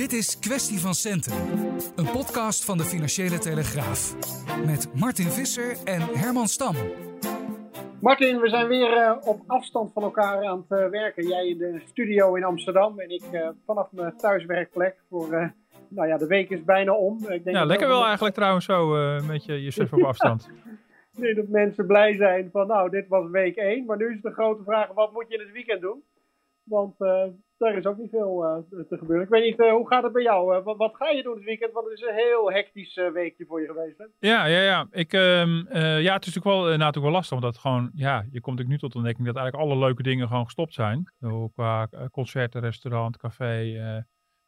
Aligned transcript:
Dit 0.00 0.12
is 0.12 0.38
Kwestie 0.38 0.78
van 0.78 0.94
Centen, 0.94 1.32
een 1.96 2.10
podcast 2.12 2.64
van 2.64 2.78
de 2.78 2.84
Financiële 2.84 3.38
Telegraaf. 3.38 4.14
Met 4.66 4.94
Martin 4.94 5.26
Visser 5.26 5.76
en 5.84 6.00
Herman 6.00 6.46
Stam. 6.46 6.74
Martin, 8.00 8.40
we 8.40 8.48
zijn 8.48 8.68
weer 8.68 8.96
uh, 8.96 9.16
op 9.24 9.42
afstand 9.46 9.92
van 9.92 10.02
elkaar 10.02 10.44
aan 10.44 10.66
het 10.68 10.80
uh, 10.80 10.88
werken. 10.88 11.28
Jij 11.28 11.48
in 11.48 11.58
de 11.58 11.80
studio 11.86 12.34
in 12.34 12.44
Amsterdam 12.44 13.00
en 13.00 13.10
ik 13.10 13.22
uh, 13.32 13.48
vanaf 13.66 13.92
mijn 13.92 14.16
thuiswerkplek. 14.16 14.96
Voor, 15.08 15.52
nou 15.88 16.08
ja, 16.08 16.16
de 16.16 16.26
week 16.26 16.50
is 16.50 16.64
bijna 16.64 16.92
om. 16.92 17.16
Ik 17.18 17.44
denk 17.44 17.56
ja, 17.56 17.64
lekker 17.64 17.88
wel 17.88 18.04
eigenlijk 18.04 18.34
trouwens 18.34 18.64
zo 18.64 18.86
met 19.26 19.44
je, 19.44 19.62
jezelf 19.62 19.92
op 19.92 20.04
afstand. 20.12 20.50
ik 21.12 21.20
denk 21.20 21.36
dat 21.36 21.48
mensen 21.48 21.86
blij 21.86 22.14
zijn 22.16 22.48
van 22.52 22.66
nou, 22.66 22.90
dit 22.90 23.08
was 23.08 23.30
week 23.30 23.56
1. 23.56 23.84
Maar 23.84 23.96
nu 23.96 24.14
is 24.14 24.22
de 24.22 24.32
grote 24.32 24.62
vraag, 24.64 24.88
wat 24.94 25.12
moet 25.12 25.24
je 25.28 25.34
in 25.34 25.40
het 25.40 25.52
weekend 25.52 25.80
doen? 25.80 26.02
Want 26.62 26.94
daar 27.60 27.76
is 27.76 27.86
ook 27.86 27.98
niet 27.98 28.10
veel 28.10 28.44
uh, 28.44 28.86
te 28.88 28.98
gebeuren. 28.98 29.24
Ik 29.24 29.30
weet 29.30 29.44
niet, 29.44 29.58
uh, 29.58 29.72
hoe 29.72 29.88
gaat 29.88 30.02
het 30.02 30.12
bij 30.12 30.22
jou? 30.22 30.56
Uh, 30.56 30.64
wat, 30.64 30.96
ga 30.96 31.08
je 31.08 31.22
doen 31.22 31.34
dit 31.34 31.44
weekend? 31.44 31.72
Want 31.72 31.88
het 31.88 31.98
is 31.98 32.06
een 32.06 32.14
heel 32.14 32.52
hectisch 32.52 32.94
weekje 33.12 33.44
voor 33.46 33.60
je 33.60 33.66
geweest. 33.66 33.98
Hè? 33.98 34.04
Ja, 34.18 34.44
ja, 34.44 34.60
ja. 34.60 34.86
Ik, 34.90 35.12
um, 35.12 35.66
ja, 35.72 36.14
het 36.14 36.26
is 36.26 36.34
natuurlijk 36.34 36.44
wel, 36.44 36.62
natuurlijk 36.64 37.00
wel 37.00 37.10
lastig. 37.10 37.36
Omdat 37.36 37.58
gewoon, 37.58 37.90
ja, 37.94 38.16
je 38.30 38.40
komt 38.40 38.58
natuurlijk 38.58 38.68
nu 38.68 38.78
tot 38.78 38.92
de 38.92 38.98
ontdekking 38.98 39.26
dat 39.26 39.36
eigenlijk 39.36 39.70
alle 39.70 39.80
leuke 39.86 40.02
dingen 40.02 40.28
gewoon 40.28 40.44
gestopt 40.44 40.74
zijn. 40.74 41.12
Qua 41.54 41.88
concerten, 42.10 42.60
restaurant, 42.60 43.16
café. 43.16 44.04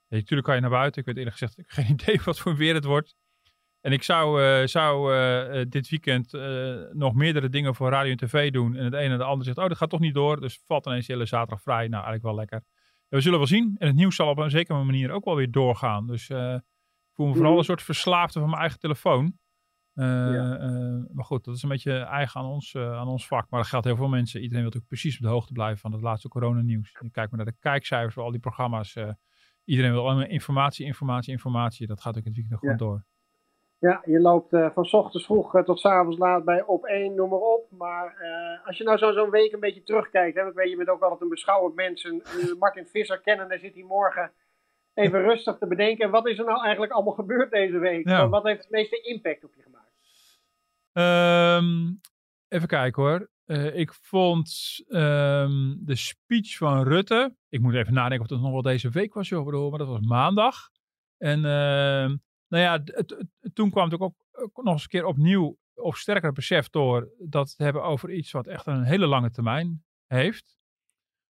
Natuurlijk 0.09 0.47
kan 0.47 0.55
je 0.55 0.61
naar 0.61 0.71
buiten. 0.71 1.01
Ik 1.01 1.07
weet 1.07 1.17
eerlijk 1.17 1.37
gezegd 1.37 1.59
ik 1.59 1.65
heb 1.69 1.85
geen 1.85 1.95
idee 1.95 2.21
wat 2.25 2.39
voor 2.39 2.57
weer 2.57 2.75
het 2.75 2.85
wordt. 2.85 3.15
En 3.81 3.93
ik 3.93 4.03
zou, 4.03 4.41
zou 4.69 5.13
dit 5.69 5.89
weekend 5.89 6.33
nog 6.93 7.15
meerdere 7.15 7.49
dingen 7.49 7.75
voor 7.75 7.91
radio 7.91 8.11
en 8.11 8.17
tv 8.17 8.51
doen. 8.51 8.77
En 8.77 8.85
het 8.85 8.95
ene 8.95 9.13
en 9.13 9.19
de 9.19 9.25
ander 9.25 9.45
zegt, 9.45 9.59
oh, 9.59 9.69
dat 9.69 9.77
gaat 9.77 9.91
toch 9.91 10.01
niet 10.01 10.15
door. 10.15 10.41
Dus 10.41 10.63
valt 10.67 10.87
ineens 10.87 11.07
hele 11.07 11.27
zaterdag 11.27 11.63
vrij. 11.63 11.89
Nou, 11.89 12.05
eigenlijk 12.05 12.23
wel 12.23 12.35
lekker 12.35 12.63
we 13.17 13.21
zullen 13.21 13.39
wel 13.39 13.47
zien. 13.47 13.77
En 13.79 13.87
het 13.87 13.97
nieuws 13.97 14.17
zal 14.17 14.29
op 14.29 14.39
een 14.39 14.51
zekere 14.51 14.85
manier 14.85 15.11
ook 15.11 15.25
wel 15.25 15.37
weer 15.37 15.51
doorgaan. 15.51 16.07
Dus 16.07 16.29
uh, 16.29 16.55
ik 16.55 17.15
voel 17.15 17.27
me 17.27 17.33
vooral 17.33 17.51
mhm. 17.51 17.59
een 17.59 17.65
soort 17.65 17.83
verslaafde 17.83 18.41
van 18.41 18.49
mijn 18.49 18.61
eigen 18.61 18.79
telefoon. 18.79 19.39
Uh, 19.95 20.07
ja. 20.07 20.61
uh, 20.61 21.05
maar 21.13 21.25
goed, 21.25 21.45
dat 21.45 21.55
is 21.55 21.63
een 21.63 21.69
beetje 21.69 21.99
eigen 21.99 22.41
aan 22.41 22.47
ons, 22.47 22.77
aan 22.77 23.09
ons 23.09 23.27
vak. 23.27 23.51
Maar 23.51 23.61
dat 23.61 23.69
geldt 23.69 23.87
heel 23.87 23.97
veel 23.97 24.09
mensen. 24.09 24.41
Iedereen 24.41 24.63
wil 24.63 24.73
natuurlijk 24.73 25.01
precies 25.01 25.17
op 25.17 25.23
de 25.23 25.29
hoogte 25.29 25.53
blijven 25.53 25.79
van 25.79 25.93
het 25.93 26.01
laatste 26.01 26.29
coronanieuws. 26.29 26.91
Je 27.01 27.11
kijkt 27.11 27.31
maar 27.31 27.45
naar 27.45 27.53
de 27.53 27.59
kijkcijfers 27.61 28.15
van 28.15 28.25
al 28.25 28.31
die 28.31 28.41
programma's. 28.41 28.97
iedereen 29.65 29.93
wil 29.93 30.07
allemaal 30.07 30.27
informatie, 30.27 30.87
informatie, 30.87 31.33
informatie. 31.33 31.87
Dat 31.87 32.01
gaat 32.01 32.17
ook 32.17 32.25
in 32.25 32.33
het 32.33 32.41
weekend 32.41 32.59
gewoon 32.59 32.77
door. 32.77 33.05
Ja, 33.83 34.03
je 34.05 34.21
loopt 34.21 34.53
uh, 34.53 34.71
van 34.71 34.93
ochtends 34.93 35.27
vroeg 35.27 35.55
uh, 35.55 35.63
tot 35.63 35.81
s 35.81 35.85
avonds 35.85 36.19
laat 36.19 36.45
bij 36.45 36.63
op 36.63 36.85
één, 36.85 37.15
noem 37.15 37.29
maar 37.29 37.39
op. 37.39 37.71
Maar 37.71 38.17
uh, 38.21 38.67
als 38.67 38.79
je 38.79 38.85
nou 38.85 38.99
zo'n 38.99 39.13
zo 39.13 39.31
week 39.31 39.53
een 39.53 39.61
beetje 39.61 39.83
terugkijkt, 39.83 40.37
hè, 40.37 40.53
weet, 40.53 40.71
je 40.71 40.77
bent 40.77 40.89
ook 40.89 41.03
altijd 41.03 41.21
een 41.21 41.29
beschouwend 41.29 41.75
mens. 41.75 42.05
En, 42.05 42.23
Martin 42.59 42.87
Visser 42.87 43.21
kennen, 43.21 43.49
daar 43.49 43.59
zit 43.59 43.75
hij 43.75 43.83
morgen 43.83 44.33
even 44.95 45.23
rustig 45.29 45.59
te 45.59 45.67
bedenken. 45.67 46.11
Wat 46.11 46.27
is 46.27 46.39
er 46.39 46.45
nou 46.45 46.63
eigenlijk 46.63 46.93
allemaal 46.93 47.13
gebeurd 47.13 47.51
deze 47.51 47.79
week? 47.79 48.09
Ja. 48.09 48.29
Wat 48.29 48.43
heeft 48.43 48.63
het 48.63 48.71
meeste 48.71 49.01
impact 49.01 49.45
op 49.45 49.55
je 49.55 49.63
gemaakt? 49.63 49.91
Um, 51.63 52.01
even 52.49 52.69
kijken 52.69 53.03
hoor. 53.03 53.31
ik 53.75 53.93
vond 53.93 54.81
um, 54.89 55.79
de 55.81 55.97
speech 55.97 56.57
van 56.57 56.83
Rutte. 56.83 57.35
Ik 57.49 57.61
moet 57.61 57.75
even 57.75 57.95
nadenken 57.95 58.25
of 58.25 58.31
het 58.31 58.41
nog 58.41 58.53
wel 58.53 58.63
deze 58.63 58.91
week 58.91 59.15
was, 59.15 59.29
joh, 59.29 59.71
maar 59.71 59.79
dat 59.79 59.89
was 59.89 60.01
maandag. 60.01 60.71
En 61.19 61.45
ehm, 61.45 62.17
nou 62.53 62.65
ja, 62.65 63.05
toen 63.53 63.71
kwam 63.71 63.91
het 63.91 64.01
ook, 64.01 64.15
nog 64.55 64.73
eens 64.73 64.83
een 64.83 64.89
keer 64.89 65.05
opnieuw 65.05 65.59
of 65.75 65.97
sterker 65.97 66.33
besef 66.33 66.69
door 66.69 67.09
dat 67.19 67.49
het 67.49 67.59
hebben 67.59 67.83
over 67.83 68.13
iets 68.13 68.31
wat 68.31 68.47
echt 68.47 68.67
een 68.67 68.83
hele 68.83 69.07
lange 69.07 69.31
termijn 69.31 69.85
heeft. 70.07 70.57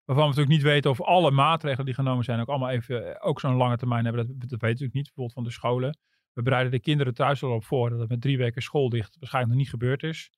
Waarvan 0.05 0.25
we 0.25 0.31
natuurlijk 0.31 0.63
niet 0.63 0.73
weten 0.73 0.91
of 0.91 1.01
alle 1.01 1.31
maatregelen 1.31 1.87
die 1.87 1.95
genomen 1.95 2.25
zijn 2.25 2.41
ook 2.41 2.49
allemaal 2.49 2.71
even 2.71 3.21
ook 3.21 3.41
zo'n 3.41 3.57
lange 3.57 3.77
termijn 3.77 4.05
hebben. 4.05 4.27
Dat, 4.27 4.41
dat 4.41 4.51
weten 4.51 4.59
we 4.59 4.67
natuurlijk 4.67 4.95
niet, 4.95 5.05
bijvoorbeeld 5.05 5.35
van 5.35 5.45
de 5.45 5.51
scholen. 5.51 5.99
We 6.33 6.43
bereiden 6.43 6.73
de 6.73 6.81
kinderen 6.81 7.15
thuis 7.15 7.43
al 7.43 7.55
op 7.55 7.65
voor 7.65 7.91
dat 7.91 7.99
het 7.99 8.09
met 8.09 8.21
drie 8.21 8.39
weken 8.39 8.63
schooldicht 8.63 9.17
waarschijnlijk 9.19 9.55
nog 9.55 9.63
niet 9.63 9.73
gebeurd 9.73 10.03
is. 10.03 10.31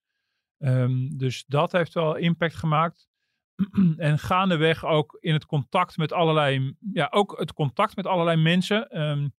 Um, 0.58 1.16
dus 1.16 1.44
dat 1.46 1.72
heeft 1.72 1.94
wel 1.94 2.16
impact 2.16 2.54
gemaakt. 2.54 3.08
en 3.96 4.18
gaandeweg 4.18 4.84
ook 4.84 5.16
in 5.20 5.32
het 5.32 5.46
contact 5.46 5.96
met 5.96 6.12
allerlei, 6.12 6.76
ja, 6.92 7.08
ook 7.10 7.38
het 7.38 7.52
contact 7.52 7.96
met 7.96 8.06
allerlei 8.06 8.42
mensen. 8.42 9.02
Um, 9.02 9.32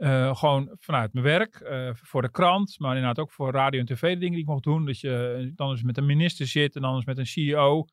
uh, 0.00 0.36
gewoon 0.36 0.76
vanuit 0.78 1.12
mijn 1.12 1.24
werk, 1.24 1.60
uh, 1.60 1.90
voor 1.94 2.22
de 2.22 2.30
krant, 2.30 2.78
maar 2.78 2.96
inderdaad 2.96 3.18
ook 3.18 3.32
voor 3.32 3.52
radio 3.52 3.80
en 3.80 3.86
tv 3.86 4.00
de 4.00 4.18
dingen 4.18 4.34
die 4.34 4.42
ik 4.42 4.48
mocht 4.48 4.62
doen. 4.62 4.86
Dat 4.86 5.00
je 5.00 5.52
dan 5.54 5.70
eens 5.70 5.82
met 5.82 5.98
een 5.98 6.06
minister 6.06 6.46
zit 6.46 6.76
en 6.76 6.82
dan 6.82 6.94
eens 6.94 7.04
met 7.04 7.18
een 7.18 7.26
CEO. 7.26 7.84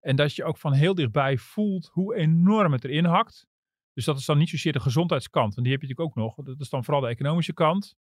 En 0.00 0.16
dat 0.16 0.34
je 0.34 0.44
ook 0.44 0.58
van 0.58 0.72
heel 0.72 0.94
dichtbij 0.94 1.38
voelt 1.38 1.90
hoe 1.92 2.16
enorm 2.16 2.72
het 2.72 2.84
erin 2.84 3.04
hakt. 3.04 3.46
Dus 3.92 4.04
dat 4.04 4.18
is 4.18 4.24
dan 4.24 4.38
niet 4.38 4.48
zozeer 4.48 4.72
de 4.72 4.80
gezondheidskant, 4.80 5.54
want 5.54 5.66
die 5.66 5.72
heb 5.72 5.82
je 5.82 5.88
natuurlijk 5.88 6.18
ook 6.18 6.24
nog. 6.24 6.46
Dat 6.46 6.60
is 6.60 6.68
dan 6.68 6.84
vooral 6.84 7.02
de 7.02 7.08
economische 7.08 7.52
kant. 7.52 7.96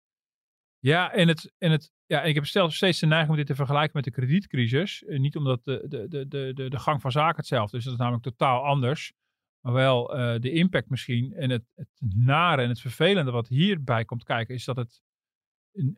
Ja, 0.78 1.12
en, 1.12 1.28
het, 1.28 1.53
en, 1.59 1.71
het, 1.71 1.92
ja, 2.06 2.22
ik 2.22 2.34
heb 2.34 2.47
steeds 2.71 2.98
de 2.98 3.06
neiging 3.06 3.31
om 3.31 3.37
dit 3.37 3.47
te 3.47 3.54
vergelijken 3.54 3.92
met 3.94 4.04
de 4.04 4.10
kredietcrisis. 4.10 5.04
niet 5.06 5.37
omdat 5.37 5.65
de, 5.65 5.84
de, 5.88 6.09
de, 6.09 6.54
de, 6.54 6.69
de 6.69 6.78
gang 6.78 7.00
van 7.00 7.12
zaken 7.12 7.37
hetzelfde 7.37 7.77
is, 7.77 7.84
dat 7.84 7.92
is 7.92 7.98
namelijk 7.98 8.25
totaal 8.25 8.65
anders. 8.65 9.12
Maar 9.60 9.72
wel 9.72 10.19
uh, 10.19 10.41
de 10.41 10.53
impact 10.53 10.91
misschien. 10.91 11.32
En 11.32 11.50
het, 11.50 11.65
het 11.75 11.88
nare 12.15 12.62
en 12.62 12.69
het 12.69 12.81
vervelende 12.81 13.31
wat 13.31 13.48
hierbij 13.48 14.04
komt 14.04 14.25
kijken, 14.25 14.54
is 14.54 14.65
dat 14.65 14.76
het 14.76 15.03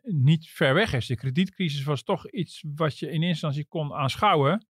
niet 0.01 0.49
ver 0.49 0.73
weg 0.73 0.93
is. 0.93 1.07
De 1.07 1.15
kredietcrisis 1.15 1.83
was 1.83 2.03
toch 2.03 2.29
iets 2.29 2.63
wat 2.75 2.99
je 2.99 3.05
in 3.05 3.11
eerste 3.11 3.27
instantie 3.27 3.65
kon 3.65 3.93
aanschouwen. 3.93 4.67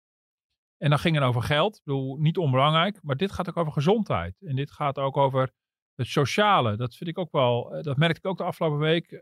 En 0.78 0.90
dan 0.90 1.00
ging 1.00 1.16
het 1.16 1.24
over 1.24 1.42
geld. 1.42 1.76
Ik 1.76 1.84
bedoel, 1.84 2.18
niet 2.18 2.38
onbelangrijk. 2.38 3.00
Maar 3.02 3.18
dit 3.18 3.32
gaat 3.32 3.50
ook 3.50 3.58
over 3.58 3.72
gezondheid. 3.72 4.42
En 4.42 4.56
dit 4.56 4.72
gaat 4.72 4.98
ook 4.98 5.18
over 5.18 5.52
het 5.96 6.08
sociale. 6.08 6.78
Dat 6.78 6.96
vind 6.96 7.10
ik 7.10 7.18
ook 7.18 7.32
wel. 7.32 7.76
Eh, 7.76 7.84
dat 7.84 7.98
merkte 7.98 8.20
ik 8.20 8.26
ook 8.26 8.38
de 8.38 8.44
afgelopen 8.44 8.80
week. 8.80 9.12
Uh, 9.12 9.22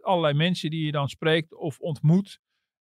allerlei 0.00 0.34
mensen 0.34 0.70
die 0.70 0.84
je 0.84 0.92
dan 0.92 1.08
spreekt 1.08 1.54
of 1.54 1.78
ontmoet. 1.78 2.40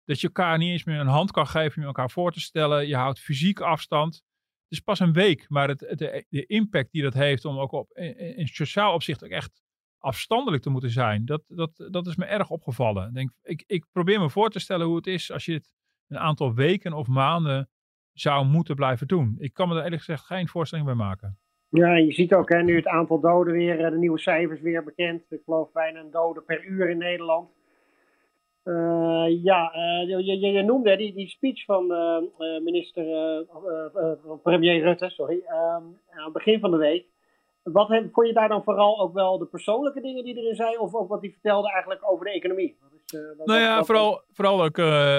Dat 0.04 0.20
je 0.20 0.26
elkaar 0.26 0.58
niet 0.58 0.70
eens 0.70 0.84
meer 0.84 1.00
een 1.00 1.06
hand 1.06 1.30
kan 1.30 1.46
geven 1.46 1.80
om 1.80 1.86
elkaar 1.86 2.10
voor 2.10 2.32
te 2.32 2.40
stellen. 2.40 2.86
Je 2.86 2.96
houdt 2.96 3.20
fysiek 3.20 3.60
afstand 3.60 4.22
is 4.68 4.80
pas 4.80 5.00
een 5.00 5.12
week, 5.12 5.44
maar 5.48 5.68
het, 5.68 5.78
de, 5.78 6.24
de, 6.28 6.46
impact 6.46 6.92
die 6.92 7.02
dat 7.02 7.14
heeft 7.14 7.44
om 7.44 7.58
ook 7.58 7.72
op, 7.72 7.90
in, 8.36 8.46
sociaal 8.46 8.94
opzicht 8.94 9.24
ook 9.24 9.30
echt 9.30 9.62
afstandelijk 9.98 10.62
te 10.62 10.70
moeten 10.70 10.90
zijn, 10.90 11.24
dat, 11.24 11.42
dat, 11.46 11.88
dat 11.90 12.06
is 12.06 12.16
me 12.16 12.24
erg 12.24 12.50
opgevallen. 12.50 13.12
Denk, 13.12 13.30
ik, 13.42 13.64
ik 13.66 13.84
probeer 13.92 14.20
me 14.20 14.30
voor 14.30 14.50
te 14.50 14.58
stellen 14.58 14.86
hoe 14.86 14.96
het 14.96 15.06
is 15.06 15.32
als 15.32 15.44
je 15.44 15.52
het 15.52 15.72
een 16.08 16.18
aantal 16.18 16.54
weken 16.54 16.92
of 16.92 17.06
maanden 17.06 17.68
zou 18.12 18.46
moeten 18.46 18.74
blijven 18.74 19.06
doen. 19.06 19.34
Ik 19.38 19.52
kan 19.52 19.68
me 19.68 19.74
er 19.74 19.82
eerlijk 19.82 20.02
gezegd 20.02 20.24
geen 20.24 20.48
voorstelling 20.48 20.86
bij 20.86 20.96
maken. 20.96 21.38
Ja, 21.68 21.94
je 21.94 22.12
ziet 22.12 22.34
ook 22.34 22.48
hè, 22.48 22.62
nu 22.62 22.76
het 22.76 22.86
aantal 22.86 23.20
doden 23.20 23.52
weer, 23.52 23.84
eh, 23.84 23.90
de 23.90 23.98
nieuwe 23.98 24.18
cijfers 24.18 24.60
weer 24.60 24.84
bekend. 24.84 25.22
Ik 25.28 25.42
geloof 25.44 25.72
bijna 25.72 26.00
een 26.00 26.10
dode 26.10 26.40
per 26.40 26.64
uur 26.64 26.90
in 26.90 26.98
Nederland. 26.98 27.50
Uh, 28.64 29.42
ja, 29.42 29.72
uh, 29.76 30.08
je, 30.08 30.24
je, 30.24 30.52
je, 30.52 30.62
noemde 30.62 30.96
die, 30.96 31.14
die 31.14 31.28
speech 31.28 31.64
van 31.64 31.92
uh, 31.92 32.60
minister, 32.62 33.04
premier 34.42 34.82
Rutte, 34.82 35.10
sorry, 35.10 35.42
ehm, 35.46 35.82
aan 36.10 36.24
het 36.24 36.32
begin 36.32 36.60
van 36.60 36.70
de 36.70 36.76
week. 36.76 37.06
Wat 37.62 37.88
heb, 37.88 38.12
vond 38.12 38.26
je 38.26 38.32
daar 38.32 38.48
dan 38.48 38.62
vooral 38.62 39.00
ook 39.00 39.14
wel 39.14 39.38
de 39.38 39.46
persoonlijke 39.46 40.00
dingen 40.00 40.24
die 40.24 40.36
erin 40.36 40.54
zei, 40.54 40.76
of 40.76 40.94
ook 40.94 41.08
wat 41.08 41.20
hij 41.20 41.30
vertelde 41.30 41.70
eigenlijk 41.70 42.10
over 42.10 42.24
de 42.24 42.32
economie? 42.32 42.76
Is, 43.04 43.18
wat, 43.36 43.46
nou 43.46 43.60
ja, 43.60 43.84
vooral, 43.84 44.22
vooral 44.30 44.64
ook 44.64 44.78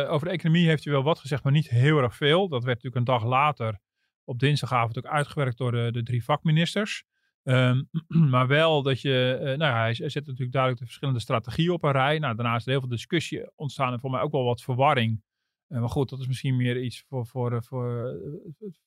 over 0.09 0.27
de 0.27 0.33
economie 0.33 0.67
heeft 0.67 0.83
hij 0.83 0.93
wel 0.93 1.03
wat 1.03 1.19
gezegd, 1.19 1.43
maar 1.43 1.53
niet 1.53 1.69
heel 1.69 1.97
erg 1.97 2.15
veel. 2.15 2.47
Dat 2.49 2.63
werd 2.63 2.83
natuurlijk 2.83 2.95
een 2.95 3.13
dag 3.13 3.25
later 3.25 3.79
op 4.23 4.39
dinsdagavond 4.39 4.97
ook 4.97 5.05
uitgewerkt 5.05 5.57
door 5.57 5.71
de, 5.71 5.91
de 5.91 6.03
drie 6.03 6.23
vakministers. 6.23 7.03
Um, 7.47 7.89
maar 8.33 8.47
wel 8.47 8.81
dat 8.81 9.01
je, 9.01 9.37
uh, 9.39 9.45
nou 9.45 9.57
ja, 9.57 9.79
hij, 9.79 9.93
zet 9.93 10.25
natuurlijk 10.25 10.51
duidelijk 10.51 10.81
de 10.81 10.87
verschillende 10.87 11.19
strategieën 11.19 11.71
op 11.71 11.83
een 11.83 11.91
rij. 11.91 12.19
Nou, 12.19 12.35
daarna 12.35 12.55
is 12.55 12.65
er 12.65 12.71
heel 12.71 12.79
veel 12.79 12.89
discussie 12.89 13.51
ontstaan 13.55 13.93
en 13.93 13.99
voor 13.99 14.11
mij 14.11 14.21
ook 14.21 14.31
wel 14.31 14.43
wat 14.43 14.61
verwarring. 14.61 15.21
Uh, 15.69 15.79
maar 15.79 15.89
goed, 15.89 16.09
dat 16.09 16.19
is 16.19 16.27
misschien 16.27 16.55
meer 16.55 16.81
iets 16.81 17.03
voor, 17.07 17.25
voor, 17.25 17.53
eh, 17.53 17.61
voor, 17.61 18.19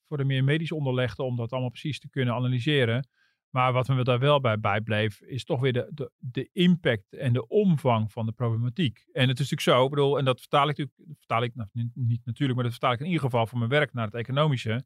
voor 0.07 0.17
de 0.17 0.23
meer 0.23 0.43
medisch 0.43 0.71
onderlegden 0.71 1.25
om 1.25 1.35
dat 1.35 1.51
allemaal 1.51 1.69
precies 1.69 1.99
te 1.99 2.09
kunnen 2.09 2.33
analyseren. 2.33 3.07
Maar 3.49 3.73
wat 3.73 3.87
me 3.87 4.03
daar 4.03 4.19
wel 4.19 4.39
bij 4.39 4.59
bijbleef, 4.59 5.21
is 5.21 5.43
toch 5.43 5.61
weer 5.61 5.73
de, 5.73 6.11
de, 6.17 6.49
impact 6.53 7.13
en 7.13 7.33
de 7.33 7.47
omvang 7.47 8.11
van 8.11 8.25
de 8.25 8.31
problematiek. 8.31 9.05
En 9.11 9.27
het 9.27 9.39
is 9.39 9.49
natuurlijk 9.49 9.61
zo, 9.61 9.83
ik 9.83 9.89
bedoel, 9.89 10.17
en 10.17 10.25
dat 10.25 10.39
vertaal 10.39 10.69
ik 10.69 10.77
natuurlijk, 10.77 11.17
vertaal 11.17 11.43
ik 11.43 11.55
nou, 11.55 11.69
niet, 11.93 12.25
natuurlijk, 12.25 12.55
maar 12.55 12.63
dat 12.63 12.77
vertaal 12.77 12.93
ik 12.93 12.99
in 12.99 13.05
ieder 13.05 13.21
geval 13.21 13.47
voor 13.47 13.57
mijn 13.57 13.69
werk 13.69 13.93
naar 13.93 14.05
het 14.05 14.15
economische 14.15 14.85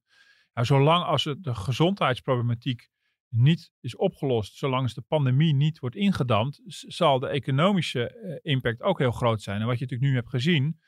zolang 0.53 1.03
als 1.03 1.23
de 1.23 1.55
gezondheidsproblematiek 1.55 2.89
niet 3.33 3.71
is 3.79 3.95
opgelost, 3.95 4.57
zolang 4.57 4.91
de 4.91 5.01
pandemie 5.01 5.55
niet 5.55 5.79
wordt 5.79 5.95
ingedamd, 5.95 6.61
zal 6.65 7.19
de 7.19 7.27
economische 7.27 8.09
eh, 8.09 8.53
impact 8.53 8.81
ook 8.81 8.99
heel 8.99 9.11
groot 9.11 9.41
zijn. 9.41 9.61
En 9.61 9.67
wat 9.67 9.77
je 9.79 9.83
natuurlijk 9.83 10.11
nu 10.11 10.17
hebt 10.17 10.29
gezien, 10.29 10.79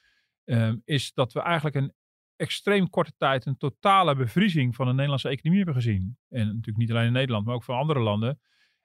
ehm, 0.44 0.78
is 0.84 1.14
dat 1.14 1.34
we 1.34 1.40
eigenlijk 1.40 1.76
een 1.76 1.94
extreem 2.36 2.90
korte 2.90 3.14
tijd 3.18 3.46
een 3.46 3.58
totale 3.58 4.16
bevriezing 4.16 4.76
van 4.76 4.86
de 4.86 4.92
Nederlandse 4.94 5.30
economie 5.30 5.64
hebben 5.64 5.82
gezien. 5.82 6.18
En 6.30 6.46
natuurlijk 6.46 6.78
niet 6.78 6.92
alleen 6.92 7.06
in 7.06 7.14
Nederland, 7.14 7.46
maar 7.46 7.56
ook 7.56 7.64
van 7.64 7.78
andere 7.78 8.00
landen. 8.00 8.40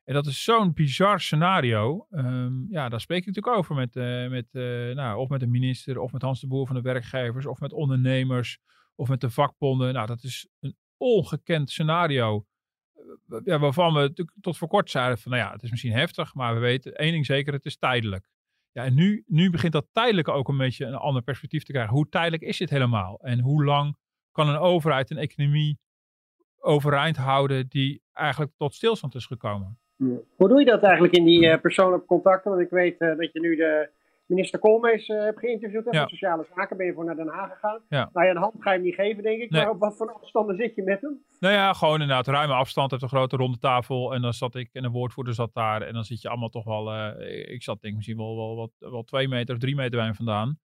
En 0.05 0.15
dat 0.15 0.27
is 0.27 0.45
zo'n 0.45 0.73
bizar 0.73 1.21
scenario. 1.21 2.07
Ehm, 2.11 2.53
ja, 2.69 2.89
daar 2.89 3.01
spreek 3.01 3.21
ik 3.21 3.27
natuurlijk 3.27 3.57
over 3.57 3.75
met, 3.75 3.97
uh, 3.97 4.29
met 4.29 4.49
uh, 4.53 4.95
nou, 4.95 5.19
of 5.19 5.29
met 5.29 5.41
de 5.41 5.47
minister, 5.47 5.99
of 5.99 6.13
met 6.13 6.23
Hans 6.23 6.41
de 6.41 6.47
Boer 6.47 6.67
van 6.67 6.77
de 6.77 6.83
werkgevers, 6.83 7.47
of 7.47 7.61
met 7.61 7.73
ondernemers, 7.73 8.59
of 8.95 9.09
met 9.09 9.21
de 9.21 9.31
vakbonden. 9.31 9.95
Nou, 9.95 10.07
dat 10.07 10.23
is 10.23 10.49
een 10.61 10.77
ongekend 10.97 11.71
scenario. 11.71 12.47
Eh, 13.29 13.39
ja, 13.45 13.59
waarvan 13.59 13.95
we 13.95 14.27
tot 14.41 14.59
voor 14.59 14.69
kort 14.69 14.91
zeiden 14.91 15.19
van, 15.19 15.33
nou 15.33 15.45
ja, 15.45 15.53
het 15.53 15.63
is 15.63 15.71
misschien 15.71 15.93
heftig, 15.93 16.35
maar 16.35 16.55
we 16.55 16.61
weten 16.61 16.95
één 16.95 17.13
ding 17.13 17.27
zeker, 17.27 17.53
het 17.53 17.65
is 17.65 17.77
tijdelijk. 17.77 18.29
Ja, 18.73 18.85
en 18.85 18.95
nu, 18.95 19.25
nu 19.27 19.51
begint 19.51 19.73
dat 19.73 19.87
tijdelijk 19.93 20.29
ook 20.29 20.49
een 20.49 20.57
beetje 20.57 20.85
een 20.85 20.95
ander 20.95 21.23
perspectief 21.23 21.63
te 21.63 21.73
krijgen. 21.73 21.95
Hoe 21.95 22.09
tijdelijk 22.09 22.43
is 22.43 22.59
dit 22.59 22.71
helemaal? 22.71 23.19
En 23.23 23.41
hoe 23.41 23.65
lang 23.65 23.97
kan 24.33 24.49
een 24.49 24.59
overheid 24.59 25.11
een 25.11 25.17
economie 25.17 25.79
overeind 26.59 27.17
houden 27.17 27.69
die 27.69 28.03
eigenlijk 28.13 28.53
tot 28.57 28.75
stilstand 28.75 29.15
is 29.15 29.27
gekomen? 29.27 29.79
Hoe 30.37 30.49
doe 30.49 30.59
je 30.59 30.67
dat 30.67 30.83
eigenlijk 30.83 31.15
in 31.15 31.25
die 31.25 31.47
uh, 31.47 31.61
persoonlijke 31.61 32.07
contacten? 32.07 32.51
Want 32.51 32.63
ik 32.63 32.71
weet 32.71 33.01
uh, 33.01 33.17
dat 33.17 33.33
je 33.33 33.41
nu 33.41 33.57
de 33.57 33.91
minister 34.31 34.59
Koolmees 34.59 35.09
uh, 35.09 35.23
hebt 35.23 35.39
geïnterviewd. 35.39 35.85
Hè, 35.85 35.99
ja. 35.99 36.07
Sociale 36.07 36.47
zaken 36.55 36.77
ben 36.77 36.87
je 36.87 36.93
voor 36.93 37.05
naar 37.05 37.17
Den 37.17 37.29
Haag 37.29 37.53
gegaan. 37.53 37.81
Ja. 37.89 38.11
Nou 38.13 38.27
ja, 38.27 38.33
een 38.33 38.37
hand 38.37 38.55
ga 38.59 38.71
je 38.71 38.77
hem 38.77 38.87
niet 38.87 38.95
geven, 38.95 39.23
denk 39.23 39.41
ik. 39.43 39.51
Nee. 39.51 39.63
Maar 39.63 39.71
op 39.71 39.81
wat 39.81 39.97
voor 39.97 40.13
afstanden 40.13 40.57
zit 40.57 40.75
je 40.75 40.83
met 40.83 41.01
hem? 41.01 41.25
Nou 41.41 41.55
ja, 41.55 41.73
gewoon 41.73 42.01
inderdaad 42.01 42.27
ruime 42.27 42.53
afstand. 42.53 42.91
Heb 42.91 43.03
een 43.03 43.09
grote 43.09 43.37
ronde 43.37 43.59
tafel. 43.59 44.15
En 44.15 44.23
dan 44.23 44.33
zat 44.33 44.55
ik 44.55 44.69
en 44.73 44.85
een 44.85 44.91
woordvoerder 44.91 45.35
zat 45.35 45.55
daar. 45.55 45.83
En 45.83 45.93
dan 45.93 46.05
zit 46.05 46.21
je 46.21 46.29
allemaal 46.29 46.49
toch 46.49 46.65
wel... 46.65 47.15
ik 47.29 47.63
zat 47.63 47.81
denk 47.81 47.93
ik 47.93 47.95
misschien 47.95 48.17
wel, 48.17 48.37
wel, 48.37 48.57
wel, 48.57 48.91
wel 48.91 49.03
twee 49.03 49.29
meter 49.29 49.55
of 49.55 49.61
drie 49.61 49.75
meter 49.75 49.97
bij 49.97 50.05
hem 50.05 50.15
vandaan. 50.15 50.59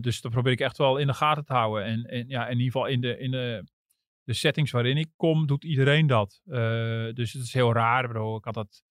dus 0.00 0.20
dat 0.20 0.32
probeer 0.32 0.52
ik 0.52 0.60
echt 0.60 0.78
wel 0.78 0.96
in 0.96 1.06
de 1.06 1.14
gaten 1.14 1.44
te 1.44 1.52
houden. 1.52 1.84
En, 1.84 2.04
en 2.04 2.24
ja, 2.28 2.44
in 2.44 2.58
ieder 2.58 2.72
geval 2.72 2.86
in 2.86 3.00
de, 3.00 3.18
in 3.18 3.30
de 3.30 3.64
de 4.24 4.34
settings 4.34 4.70
waarin 4.70 4.96
ik 4.96 5.10
kom, 5.16 5.46
doet 5.46 5.64
iedereen 5.64 6.06
dat. 6.06 6.40
Uh, 6.46 6.54
dus 7.12 7.32
het 7.32 7.42
is 7.42 7.52
heel 7.52 7.72
raar. 7.72 8.08
Bro. 8.08 8.36
Ik 8.36 8.44
had 8.44 8.54
dat, 8.54 8.82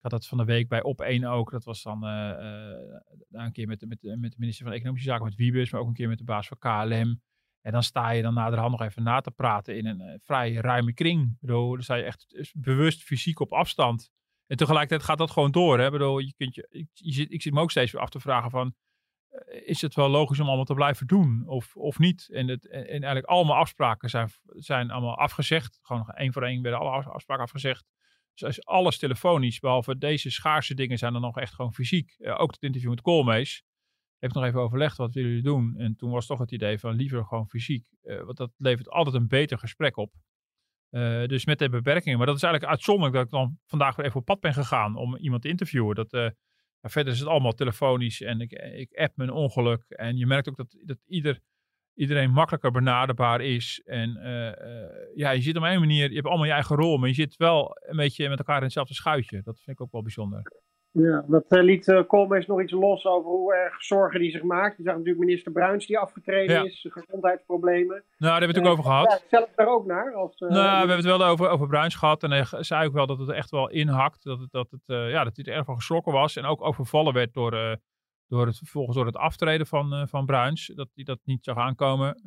had 0.00 0.10
dat 0.10 0.26
van 0.26 0.38
de 0.38 0.44
week 0.44 0.68
bij 0.68 0.82
Op 0.82 1.00
1 1.00 1.24
ook. 1.24 1.50
Dat 1.50 1.64
was 1.64 1.82
dan 1.82 2.04
uh, 2.04 2.10
uh, 2.10 3.44
een 3.44 3.52
keer 3.52 3.66
met, 3.66 3.80
met, 3.86 4.02
met 4.02 4.30
de 4.32 4.36
minister 4.38 4.64
van 4.64 4.74
Economische 4.74 5.08
Zaken, 5.08 5.24
met 5.24 5.34
Wiebes, 5.34 5.70
maar 5.70 5.80
ook 5.80 5.86
een 5.86 5.94
keer 5.94 6.08
met 6.08 6.18
de 6.18 6.24
baas 6.24 6.48
van 6.48 6.58
KLM. 6.58 7.22
En 7.60 7.72
dan 7.72 7.82
sta 7.82 8.10
je 8.10 8.22
dan 8.22 8.34
naderhand 8.34 8.70
nog 8.70 8.82
even 8.82 9.02
na 9.02 9.20
te 9.20 9.30
praten 9.30 9.76
in 9.76 9.86
een 9.86 10.20
vrij 10.22 10.52
ruime 10.52 10.92
kring. 10.92 11.36
Bro. 11.40 11.74
Dan 11.74 11.82
sta 11.82 11.94
je 11.94 12.04
echt 12.04 12.52
bewust 12.54 13.02
fysiek 13.02 13.40
op 13.40 13.52
afstand. 13.52 14.10
En 14.46 14.56
tegelijkertijd 14.56 15.02
gaat 15.02 15.18
dat 15.18 15.30
gewoon 15.30 15.50
door. 15.50 15.78
Hè? 15.78 15.90
Bedoel, 15.90 16.18
je 16.18 16.34
kunt 16.36 16.54
je, 16.54 16.66
ik, 16.70 16.88
je 16.92 17.12
zit, 17.12 17.32
ik 17.32 17.42
zit 17.42 17.52
me 17.52 17.60
ook 17.60 17.70
steeds 17.70 17.92
weer 17.92 18.00
af 18.00 18.10
te 18.10 18.20
vragen 18.20 18.50
van 18.50 18.74
is 19.48 19.80
het 19.80 19.94
wel 19.94 20.08
logisch 20.08 20.40
om 20.40 20.46
allemaal 20.46 20.64
te 20.64 20.74
blijven 20.74 21.06
doen 21.06 21.44
of, 21.46 21.76
of 21.76 21.98
niet? 21.98 22.28
En, 22.32 22.48
het, 22.48 22.68
en 22.68 22.86
eigenlijk 22.88 23.26
allemaal 23.26 23.56
afspraken 23.56 24.10
zijn, 24.10 24.30
zijn 24.44 24.90
allemaal 24.90 25.18
afgezegd. 25.18 25.78
Gewoon 25.82 26.08
één 26.08 26.32
voor 26.32 26.42
één 26.42 26.62
werden 26.62 26.80
alle 26.80 26.90
afspraken 26.90 27.44
afgezegd. 27.44 27.84
Dus 28.34 28.64
alles 28.64 28.98
telefonisch, 28.98 29.58
behalve 29.58 29.98
deze 29.98 30.30
schaarse 30.30 30.74
dingen 30.74 30.98
zijn 30.98 31.14
er 31.14 31.20
nog 31.20 31.38
echt 31.38 31.54
gewoon 31.54 31.74
fysiek. 31.74 32.14
Uh, 32.18 32.40
ook 32.40 32.52
het 32.52 32.62
interview 32.62 32.90
met 32.90 33.00
Koolmees. 33.00 33.64
Heb 34.18 34.30
ik 34.30 34.36
nog 34.36 34.44
even 34.44 34.60
overlegd, 34.60 34.96
wat 34.96 35.14
willen 35.14 35.28
jullie 35.28 35.44
doen? 35.44 35.74
En 35.76 35.96
toen 35.96 36.10
was 36.10 36.26
toch 36.26 36.38
het 36.38 36.52
idee 36.52 36.78
van 36.78 36.94
liever 36.94 37.24
gewoon 37.24 37.48
fysiek. 37.48 37.86
Uh, 38.02 38.22
want 38.22 38.36
dat 38.36 38.50
levert 38.56 38.88
altijd 38.88 39.16
een 39.16 39.28
beter 39.28 39.58
gesprek 39.58 39.96
op. 39.96 40.12
Uh, 40.90 41.26
dus 41.26 41.44
met 41.44 41.58
de 41.58 41.68
beperkingen. 41.68 42.18
Maar 42.18 42.26
dat 42.26 42.36
is 42.36 42.42
eigenlijk 42.42 42.72
uitzonderlijk 42.72 43.16
dat 43.16 43.24
ik 43.24 43.30
dan 43.30 43.58
vandaag 43.66 43.96
weer 43.96 44.06
even 44.06 44.20
op 44.20 44.24
pad 44.24 44.40
ben 44.40 44.54
gegaan 44.54 44.96
om 44.96 45.16
iemand 45.16 45.42
te 45.42 45.48
interviewen. 45.48 45.94
Dat 45.94 46.34
verder 46.80 47.12
is 47.12 47.18
het 47.18 47.28
allemaal 47.28 47.52
telefonisch 47.52 48.20
en 48.20 48.40
ik, 48.40 48.52
ik 48.52 48.92
app 48.92 49.16
mijn 49.16 49.30
ongeluk. 49.30 49.84
En 49.88 50.16
je 50.16 50.26
merkt 50.26 50.48
ook 50.48 50.56
dat, 50.56 50.76
dat 50.84 50.98
ieder, 51.06 51.40
iedereen 52.00 52.30
makkelijker 52.30 52.70
benaderbaar 52.70 53.40
is. 53.40 53.82
En 53.84 54.10
uh, 54.16 55.14
ja, 55.14 55.30
je 55.30 55.40
zit 55.40 55.56
op 55.56 55.62
een 55.62 55.80
manier, 55.80 56.08
je 56.08 56.14
hebt 56.14 56.26
allemaal 56.26 56.46
je 56.46 56.52
eigen 56.52 56.76
rol, 56.76 56.98
maar 56.98 57.08
je 57.08 57.14
zit 57.14 57.36
wel 57.36 57.76
een 57.80 57.96
beetje 57.96 58.28
met 58.28 58.38
elkaar 58.38 58.56
in 58.56 58.62
hetzelfde 58.62 58.94
schuitje. 58.94 59.42
Dat 59.44 59.60
vind 59.60 59.76
ik 59.76 59.82
ook 59.82 59.92
wel 59.92 60.02
bijzonder. 60.02 60.52
Ja, 60.92 61.24
wat 61.26 61.44
uh, 61.48 61.62
liet 61.62 61.88
uh, 61.88 62.02
Koolmees 62.06 62.46
nog 62.46 62.62
iets 62.62 62.72
los 62.72 63.04
over 63.04 63.30
hoe 63.30 63.54
erg 63.54 63.82
zorgen 63.82 64.20
die 64.20 64.30
zich 64.30 64.42
maakt. 64.42 64.76
Je 64.76 64.82
zag 64.82 64.94
natuurlijk 64.94 65.24
minister 65.24 65.52
Bruins 65.52 65.86
die 65.86 65.98
afgetreden 65.98 66.64
is, 66.64 66.86
gezondheidsproblemen. 66.90 67.86
Nou, 67.94 68.04
daar 68.18 68.38
hebben 68.38 68.48
we 68.48 68.54
het 68.54 68.64
ook 68.64 68.72
over 68.72 68.84
gehad. 68.84 69.10
Ja, 69.10 69.38
zelf 69.38 69.50
daar 69.54 69.68
ook 69.68 69.86
naar. 69.86 70.14
Als, 70.14 70.38
nou, 70.38 70.52
we 70.52 70.58
hebben 70.78 70.96
het 70.96 71.04
wel 71.04 71.24
over, 71.24 71.48
over 71.48 71.66
Bruins 71.66 71.94
gehad 71.94 72.22
en 72.22 72.30
hij 72.30 72.44
zei 72.60 72.86
ook 72.86 72.92
wel 72.92 73.06
dat 73.06 73.18
het 73.18 73.30
echt 73.30 73.50
wel 73.50 73.70
inhakt. 73.70 74.24
Dat, 74.24 74.40
het, 74.40 74.50
dat, 74.50 74.70
het, 74.70 74.82
ja, 74.86 75.24
dat 75.24 75.36
hij 75.36 75.44
er 75.44 75.52
erg 75.52 75.64
van 75.64 75.74
geschrokken 75.74 76.12
was 76.12 76.36
en 76.36 76.44
ook 76.44 76.64
overvallen 76.64 77.12
werd 77.12 77.34
door, 77.34 77.78
door 78.30 78.46
het, 78.46 78.60
volgens 78.64 78.96
door 78.96 79.06
het 79.06 79.16
aftreden 79.16 79.66
van, 79.66 80.08
van 80.08 80.26
Bruins. 80.26 80.66
Dat 80.66 80.90
hij 80.94 81.04
dat 81.04 81.20
niet 81.24 81.44
zag 81.44 81.56
aankomen. 81.56 82.20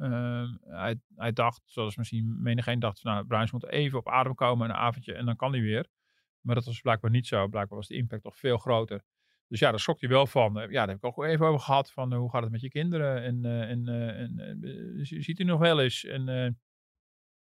hij, 0.62 1.00
hij 1.16 1.34
dacht, 1.34 1.62
zoals 1.66 1.98
misschien 1.98 2.42
menigeen 2.42 2.80
dacht, 2.80 3.04
nou, 3.04 3.26
Bruins 3.26 3.52
moet 3.52 3.70
even 3.70 4.00
op 4.00 4.10
adem 4.10 4.36
komen 4.36 4.70
een 4.70 4.76
avondje 4.76 5.14
en 5.14 5.26
dan 5.26 5.36
kan 5.36 5.52
hij 5.52 5.62
weer. 5.62 5.88
Maar 6.42 6.56
dat 6.56 6.66
was 6.66 6.82
blijkbaar 6.82 7.12
niet 7.12 7.28
zo. 7.28 7.48
Blijkbaar 7.48 7.78
was 7.78 7.88
de 7.88 7.96
impact 7.96 8.24
nog 8.24 8.38
veel 8.38 8.58
groter. 8.58 9.02
Dus 9.48 9.60
ja, 9.60 9.70
daar 9.70 9.80
schrok 9.80 10.00
hij 10.00 10.10
wel 10.10 10.28
van. 10.28 10.54
Ja, 10.54 10.68
daar 10.68 10.88
heb 10.88 10.98
ik 10.98 11.06
ook 11.06 11.24
even 11.24 11.46
over 11.46 11.60
gehad. 11.60 11.92
Van 11.92 12.12
eh, 12.12 12.18
hoe 12.18 12.30
gaat 12.30 12.42
het 12.42 12.52
met 12.52 12.62
je 12.62 12.70
kinderen? 12.70 13.24
En, 13.24 13.46
en, 13.46 13.88
en 13.88 15.06
ziet 15.06 15.40
u 15.40 15.44
nog 15.44 15.60
wel 15.60 15.82
eens? 15.82 16.06
En 16.06 16.58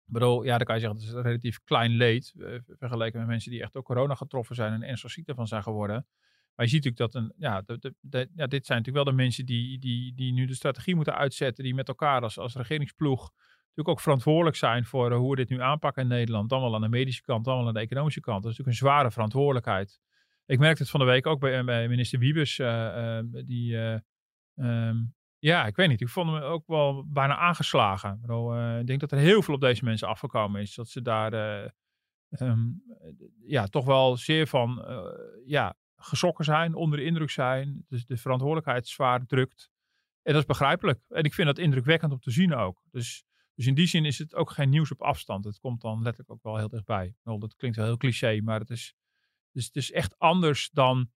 bedoel, 0.06 0.44
ja, 0.44 0.58
dan 0.58 0.66
kan 0.66 0.76
je 0.76 0.82
zeggen, 0.82 1.00
dat 1.00 1.10
is 1.10 1.16
een 1.16 1.22
relatief 1.22 1.60
klein 1.64 1.92
leed. 1.92 2.34
vergeleken 2.68 3.20
met 3.20 3.28
mensen 3.28 3.52
die 3.52 3.62
echt 3.62 3.74
door 3.74 3.84
corona 3.84 4.16
getroffen 4.16 4.56
zijn 4.56 4.74
en 4.74 4.84
ernstig 4.84 5.12
ziek 5.12 5.28
ervan 5.28 5.48
zijn 5.48 5.64
geworden. 5.64 6.08
Maar 6.62 6.70
je 6.70 6.76
ziet 6.76 6.86
natuurlijk 6.86 7.14
dat 7.14 7.24
een, 7.24 7.34
ja, 7.38 7.64
ja, 8.36 8.48
dit 8.48 8.66
zijn 8.66 8.78
natuurlijk 8.78 9.06
wel 9.06 9.16
de 9.16 9.22
mensen 9.22 9.46
die, 9.46 9.80
die, 9.80 10.14
die 10.16 10.34
nu 10.34 10.46
de 10.46 10.54
strategie 10.54 10.96
moeten 10.96 11.16
uitzetten. 11.16 11.64
Die 11.64 11.74
met 11.74 11.88
elkaar 11.88 12.22
als, 12.22 12.38
als 12.38 12.56
regeringsploeg 12.56 13.32
natuurlijk 13.58 13.88
ook 13.88 14.00
verantwoordelijk 14.00 14.56
zijn 14.56 14.86
voor 14.86 15.12
eh, 15.12 15.18
hoe 15.18 15.30
we 15.30 15.36
dit 15.36 15.50
nu 15.50 15.62
aanpakken 15.62 16.02
in 16.02 16.08
Nederland. 16.08 16.50
Dan 16.50 16.62
wel 16.62 16.76
aan 16.76 16.82
de 16.82 16.90
medische 16.90 17.22
kant, 17.22 17.46
dan 17.46 17.58
wel 17.58 17.68
aan 17.68 17.74
de 17.74 17.80
economische 17.80 18.20
kant. 18.20 18.44
Dat 18.44 18.52
is 18.52 18.58
natuurlijk 18.58 18.84
een 18.84 18.88
zware 18.88 19.12
verantwoordelijkheid. 19.12 20.00
Ik 20.46 20.60
merkte 20.60 20.82
het 20.82 20.92
van 20.92 21.00
de 21.00 21.06
week 21.06 21.26
ook 21.26 21.40
bij, 21.40 21.64
bij 21.64 21.88
minister 21.88 22.20
Wiebes. 22.20 22.58
Uh, 22.58 23.20
die, 23.46 23.78
um, 24.56 25.14
ja, 25.40 25.66
ik 25.66 25.76
weet 25.76 25.88
niet. 25.88 26.02
Ik 26.02 26.10
vond 26.10 26.32
hem 26.32 26.42
ook 26.42 26.68
wel 26.68 27.06
bijna 27.08 27.38
aangeslagen. 27.38 28.22
Ik, 28.24 28.80
ik 28.80 28.88
denk 28.88 29.00
dat 29.00 29.12
er 29.12 29.18
heel 29.18 29.42
veel 29.42 29.54
op 29.54 29.62
deze 29.62 29.84
mensen 29.84 30.08
afgekomen 30.08 30.62
is. 30.62 30.76
Dat 30.76 30.88
ze 30.88 31.02
daar 31.02 31.34
um, 32.30 32.84
ja, 33.46 33.68
toch 33.68 33.86
wel 33.86 34.18
zeer 34.18 34.48
van 34.48 34.86
ja, 35.46 35.76
geschrokken 36.04 36.46
zijn, 36.46 36.74
onder 36.74 37.00
de 37.00 37.06
indruk 37.06 37.30
zijn. 37.30 37.86
Dus 37.88 38.06
de 38.06 38.18
verantwoordelijkheid 38.18 38.88
zwaar 38.88 39.26
drukt. 39.26 39.72
En 40.22 40.34
dat 40.34 40.42
is 40.42 40.48
begrijpelijk. 40.48 41.00
En 41.10 41.24
ik 41.24 41.34
vind 41.34 41.48
dat 41.48 41.58
indrukwekkend 41.58 42.12
om 42.12 42.20
te 42.20 42.32
zien 42.32 42.54
ook. 42.54 42.84
Dus 42.92 43.26
dus 43.62 43.70
in 43.70 43.76
die 43.76 43.88
zin 43.88 44.06
is 44.06 44.18
het 44.18 44.36
ook 44.36 44.52
geen 44.52 44.70
nieuws 44.70 44.92
op 44.92 45.02
afstand. 45.02 45.46
Het 45.46 45.60
komt 45.60 45.82
dan 45.82 46.02
letterlijk 46.02 46.32
ook 46.32 46.44
wel 46.44 46.58
heel 46.58 46.70
dichtbij. 46.70 47.16
dat 47.24 47.56
klinkt 47.56 47.78
wel 47.78 47.86
heel 47.86 47.98
cliché, 47.98 48.42
maar 48.42 48.60
het 48.60 48.70
is, 48.70 48.96
dus 49.52 49.66
het 49.66 49.76
is 49.76 49.92
echt 49.92 50.20
anders 50.20 50.70
dan, 50.70 51.12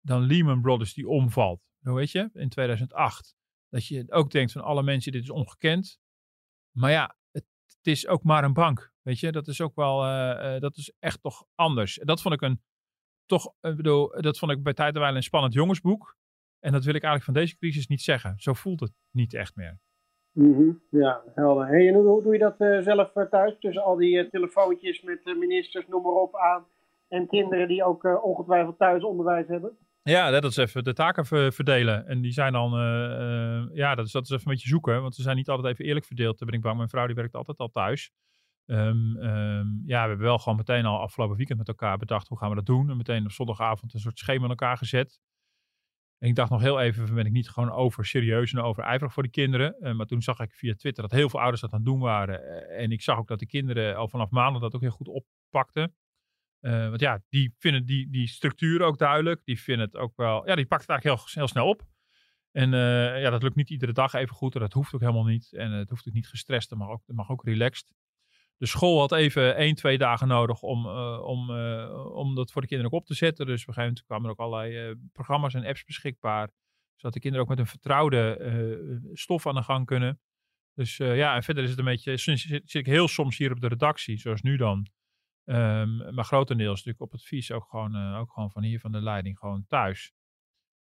dan 0.00 0.22
Lehman 0.22 0.60
Brothers 0.60 0.94
die 0.94 1.08
omvalt. 1.08 1.62
Hoe 1.80 1.94
weet 1.94 2.10
je? 2.10 2.30
In 2.32 2.48
2008. 2.48 3.36
Dat 3.68 3.86
je 3.86 4.04
ook 4.08 4.30
denkt 4.30 4.52
van 4.52 4.62
alle 4.62 4.82
mensen, 4.82 5.12
dit 5.12 5.22
is 5.22 5.30
ongekend. 5.30 5.98
Maar 6.70 6.90
ja, 6.90 7.16
het, 7.30 7.46
het 7.66 7.86
is 7.86 8.06
ook 8.06 8.22
maar 8.22 8.44
een 8.44 8.52
bank. 8.52 8.92
Weet 9.02 9.20
je, 9.20 9.32
dat 9.32 9.48
is 9.48 9.60
ook 9.60 9.74
wel, 9.74 10.04
uh, 10.04 10.54
uh, 10.54 10.60
dat 10.60 10.76
is 10.76 10.92
echt 10.98 11.22
toch 11.22 11.44
anders. 11.54 12.00
Dat 12.02 12.22
vond 12.22 12.34
ik 12.34 12.40
een, 12.40 12.62
toch, 13.26 13.54
ik 13.60 13.76
bedoel, 13.76 14.20
dat 14.20 14.38
vond 14.38 14.52
ik 14.52 14.62
bij 14.62 14.74
tijd 14.74 14.96
een 14.96 15.22
spannend 15.22 15.54
jongensboek. 15.54 16.16
En 16.60 16.72
dat 16.72 16.84
wil 16.84 16.94
ik 16.94 17.02
eigenlijk 17.02 17.24
van 17.24 17.42
deze 17.42 17.56
crisis 17.56 17.86
niet 17.86 18.02
zeggen. 18.02 18.34
Zo 18.36 18.52
voelt 18.52 18.80
het 18.80 18.92
niet 19.10 19.34
echt 19.34 19.56
meer. 19.56 19.78
Mm 20.32 20.82
Ja, 20.90 21.22
helder. 21.34 21.66
Hey, 21.66 21.88
en 21.88 21.94
hoe, 21.94 22.22
doe 22.22 22.32
je 22.32 22.38
dat 22.38 22.60
uh, 22.60 22.80
zelf 22.80 23.16
uh, 23.16 23.24
thuis? 23.24 23.56
Tussen 23.60 23.82
al 23.82 23.96
die 23.96 24.24
uh, 24.24 24.30
telefoontjes 24.30 25.02
met 25.02 25.24
ministers, 25.24 25.86
noem 25.88 26.02
maar 26.02 26.12
op, 26.12 26.36
aan. 26.36 26.64
En 27.08 27.26
kinderen 27.26 27.68
die 27.68 27.84
ook 27.84 28.24
ongetwijfeld 28.24 28.78
thuis 28.78 29.02
onderwijs 29.02 29.46
hebben? 29.46 29.78
Ja, 30.02 30.30
dat 30.30 30.44
is 30.44 30.56
even 30.56 30.84
de 30.84 30.92
taken 30.92 31.26
verdelen. 31.52 32.06
En 32.06 32.20
die 32.20 32.32
zijn 32.32 32.52
dan, 32.52 32.70
ja, 33.72 33.94
dat 33.94 34.06
is, 34.06 34.12
dat 34.12 34.22
is 34.22 34.30
even 34.30 34.46
een 34.46 34.52
beetje 34.52 34.68
zoeken. 34.68 35.02
Want 35.02 35.14
ze 35.14 35.22
zijn 35.22 35.36
niet 35.36 35.48
altijd 35.48 35.72
even 35.72 35.84
eerlijk 35.84 36.06
verdeeld. 36.06 36.38
ben 36.38 36.54
ik 36.54 36.60
bang. 36.60 36.76
Mijn 36.76 36.88
vrouw 36.88 37.06
die 37.06 37.14
werkt 37.14 37.34
altijd 37.34 37.58
al 37.58 37.68
thuis. 37.68 38.12
Um, 38.66 39.16
um, 39.16 39.82
ja, 39.86 40.02
we 40.02 40.08
hebben 40.08 40.18
wel 40.18 40.38
gewoon 40.38 40.56
meteen 40.56 40.84
al 40.84 41.00
afgelopen 41.00 41.36
weekend 41.36 41.58
met 41.58 41.68
elkaar 41.68 41.98
bedacht 41.98 42.28
hoe 42.28 42.38
gaan 42.38 42.48
we 42.48 42.54
dat 42.54 42.66
doen. 42.66 42.90
En 42.90 42.96
meteen 42.96 43.24
op 43.24 43.30
zondagavond 43.30 43.94
een 43.94 44.00
soort 44.00 44.18
schema 44.18 44.44
in 44.44 44.50
elkaar 44.50 44.76
gezet. 44.76 45.20
En 46.18 46.28
ik 46.28 46.34
dacht 46.34 46.50
nog 46.50 46.60
heel 46.60 46.80
even, 46.80 47.14
ben 47.14 47.26
ik 47.26 47.32
niet 47.32 47.48
gewoon 47.48 47.70
over 47.70 48.06
serieus 48.06 48.52
en 48.52 48.60
over 48.60 48.82
ijverig 48.82 49.12
voor 49.12 49.22
de 49.22 49.28
kinderen. 49.28 49.76
Uh, 49.80 49.92
maar 49.92 50.06
toen 50.06 50.22
zag 50.22 50.40
ik 50.40 50.54
via 50.54 50.74
Twitter 50.74 51.02
dat 51.02 51.12
heel 51.12 51.28
veel 51.28 51.40
ouders 51.40 51.60
dat 51.60 51.72
aan 51.72 51.78
het 51.78 51.86
doen 51.86 51.98
waren. 52.00 52.40
Uh, 52.40 52.82
en 52.82 52.90
ik 52.92 53.02
zag 53.02 53.18
ook 53.18 53.28
dat 53.28 53.38
de 53.38 53.46
kinderen 53.46 53.96
al 53.96 54.08
vanaf 54.08 54.30
maanden 54.30 54.60
dat 54.60 54.74
ook 54.74 54.80
heel 54.80 54.90
goed 54.90 55.08
oppakten. 55.08 55.94
Uh, 56.60 56.88
want 56.88 57.00
ja, 57.00 57.22
die 57.28 57.54
vinden 57.58 57.86
die, 57.86 58.10
die 58.10 58.28
structuur 58.28 58.82
ook 58.82 58.98
duidelijk. 58.98 59.44
Die 59.44 59.60
vinden 59.60 59.86
het 59.86 59.96
ook 59.96 60.16
wel, 60.16 60.48
ja, 60.48 60.54
die 60.54 60.66
pakt 60.66 60.80
het 60.80 60.90
eigenlijk 60.90 61.20
heel, 61.20 61.30
heel 61.34 61.48
snel 61.48 61.68
op. 61.68 61.82
En 62.50 62.70
ja, 63.20 63.30
dat 63.30 63.42
lukt 63.42 63.54
niet 63.54 63.70
iedere 63.70 63.92
dag 63.92 64.12
even 64.12 64.34
goed. 64.34 64.54
En 64.54 64.60
dat 64.60 64.72
hoeft 64.72 64.94
ook 64.94 65.00
helemaal 65.00 65.24
niet. 65.24 65.52
En 65.52 65.70
het 65.70 65.90
hoeft 65.90 66.08
ook 66.08 66.14
niet 66.14 66.28
gestrest, 66.28 66.70
het 66.70 66.78
mag 66.78 66.88
ook, 66.88 67.02
het 67.06 67.16
mag 67.16 67.30
ook 67.30 67.44
relaxed. 67.44 67.94
De 68.56 68.66
school 68.66 68.98
had 68.98 69.12
even 69.12 69.56
één, 69.56 69.74
twee 69.74 69.98
dagen 69.98 70.28
nodig 70.28 70.62
om, 70.62 70.86
om, 71.18 71.50
om 71.96 72.34
dat 72.34 72.52
voor 72.52 72.62
de 72.62 72.68
kinderen 72.68 72.92
ook 72.92 73.00
op 73.00 73.06
te 73.06 73.14
zetten. 73.14 73.46
Dus 73.46 73.62
op 73.62 73.68
een 73.68 73.74
gegeven 73.74 73.94
moment 73.94 74.04
kwamen 74.04 74.24
er 74.24 74.30
ook 74.30 74.38
allerlei 74.38 74.94
programma's 75.12 75.54
en 75.54 75.64
apps 75.64 75.84
beschikbaar. 75.84 76.50
Zodat 76.94 77.12
de 77.12 77.20
kinderen 77.20 77.46
ook 77.46 77.50
met 77.50 77.58
een 77.58 77.70
vertrouwde 77.70 79.00
stof 79.12 79.46
aan 79.46 79.54
de 79.54 79.62
gang 79.62 79.86
kunnen. 79.86 80.20
Dus 80.74 80.96
ja, 80.96 81.34
en 81.34 81.42
verder 81.42 81.62
is 81.62 81.70
het 81.70 81.78
een 81.78 81.84
beetje, 81.84 82.16
zit, 82.16 82.38
zit 82.38 82.74
ik 82.74 82.86
heel 82.86 83.08
soms 83.08 83.36
hier 83.36 83.52
op 83.52 83.60
de 83.60 83.68
redactie, 83.68 84.18
zoals 84.18 84.42
nu 84.42 84.56
dan. 84.56 84.86
Um, 85.44 86.14
maar 86.14 86.24
grotendeels 86.24 86.84
natuurlijk 86.84 87.00
op 87.00 87.12
advies 87.12 87.52
ook 87.52 87.64
gewoon, 87.68 88.14
ook 88.14 88.32
gewoon 88.32 88.50
van 88.50 88.62
hier 88.62 88.80
van 88.80 88.92
de 88.92 89.00
leiding 89.00 89.38
gewoon 89.38 89.64
thuis. 89.68 90.12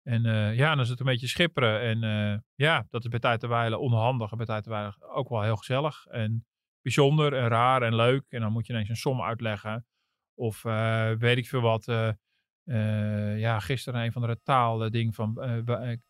En 0.04 0.22
ja, 0.56 0.70
dan 0.70 0.80
is 0.80 0.90
het 0.90 1.00
een 1.00 1.06
beetje 1.06 1.28
schipperen. 1.28 1.82
En 1.82 2.46
ja, 2.56 2.88
dat 2.90 3.04
is 3.04 3.10
bij 3.10 3.20
tijd 3.20 3.40
te 3.40 3.48
onhandig 3.80 4.32
en 4.32 4.38
bij 4.38 4.46
tijd 4.46 4.64
te 4.64 4.94
ook 5.00 5.30
wel 5.30 5.42
heel 5.42 5.58
gezellig. 5.58 6.06
En 6.06 6.46
bijzonder 6.84 7.34
en 7.34 7.48
raar 7.48 7.82
en 7.82 7.96
leuk. 7.96 8.24
En 8.30 8.42
dan 8.42 8.52
moet 8.52 8.68
je 8.68 8.74
ineens 8.74 8.90
een 8.90 8.96
som 8.96 9.22
uitleggen. 9.22 9.86
Of 10.36 10.62
weet 11.20 11.38
ik 11.38 11.48
veel 11.48 11.62
wat. 11.62 11.88
Uh, 12.66 13.40
ja, 13.40 13.60
gisteren 13.60 14.04
een 14.04 14.12
van 14.12 14.22
de 14.22 14.38
taal 14.44 14.90
ding 14.90 15.16
van 15.16 15.40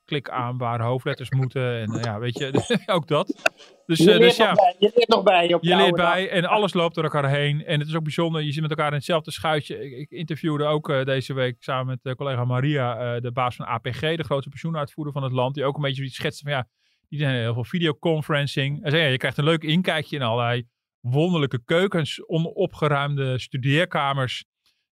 klik 0.05 0.29
aan 0.29 0.57
waar 0.57 0.81
hoofdletters 0.81 1.29
moeten. 1.29 1.79
En 1.79 1.99
ja, 2.01 2.19
weet 2.19 2.37
je, 2.37 2.81
ook 2.95 3.07
dat. 3.07 3.51
Dus, 3.85 3.97
je, 3.97 4.17
dus 4.17 4.35
ja, 4.35 4.53
bij, 4.53 4.75
je 4.79 4.91
leert 4.95 5.09
nog 5.09 5.23
bij. 5.23 5.53
Op 5.53 5.63
je 5.63 5.75
leert 5.75 5.95
bij 5.95 6.29
en 6.29 6.45
alles 6.45 6.73
loopt 6.73 6.95
door 6.95 7.03
elkaar 7.03 7.29
heen. 7.29 7.65
En 7.65 7.79
het 7.79 7.87
is 7.87 7.95
ook 7.95 8.03
bijzonder, 8.03 8.41
je 8.41 8.51
zit 8.51 8.61
met 8.61 8.69
elkaar 8.69 8.87
in 8.87 8.93
hetzelfde 8.93 9.31
schuitje. 9.31 9.79
Ik, 9.79 9.91
ik 9.91 10.09
interviewde 10.09 10.65
ook 10.65 11.05
deze 11.05 11.33
week 11.33 11.55
samen 11.59 11.99
met 12.01 12.15
collega 12.15 12.45
Maria, 12.45 13.19
de 13.19 13.31
baas 13.31 13.55
van 13.55 13.65
APG, 13.65 13.99
de 13.99 14.23
grootste 14.23 14.49
pensioenuitvoerder 14.49 15.13
van 15.13 15.23
het 15.23 15.31
land. 15.31 15.55
Die 15.55 15.65
ook 15.65 15.75
een 15.75 15.81
beetje 15.81 16.03
iets 16.03 16.15
schetste 16.15 16.43
van 16.43 16.51
ja, 16.51 16.67
die 17.09 17.19
doen 17.19 17.27
heel 17.27 17.53
veel 17.53 17.63
videoconferencing. 17.63 18.91
Ja, 18.91 18.97
je 18.97 19.17
krijgt 19.17 19.37
een 19.37 19.43
leuk 19.43 19.63
inkijkje 19.63 20.15
in 20.15 20.21
allerlei 20.21 20.67
wonderlijke 20.99 21.63
keukens, 21.63 22.27
onopgeruimde 22.27 23.39
studeerkamers 23.39 24.45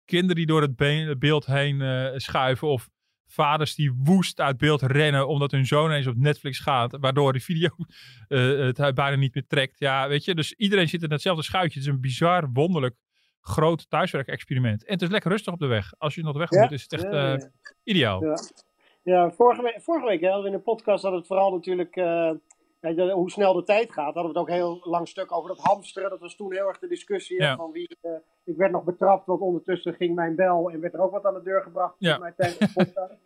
kinderen 0.10 0.36
die 0.36 0.46
door 0.46 0.62
het 0.62 1.20
beeld 1.20 1.46
heen 1.46 1.82
uh, 1.82 2.12
schuiven. 2.16 2.68
Of 2.68 2.90
vaders 3.26 3.76
die 3.76 3.94
woest 4.04 4.40
uit 4.40 4.58
beeld 4.58 4.82
rennen 4.82 5.28
omdat 5.28 5.52
hun 5.52 5.66
zoon 5.66 5.92
eens 5.92 6.08
op 6.08 6.18
Netflix 6.18 6.60
gaat. 6.60 6.98
Waardoor 7.00 7.34
de 7.34 7.40
video 7.40 7.70
uh, 8.28 8.72
het 8.78 8.96
bijna 8.96 9.16
niet 9.16 9.34
meer 9.34 9.48
trekt. 9.48 9.80
Ja, 9.80 10.08
weet 10.08 10.26
je. 10.26 10.36
Dus 10.36 10.54
iedereen 10.54 10.90
zit 10.90 11.04
in 11.04 11.12
hetzelfde 11.12 11.44
schuitje. 11.44 11.80
Het 11.80 11.88
is 11.88 11.94
een 11.94 12.02
bizar, 12.02 12.50
wonderlijk 12.54 12.96
groot 13.42 13.90
thuiswerkexperiment. 13.90 14.86
En 14.86 14.94
het 14.94 15.02
is 15.02 15.10
lekker 15.10 15.32
rustig 15.32 15.54
op 15.54 15.60
de 15.60 15.68
weg. 15.68 15.94
Als 15.98 16.16
je 16.16 16.22
nog 16.22 16.34
de 16.34 16.40
weg 16.40 16.52
moet, 16.52 16.72
is 16.72 16.82
het 16.82 16.94
echt 16.94 17.04
ja, 17.04 17.32
ja. 17.32 17.52
ideaal. 17.84 18.22
Ja, 19.10 19.32
vorige, 19.32 19.62
week, 19.62 19.82
vorige 19.82 20.06
week 20.06 20.24
hadden 20.24 20.42
we 20.42 20.48
in 20.48 20.56
de 20.56 20.64
podcast 20.64 21.04
dat 21.04 21.14
het 21.14 21.28
vooral 21.28 21.52
natuurlijk 21.52 21.96
ja, 21.96 22.38
hoe 23.12 23.32
snel 23.32 23.54
de 23.54 23.64
tijd 23.64 23.92
gaat, 23.92 24.14
hadden 24.14 24.24
we 24.24 24.30
het 24.30 24.38
ook 24.38 24.50
heel 24.50 24.80
lang 24.84 25.08
stuk 25.08 25.32
over 25.32 25.50
dat 25.50 25.66
hamsteren. 25.66 26.10
Dat 26.10 26.20
was 26.20 26.36
toen 26.36 26.54
heel 26.54 26.68
erg 26.68 26.80
de 26.80 26.88
discussie 26.88 27.44
van 27.44 27.72
wie. 27.72 27.98
Uh, 28.02 28.12
ik 28.44 28.58
werd 28.58 28.72
nog 28.72 28.84
betrapt, 28.84 29.26
want 29.26 29.42
ondertussen 29.42 29.94
ging 29.94 30.16
mijn 30.16 30.36
bel 30.36 30.70
en 30.70 30.80
werd 30.80 30.94
er 30.94 31.00
ook 31.00 31.12
wat 31.12 31.26
aan 31.26 31.34
de 31.34 31.42
deur 31.42 31.62
gebracht. 31.62 31.96
Ja. 31.98 32.18
Mij 32.18 32.34
tijdens 32.38 32.74
de 32.74 33.18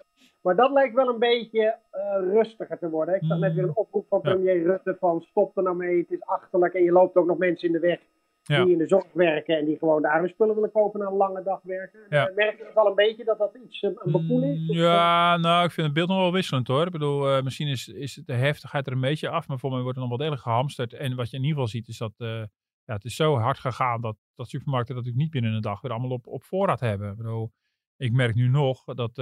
maar 0.41 0.55
dat 0.55 0.71
lijkt 0.71 0.95
wel 0.95 1.07
een 1.07 1.19
beetje 1.19 1.77
uh, 1.93 2.33
rustiger 2.33 2.79
te 2.79 2.89
worden. 2.89 3.15
Ik 3.15 3.23
zag 3.23 3.37
net 3.37 3.53
weer 3.53 3.63
een 3.63 3.75
oproep 3.75 4.07
van 4.07 4.21
premier 4.21 4.63
Rutte 4.63 4.95
van 4.99 5.21
stop 5.21 5.57
er 5.57 5.63
nou 5.63 5.75
mee, 5.75 5.97
het 5.97 6.11
is 6.11 6.21
achterlijk 6.25 6.73
en 6.73 6.83
je 6.83 6.91
loopt 6.91 7.15
ook 7.15 7.27
nog 7.27 7.37
mensen 7.37 7.67
in 7.67 7.73
de 7.73 7.79
weg 7.79 7.99
die 8.43 8.71
in 8.71 8.77
de 8.77 8.87
zorg 8.87 9.05
werken 9.13 9.57
en 9.57 9.65
die 9.65 9.77
gewoon 9.77 10.01
daar 10.01 10.19
hun 10.19 10.29
spullen 10.29 10.55
willen 10.55 10.71
kopen 10.71 10.99
na 10.99 11.05
een 11.05 11.13
lange 11.13 11.43
dag 11.43 11.59
werken. 11.63 11.99
Ja. 12.09 12.31
Merk 12.35 12.57
je 12.57 12.65
het 12.65 12.75
al 12.75 12.87
een 12.87 12.95
beetje 12.95 13.23
dat 13.23 13.37
dat 13.37 13.57
iets 13.65 13.81
een 13.81 14.11
bekoel 14.11 14.43
is? 14.43 14.65
Ja, 14.67 15.37
nou, 15.37 15.65
ik 15.65 15.71
vind 15.71 15.85
het 15.85 15.95
beeld 15.95 16.09
nog 16.09 16.17
wel 16.17 16.31
wisselend 16.31 16.67
hoor. 16.67 16.85
Ik 16.85 16.91
bedoel, 16.91 17.37
uh, 17.37 17.43
misschien 17.43 17.67
is, 17.67 17.87
is 17.87 18.21
de 18.25 18.33
heftigheid 18.33 18.87
er 18.87 18.93
een 18.93 18.99
beetje 18.99 19.29
af, 19.29 19.47
maar 19.47 19.59
voor 19.59 19.71
mij 19.71 19.81
wordt 19.81 19.95
er 19.95 20.01
nog 20.01 20.09
wel 20.09 20.19
degelijk 20.19 20.43
gehamsterd. 20.43 20.93
En 20.93 21.15
wat 21.15 21.29
je 21.29 21.37
in 21.37 21.43
ieder 21.43 21.55
geval 21.55 21.71
ziet 21.71 21.87
is 21.87 21.97
dat 21.97 22.13
uh, 22.17 22.43
ja, 22.83 22.93
het 22.93 23.05
is 23.05 23.15
zo 23.15 23.37
hard 23.37 23.59
gegaan 23.59 24.01
dat, 24.01 24.17
dat 24.35 24.49
supermarkten 24.49 24.95
dat 24.95 25.03
natuurlijk 25.03 25.31
niet 25.31 25.41
binnen 25.41 25.57
een 25.57 25.69
dag 25.69 25.81
weer 25.81 25.91
allemaal 25.91 26.11
op, 26.11 26.27
op 26.27 26.43
voorraad 26.43 26.79
hebben. 26.79 27.09
Ik 27.11 27.17
bedoel, 27.17 27.51
ik 27.97 28.11
merk 28.11 28.35
nu 28.35 28.47
nog 28.47 28.83
dat, 28.83 29.15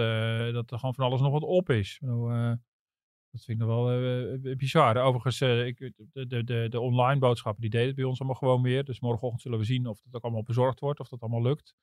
dat 0.53 0.71
er 0.71 0.79
gewoon 0.79 0.93
van 0.95 1.05
alles 1.05 1.21
nog 1.21 1.31
wat 1.31 1.43
op 1.43 1.69
is. 1.69 1.93
Ik 1.93 2.07
bedoel, 2.07 2.55
dat 3.31 3.43
vind 3.43 3.61
ik 3.61 3.67
wel 3.67 4.01
uh, 4.03 4.55
bizar. 4.55 4.97
Overigens, 4.97 5.41
ik, 5.41 5.91
de, 6.11 6.43
de, 6.43 6.67
de, 6.69 6.79
online 6.79 7.19
boodschappen, 7.19 7.61
die 7.61 7.69
deden 7.69 7.87
het 7.87 7.95
bij 7.95 8.05
ons 8.05 8.19
allemaal 8.19 8.37
gewoon 8.37 8.61
weer. 8.61 8.83
Dus 8.83 8.99
morgenochtend 8.99 9.41
zullen 9.41 9.59
we 9.59 9.65
zien 9.65 9.87
of 9.87 10.01
dat 10.03 10.13
ook 10.13 10.23
allemaal 10.23 10.43
bezorgd 10.43 10.79
wordt, 10.79 10.99
of 10.99 11.09
dat 11.09 11.21
allemaal 11.21 11.41
lukt. 11.41 11.75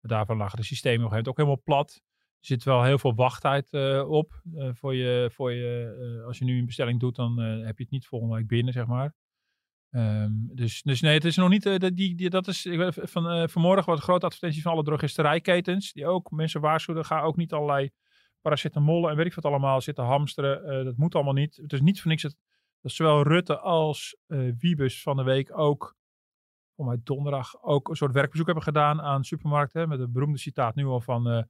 Daarvan 0.00 0.36
lagen 0.36 0.58
de 0.58 0.64
systemen 0.64 1.06
op 1.06 1.12
een 1.12 1.26
ook 1.26 1.36
helemaal 1.36 1.62
plat. 1.64 2.02
Er 2.40 2.46
zit 2.46 2.64
wel 2.64 2.82
heel 2.82 2.98
veel 2.98 3.14
wachttijd 3.14 3.72
op. 4.06 4.42
voor 4.72 4.94
je, 4.94 5.30
voor 5.32 5.52
je, 5.52 6.22
als 6.26 6.38
je 6.38 6.44
nu 6.44 6.58
een 6.58 6.66
bestelling 6.66 7.00
doet, 7.00 7.16
dan 7.16 7.38
heb 7.38 7.76
je 7.76 7.82
het 7.82 7.92
niet 7.92 8.06
volgende 8.06 8.34
week 8.34 8.46
binnen, 8.46 8.72
zeg 8.72 8.86
maar. 8.86 9.14
Um, 9.90 10.50
dus, 10.54 10.82
dus 10.82 11.00
nee, 11.00 11.14
het 11.14 11.24
is 11.24 11.36
nog 11.36 11.48
niet. 11.48 11.96
die, 11.96 12.30
dat 12.30 12.48
is 12.48 12.68
van, 12.88 13.48
vanmorgen 13.48 13.92
wat 13.92 14.00
grote 14.00 14.26
advertenties 14.26 14.62
van 14.62 14.72
alle 14.72 14.82
drogisterijketens. 14.82 15.92
Die 15.92 16.06
ook 16.06 16.30
mensen 16.30 16.60
waarschuwen. 16.60 17.04
Ga 17.04 17.20
ook 17.20 17.36
niet 17.36 17.52
allerlei 17.52 17.90
paracetamol 18.46 19.10
en 19.10 19.16
weet 19.16 19.26
ik 19.26 19.34
wat 19.34 19.44
allemaal 19.44 19.80
zitten 19.80 20.04
hamsteren. 20.04 20.78
Uh, 20.78 20.84
dat 20.84 20.96
moet 20.96 21.14
allemaal 21.14 21.32
niet. 21.32 21.56
Het 21.56 21.72
is 21.72 21.80
niet 21.80 22.00
voor 22.00 22.10
niks 22.10 22.22
dat, 22.22 22.36
dat 22.80 22.92
zowel 22.92 23.22
Rutte 23.22 23.58
als 23.58 24.16
uh, 24.26 24.52
Wiebus 24.58 25.02
van 25.02 25.16
de 25.16 25.22
week 25.22 25.58
ook, 25.58 25.96
om 26.74 26.86
mij 26.86 27.00
donderdag, 27.02 27.62
ook 27.62 27.88
een 27.88 27.96
soort 27.96 28.12
werkbezoek 28.12 28.46
hebben 28.46 28.64
gedaan 28.64 29.00
aan 29.00 29.24
supermarkten. 29.24 29.88
Met 29.88 30.00
een 30.00 30.12
beroemde 30.12 30.38
citaat 30.38 30.74
nu 30.74 30.84
al 30.84 31.00
van, 31.00 31.28
uh, 31.28 31.42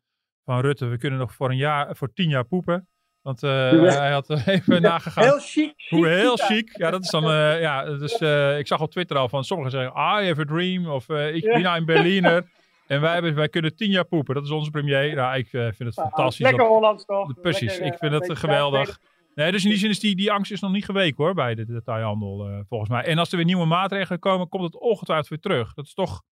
van 0.45 0.61
Rutte. 0.61 0.87
We 0.87 0.99
kunnen 0.99 1.19
nog 1.19 1.35
voor 1.35 1.50
een 1.50 1.57
jaar, 1.57 1.97
voor 1.97 2.12
tien 2.12 2.29
jaar 2.29 2.45
poepen. 2.45 2.88
Want 3.23 3.41
hij 3.41 4.12
had 4.12 4.31
even 4.47 4.83
nagegaan. 4.83 5.25
Heel 5.25 5.38
chic. 5.38 5.75
Hoe 5.88 6.07
heel 6.07 6.37
chic. 6.37 6.76
Ja, 6.76 6.91
dat 6.91 7.05
is 7.05 7.11
dan. 7.11 7.25
ja, 7.61 7.85
dus 7.85 8.12
ik 8.59 8.67
zag 8.67 8.81
op 8.81 8.91
Twitter 8.91 9.17
al 9.17 9.29
van 9.29 9.45
sommigen 9.45 9.73
zeggen: 9.73 9.93
I 9.93 10.26
have 10.26 10.41
a 10.41 10.45
dream. 10.45 10.87
Of 10.87 11.09
ik 11.09 11.45
ben 11.45 11.65
een 11.65 11.85
Berliner. 11.85 12.45
En 12.87 13.00
wij, 13.00 13.12
hebben, 13.12 13.35
wij 13.35 13.49
kunnen 13.49 13.76
tien 13.76 13.90
jaar 13.90 14.05
poepen. 14.05 14.35
Dat 14.35 14.45
is 14.45 14.50
onze 14.50 14.71
premier. 14.71 15.14
Nou, 15.14 15.37
ik 15.37 15.52
uh, 15.52 15.62
vind 15.62 15.78
het 15.78 15.95
fantastisch. 15.95 16.45
Lekker 16.45 16.66
Hollands 16.66 17.05
toch? 17.05 17.40
Precies, 17.40 17.78
ik 17.78 17.95
vind 17.95 18.12
het 18.12 18.38
geweldig. 18.38 19.00
Nee, 19.35 19.52
dus 19.52 19.64
in 19.64 19.71
die 19.71 19.78
zin 19.78 19.90
is 19.90 20.00
die, 20.00 20.16
die 20.16 20.33
angst 20.33 20.52
is 20.52 20.61
nog 20.61 20.73
niet 20.73 20.85
geweken 20.85 21.25
hoor, 21.25 21.35
bij 21.35 21.55
de 21.55 21.66
detailhandel 21.66 22.50
uh, 22.50 22.61
volgens 22.69 22.90
mij. 22.90 23.05
En 23.05 23.19
als 23.19 23.31
er 23.31 23.37
weer 23.37 23.47
nieuwe 23.47 23.66
maatregelen 23.66 24.19
komen, 24.19 24.49
komt 24.49 24.64
het 24.64 24.81
ongetwijfeld 24.81 25.28
weer 25.28 25.38
terug. 25.38 25.75
Dat 25.75 25.85
is 25.85 25.95
toch, 25.95 26.23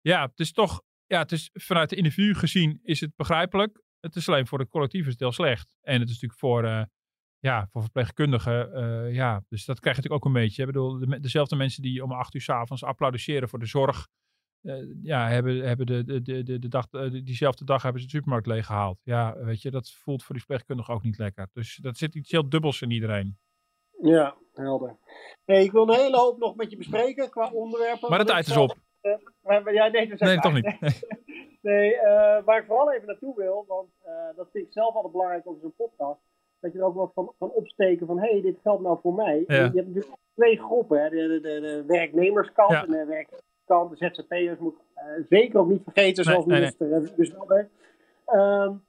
ja, 0.00 0.26
het 0.26 0.40
is 0.40 0.52
toch, 0.52 0.82
ja, 1.06 1.18
het 1.18 1.32
is 1.32 1.50
vanuit 1.52 1.90
de 1.90 1.96
individu 1.96 2.34
gezien 2.34 2.80
is 2.82 3.00
het 3.00 3.16
begrijpelijk. 3.16 3.82
Het 4.00 4.16
is 4.16 4.28
alleen 4.28 4.46
voor 4.46 4.58
het 4.58 4.68
collectief 4.68 5.04
is 5.04 5.10
het 5.10 5.20
heel 5.20 5.32
slecht. 5.32 5.76
En 5.80 6.00
het 6.00 6.08
is 6.08 6.20
natuurlijk 6.20 6.40
voor, 6.40 6.88
ja, 7.38 7.68
voor 7.70 7.82
verpleegkundigen, 7.82 8.68
ja, 9.12 9.44
dus 9.48 9.64
dat 9.64 9.80
krijg 9.80 9.96
je 9.96 10.02
natuurlijk 10.02 10.26
ook 10.26 10.34
een 10.34 10.42
beetje. 10.42 10.62
Ik 10.62 10.68
bedoel, 10.68 10.98
de, 10.98 11.20
dezelfde 11.20 11.56
mensen 11.56 11.82
die 11.82 12.02
om 12.04 12.12
acht 12.12 12.34
uur 12.34 12.40
s 12.40 12.48
avonds 12.48 12.84
applaudisseren 12.84 13.48
voor 13.48 13.58
de 13.58 13.66
zorg 13.66 14.08
uh, 14.62 15.02
ja, 15.02 15.28
hebben, 15.28 15.66
hebben 15.66 15.86
de, 15.86 16.04
de, 16.04 16.42
de, 16.42 16.58
de 16.58 16.68
dag, 16.68 16.86
uh, 16.92 17.10
diezelfde 17.24 17.64
dag 17.64 17.82
hebben 17.82 18.00
ze 18.00 18.06
de 18.06 18.12
supermarkt 18.12 18.46
leeggehaald. 18.46 18.98
Ja, 19.04 19.36
weet 19.38 19.62
je, 19.62 19.70
dat 19.70 19.90
voelt 19.90 20.22
voor 20.22 20.34
die 20.34 20.44
verpleegkundige 20.44 20.92
ook 20.92 21.02
niet 21.02 21.18
lekker. 21.18 21.48
Dus 21.52 21.76
dat 21.76 21.96
zit 21.96 22.14
iets 22.14 22.30
heel 22.30 22.48
dubbels 22.48 22.82
in 22.82 22.90
iedereen. 22.90 23.38
Ja, 24.00 24.36
helder. 24.52 24.96
Hey, 25.44 25.64
ik 25.64 25.72
wil 25.72 25.88
een 25.88 25.98
hele 25.98 26.16
hoop 26.16 26.38
nog 26.38 26.56
met 26.56 26.70
je 26.70 26.76
bespreken 26.76 27.30
qua 27.30 27.50
onderwerpen. 27.50 28.10
Maar 28.10 28.18
de 28.18 28.24
tijd 28.24 28.46
is 28.46 28.56
op. 28.56 28.76
Uh, 29.02 29.14
maar, 29.42 29.72
ja, 29.72 29.86
nee, 29.86 30.06
nee 30.14 30.38
toch 30.38 30.52
niet. 30.52 30.76
nee, 31.62 31.96
waar 32.44 32.58
ik 32.58 32.66
vooral 32.66 32.92
even 32.92 33.06
naartoe 33.06 33.34
wil, 33.36 33.64
want 33.68 33.88
dat 34.36 34.48
vind 34.52 34.66
ik 34.66 34.72
zelf 34.72 34.94
altijd 34.94 35.12
belangrijk 35.12 35.46
op 35.46 35.58
zo'n 35.60 35.74
podcast. 35.76 36.20
Dat 36.60 36.72
je 36.72 36.78
er 36.78 36.84
ook 36.84 36.94
wat 36.94 37.12
van, 37.14 37.32
van 37.38 37.50
opsteken 37.50 38.06
van, 38.06 38.18
hé, 38.18 38.30
hey, 38.30 38.40
dit 38.40 38.58
geldt 38.62 38.82
nou 38.82 38.98
voor 39.02 39.14
mij. 39.14 39.44
Ja. 39.46 39.54
Je 39.54 39.60
hebt 39.60 39.74
natuurlijk 39.86 40.16
twee 40.34 40.58
groepen, 40.58 41.02
hè, 41.02 41.08
de, 41.08 41.28
de, 41.28 41.40
de, 41.40 41.60
de 41.60 41.84
werknemerskant 41.86 42.70
ja. 42.70 42.84
en 42.84 42.90
de 42.90 43.04
werk 43.04 43.28
de 43.80 43.96
ZZP'ers, 43.96 44.58
moet 44.58 44.74
uh, 44.96 45.02
zeker 45.28 45.60
ook 45.60 45.68
niet 45.68 45.82
vergeten, 45.82 46.24
zoals 46.24 46.46
nee, 46.46 46.58
minister 46.58 46.86
nee, 46.86 47.00
nee. 47.00 47.14
dus 47.16 47.32
um, 48.34 48.82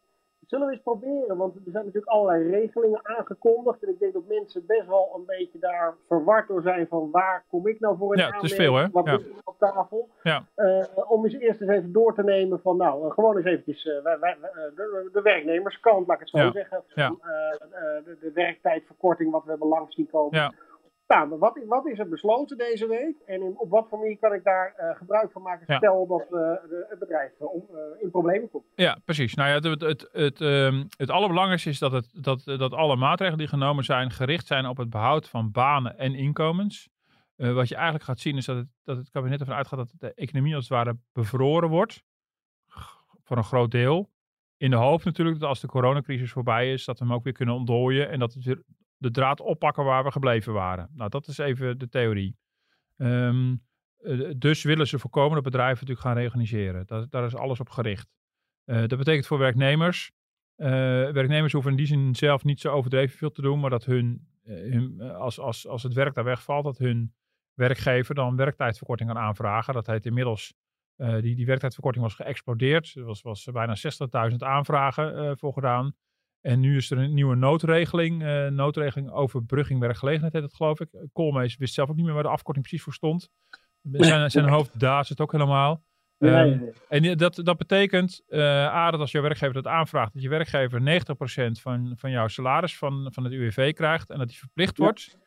zullen 0.54 0.68
we 0.68 0.74
eens 0.74 0.84
proberen, 0.84 1.38
want 1.38 1.56
er 1.56 1.62
zijn 1.72 1.86
natuurlijk 1.86 2.12
allerlei 2.12 2.50
regelingen 2.50 3.00
aangekondigd. 3.04 3.84
En 3.84 3.90
ik 3.90 4.00
denk 4.00 4.14
dat 4.14 4.28
mensen 4.28 4.66
best 4.66 4.88
wel 4.88 5.12
een 5.16 5.26
beetje 5.26 5.60
daar 5.60 5.94
verward 6.08 6.48
door 6.48 6.62
zijn 6.62 6.88
van 6.88 7.12
waar 7.12 7.44
kom 7.50 7.68
ik 7.68 7.80
nou 7.80 7.98
voor 7.98 8.16
in 8.16 8.22
ja, 8.22 8.30
het 8.30 8.44
is 8.44 8.54
veel, 8.54 8.76
hè? 8.76 8.90
Wat 8.92 9.06
ja. 9.06 9.14
is 9.14 9.24
er 9.24 9.32
op 9.44 9.56
tafel? 9.58 10.10
Ja. 10.24 10.46
Uh, 10.56 10.84
om 11.12 11.24
eens 11.24 11.34
eerst 11.34 11.62
eens 11.62 11.70
even 11.70 11.92
door 11.92 12.16
te 12.16 12.24
nemen 12.24 12.60
van 12.60 12.78
nou, 12.78 13.06
uh, 13.06 13.12
gewoon 13.12 13.38
eens 13.38 13.46
eventjes 13.46 13.86
uh, 13.86 14.04
wij, 14.04 14.20
wij, 14.20 14.38
de, 14.76 15.10
de, 15.14 15.22
werknemerskant, 15.22 16.08
laat 16.08 16.22
ik 16.22 16.22
het 16.22 16.30
zo 16.30 16.38
ja. 16.38 16.52
zeggen. 16.52 16.84
De, 16.86 18.18
de, 18.22 18.32
werktijdverkorting 18.34 19.32
wat 19.32 19.44
we 19.44 19.50
hebben 19.50 19.68
langs 19.68 19.96
zien 19.96 20.10
komen. 20.10 20.56
Ja. 21.14 21.26
Maar 21.26 21.38
wat, 21.38 21.60
wat, 21.68 21.86
is 21.88 22.00
er 22.00 22.10
besloten 22.10 22.58
deze 22.58 22.88
week? 22.88 23.16
En 23.26 23.42
in, 23.42 23.58
op 23.58 23.70
wat 23.70 23.88
voor 23.90 24.00
manier 24.00 24.18
kan 24.18 24.34
ik 24.34 24.44
daar 24.44 24.76
uh, 24.80 24.96
gebruik 24.96 25.32
van 25.32 25.42
maken? 25.42 25.76
Stel 25.76 26.08
dat 26.08 26.26
het 26.90 27.00
bedrijf 27.00 27.32
uh, 27.42 27.48
in 28.00 28.12
problemen 28.12 28.50
komt. 28.50 28.66
Ja, 28.76 28.98
precies. 29.06 29.34
Nou 29.34 29.50
ja, 29.50 29.56
het, 29.56 29.64
het, 29.64 29.82
het, 29.82 30.10
het, 30.12 30.40
um, 30.42 30.88
het 30.98 31.10
allerbelangrijkste 31.10 31.70
is 31.70 31.80
dat, 31.80 31.92
het, 31.92 32.24
dat, 32.24 32.44
dat 32.46 32.74
alle 32.74 32.96
maatregelen 32.96 33.40
die 33.40 33.48
genomen 33.48 33.84
zijn 33.84 34.12
gericht 34.12 34.48
zijn 34.48 34.66
op 34.66 34.78
het 34.78 34.90
behoud 34.90 35.30
van 35.30 35.52
banen 35.52 35.98
en 35.98 36.16
inkomens. 36.16 36.90
wat 37.36 37.68
je 37.68 37.76
eigenlijk 37.76 38.04
gaat 38.04 38.20
zien 38.20 38.38
is 38.38 38.46
dat 38.46 38.56
het, 38.56 38.68
dat 38.84 38.98
het 38.98 39.10
kabinet 39.10 39.40
ervan 39.40 39.56
uitgaat 39.56 39.80
dat 39.80 39.94
de 39.98 40.14
economie 40.14 40.56
als 40.56 40.70
het 40.70 40.74
ware 40.74 40.98
bevroren 41.14 41.70
wordt. 41.70 42.04
Voor 43.24 43.38
een 43.38 43.44
groot 43.44 43.72
deel. 43.72 44.12
In 44.58 44.70
de 44.70 44.76
hoop 44.76 45.04
natuurlijk 45.04 45.40
dat 45.40 45.50
als 45.50 45.60
de 45.60 45.68
coronacrisis 45.68 46.32
voorbij 46.32 46.74
is, 46.74 46.86
dat 46.86 47.00
we 47.00 47.06
hem 47.06 47.14
ook 47.14 47.24
weer 47.24 47.34
kunnen 47.34 47.56
ontdooien. 47.56 48.10
En 48.10 48.20
dat 48.20 48.34
het 48.34 48.44
weer 48.44 48.62
de 49.04 49.12
draad 49.12 49.40
oppakken 49.40 49.84
waar 49.84 50.04
we 50.04 50.12
gebleven 50.12 50.54
waren. 50.54 50.90
Nou, 50.94 51.10
dat 51.10 51.28
is 51.28 51.38
even 51.38 51.78
de 51.78 51.90
theorie. 51.90 52.38
Um, 52.98 53.62
dus 54.38 54.64
willen 54.64 54.88
ze 54.88 55.00
voorkomen 55.00 55.34
dat 55.34 55.44
bedrijven 55.44 55.74
natuurlijk 55.74 56.08
gaan 56.08 56.18
reorganiseren. 56.18 56.86
Dat, 56.86 57.12
daar 57.12 57.26
is 57.26 57.36
alles 57.36 57.60
op 57.60 57.70
gericht. 57.70 58.08
dat 58.66 58.98
betekent 58.98 59.28
voor 59.28 59.38
werknemers, 59.38 60.12
werknemers 60.56 61.54
hoeven 61.54 61.72
in 61.72 61.78
die 61.78 61.86
zin 61.86 62.16
zelf 62.16 62.44
niet 62.44 62.60
zo 62.60 62.74
overdreven 62.74 63.18
veel 63.18 63.32
te 63.32 63.42
doen, 63.42 63.60
maar 63.60 63.70
dat 63.70 63.86
hun, 63.86 64.28
als, 65.18 65.40
als, 65.40 65.68
als 65.68 65.84
het 65.84 65.94
werk 65.94 66.14
daar 66.14 66.24
wegvalt, 66.24 66.64
dat 66.64 66.78
hun 66.78 67.14
werkgever 67.54 68.16
dan 68.16 68.36
werktijdverkorting 68.36 69.10
kan 69.10 69.22
aanvragen. 69.22 69.74
Dat 69.74 69.88
heet 69.88 70.06
inmiddels, 70.06 70.54
die, 70.96 71.36
die 71.36 71.46
werktijdverkorting 71.46 72.06
was 72.06 72.16
geëxplodeerd. 72.16 72.96
Er 72.96 73.04
was, 73.04 73.22
was 73.22 73.48
bijna 73.52 73.76
60.000 74.30 74.36
aanvragen 74.38 75.38
voor 75.38 75.54
gedaan. 75.54 75.96
En 76.44 76.60
nu 76.60 76.78
is 76.78 76.92
er 76.92 76.98
een 76.98 77.14
nieuwe 77.14 77.36
noodregeling. 77.36 78.24
Uh, 78.24 78.48
noodregeling 78.48 79.12
overbrugging 79.12 79.80
werkgelegenheid 79.80 80.34
heet 80.34 80.42
het 80.42 80.54
geloof 80.54 80.80
ik. 80.80 80.90
Koolmees 81.14 81.58
wist 81.58 81.74
zelf 81.74 81.90
ook 81.90 81.96
niet 81.96 82.06
meer 82.06 82.14
waar 82.14 82.24
de 82.24 82.30
afkorting 82.30 82.66
precies 82.66 82.84
voor 82.84 82.94
stond. 82.94 83.30
Zijn, 83.92 84.32
zijn 84.32 84.50
hoofd 84.50 84.80
daar 84.80 85.06
zit 85.06 85.22
ook 85.22 85.32
helemaal. 85.32 85.84
Um, 86.18 86.72
en 86.90 87.18
dat, 87.18 87.36
dat 87.36 87.58
betekent, 87.58 88.24
uh, 88.30 88.42
A, 88.66 88.92
dat 88.92 89.00
als 89.00 89.12
jouw 89.12 89.22
werkgever 89.22 89.54
dat 89.54 89.68
aanvraagt, 89.68 90.14
dat 90.14 90.22
je 90.22 90.30
werkgever 90.30 90.80
90% 90.80 91.62
van, 91.62 91.94
van 91.96 92.12
jouw 92.12 92.28
salaris 92.28 92.78
van, 92.78 93.10
van 93.14 93.24
het 93.24 93.34
UWV 93.34 93.74
krijgt 93.74 94.10
en 94.10 94.18
dat 94.18 94.28
die 94.28 94.38
verplicht 94.38 94.78
wordt. 94.78 95.18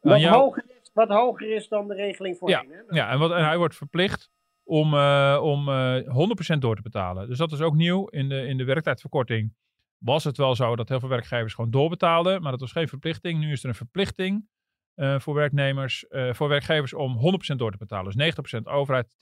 Wat, 0.00 0.20
jou... 0.20 0.36
hoger 0.36 0.64
is, 0.66 0.90
wat 0.92 1.08
hoger 1.08 1.54
is 1.54 1.68
dan 1.68 1.88
de 1.88 1.94
regeling 1.94 2.36
voor 2.36 2.48
Ja, 2.48 2.64
hè? 2.68 2.96
ja 2.96 3.10
en, 3.10 3.18
wat, 3.18 3.30
en 3.30 3.44
hij 3.44 3.58
wordt 3.58 3.76
verplicht 3.76 4.30
om, 4.64 4.94
uh, 4.94 5.38
om 5.42 5.68
uh, 5.68 6.54
100% 6.54 6.58
door 6.58 6.76
te 6.76 6.82
betalen. 6.82 7.28
Dus 7.28 7.38
dat 7.38 7.52
is 7.52 7.60
ook 7.60 7.74
nieuw 7.74 8.06
in 8.06 8.28
de, 8.28 8.46
in 8.46 8.56
de 8.56 8.64
werktijdverkorting 8.64 9.54
was 9.98 10.24
het 10.24 10.36
wel 10.36 10.54
zo 10.54 10.76
dat 10.76 10.88
heel 10.88 11.00
veel 11.00 11.08
werkgevers 11.08 11.54
gewoon 11.54 11.70
doorbetaalden, 11.70 12.42
maar 12.42 12.50
dat 12.50 12.60
was 12.60 12.72
geen 12.72 12.88
verplichting. 12.88 13.38
Nu 13.38 13.52
is 13.52 13.62
er 13.62 13.68
een 13.68 13.74
verplichting 13.74 14.48
uh, 14.96 15.18
voor 15.18 15.34
werknemers, 15.34 16.04
uh, 16.08 16.32
voor 16.32 16.48
werkgevers 16.48 16.94
om 16.94 17.18
100% 17.52 17.56
door 17.56 17.70
te 17.70 17.78
betalen. 17.78 18.16
Dus 18.16 18.34
90% 18.58 18.62
overheid, 18.62 19.06
10% 19.06 19.12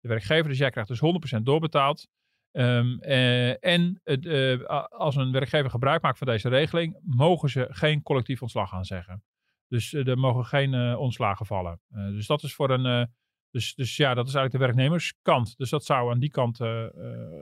de 0.00 0.08
werkgever. 0.08 0.48
Dus 0.48 0.58
jij 0.58 0.70
krijgt 0.70 0.90
dus 0.90 1.38
100% 1.38 1.42
doorbetaald. 1.42 2.08
Um, 2.52 2.98
uh, 3.02 3.64
en 3.64 4.00
als 4.88 5.16
een 5.16 5.32
werkgever 5.32 5.70
gebruik 5.70 6.02
maakt 6.02 6.18
van 6.18 6.26
deze 6.26 6.48
regeling, 6.48 6.98
mogen 7.02 7.48
ze 7.48 7.66
geen 7.70 8.02
collectief 8.02 8.42
ontslag 8.42 8.72
aanzeggen. 8.72 9.24
Dus 9.68 9.92
er 9.92 10.18
mogen 10.18 10.44
geen 10.44 10.96
ontslagen 10.96 11.46
vallen. 11.46 11.80
dus 11.88 12.26
dat 12.26 12.42
is 12.42 12.54
voor 12.54 12.70
een 12.70 13.10
dus, 13.52 13.74
dus 13.74 13.96
ja, 13.96 14.14
dat 14.14 14.28
is 14.28 14.34
eigenlijk 14.34 14.52
de 14.52 14.72
werknemerskant. 14.72 15.56
Dus 15.56 15.70
dat 15.70 15.84
zou 15.84 16.10
aan 16.10 16.18
die 16.18 16.30
kant 16.30 16.60
uh, 16.60 16.68
uh, 16.68 16.88